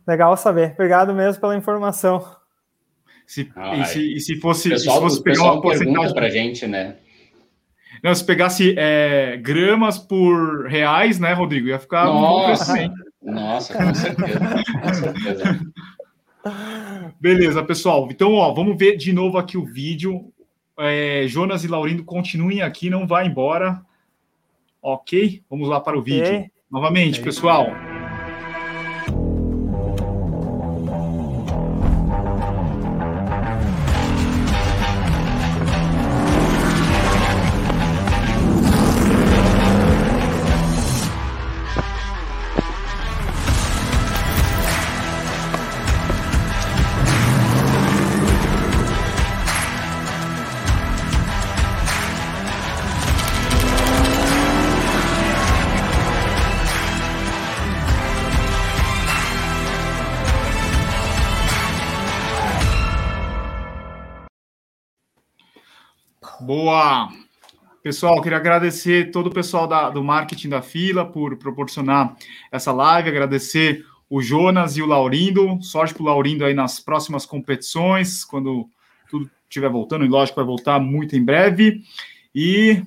Legal 0.07 0.37
saber. 0.37 0.73
Obrigado 0.73 1.15
mesmo 1.15 1.41
pela 1.41 1.57
informação. 1.57 2.25
Se, 3.27 3.51
ah, 3.55 3.77
e, 3.77 3.85
se, 3.85 4.15
e, 4.15 4.21
se, 4.21 4.41
fosse, 4.41 4.71
pessoal, 4.71 4.97
se 4.97 5.03
fosse 5.03 5.23
pegar 5.23 5.45
uma 5.45 5.61
porcentagem 5.61 6.15
para 6.15 6.31
gente, 6.31 6.67
né? 6.67 6.97
Não, 8.03 8.15
se 8.15 8.25
pegasse 8.25 8.75
é, 8.79 9.37
gramas 9.37 9.99
por 9.99 10.67
reais, 10.67 11.19
né, 11.19 11.33
Rodrigo? 11.33 11.69
Ia 11.69 11.79
ficar 11.79 12.07
nossa, 12.07 12.75
um 13.23 13.31
Nossa, 13.33 13.75
com 13.75 13.95
certeza. 13.95 14.41
com 14.83 14.95
certeza. 14.95 15.61
Beleza, 17.21 17.63
pessoal. 17.63 18.09
Então, 18.11 18.33
ó, 18.35 18.55
vamos 18.55 18.79
ver 18.79 18.97
de 18.97 19.13
novo 19.13 19.37
aqui 19.37 19.59
o 19.59 19.65
vídeo. 19.67 20.33
É, 20.79 21.27
Jonas 21.27 21.65
e 21.65 21.69
Laurindo 21.69 22.05
continuem 22.05 22.63
aqui, 22.63 22.89
não 22.89 23.07
vá 23.07 23.25
embora. 23.25 23.83
Ok? 24.81 25.43
Vamos 25.51 25.69
lá 25.69 25.81
para 25.81 25.99
o 25.99 26.03
vídeo. 26.03 26.27
Okay. 26.27 26.51
Novamente, 26.71 27.21
pessoal. 27.21 27.67
Boa! 66.49 67.11
Pessoal, 67.83 68.23
queria 68.23 68.39
agradecer 68.39 69.11
todo 69.11 69.27
o 69.27 69.31
pessoal 69.31 69.67
da, 69.67 69.91
do 69.91 70.03
marketing 70.03 70.49
da 70.49 70.63
fila 70.63 71.05
por 71.05 71.37
proporcionar 71.37 72.17
essa 72.51 72.73
live, 72.73 73.11
agradecer 73.11 73.85
o 74.09 74.23
Jonas 74.23 74.75
e 74.79 74.81
o 74.81 74.87
Laurindo. 74.87 75.63
Sorte 75.63 75.93
para 75.93 76.03
o 76.03 76.07
Laurindo 76.07 76.47
aí 76.47 76.55
nas 76.55 76.81
próximas 76.81 77.27
competições, 77.27 78.25
quando 78.25 78.67
tudo 79.11 79.31
estiver 79.43 79.69
voltando, 79.69 80.07
e 80.07 80.09
lógico, 80.09 80.37
vai 80.37 80.45
voltar 80.47 80.81
muito 80.81 81.15
em 81.15 81.23
breve. 81.23 81.83
E 82.35 82.83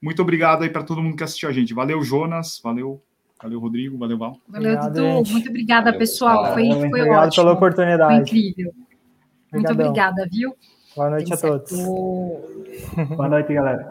muito 0.00 0.22
obrigado 0.22 0.62
aí 0.62 0.70
para 0.70 0.82
todo 0.82 1.02
mundo 1.02 1.14
que 1.14 1.24
assistiu 1.24 1.50
a 1.50 1.52
gente. 1.52 1.74
Valeu, 1.74 2.02
Jonas, 2.02 2.58
valeu, 2.64 3.02
valeu, 3.38 3.60
Rodrigo, 3.60 3.98
valeu, 3.98 4.16
Val. 4.16 4.40
Valeu, 4.48 4.80
Dudu. 4.80 5.30
Muito 5.30 5.50
obrigada, 5.50 5.92
valeu, 5.92 5.98
pessoal. 5.98 6.54
Foi, 6.54 6.70
foi 6.70 6.86
Obrigado 6.86 7.26
ótimo. 7.26 7.44
pela 7.44 7.54
oportunidade. 7.54 8.30
Foi 8.30 8.38
incrível. 8.38 8.72
Obrigadão. 8.72 9.52
Muito 9.52 9.72
obrigada, 9.72 10.26
viu? 10.32 10.56
Boa 10.96 11.10
noite 11.10 11.34
a 11.34 11.36
todos. 11.36 11.70
Boa 13.16 13.28
noite, 13.28 13.52
galera. 13.52 13.82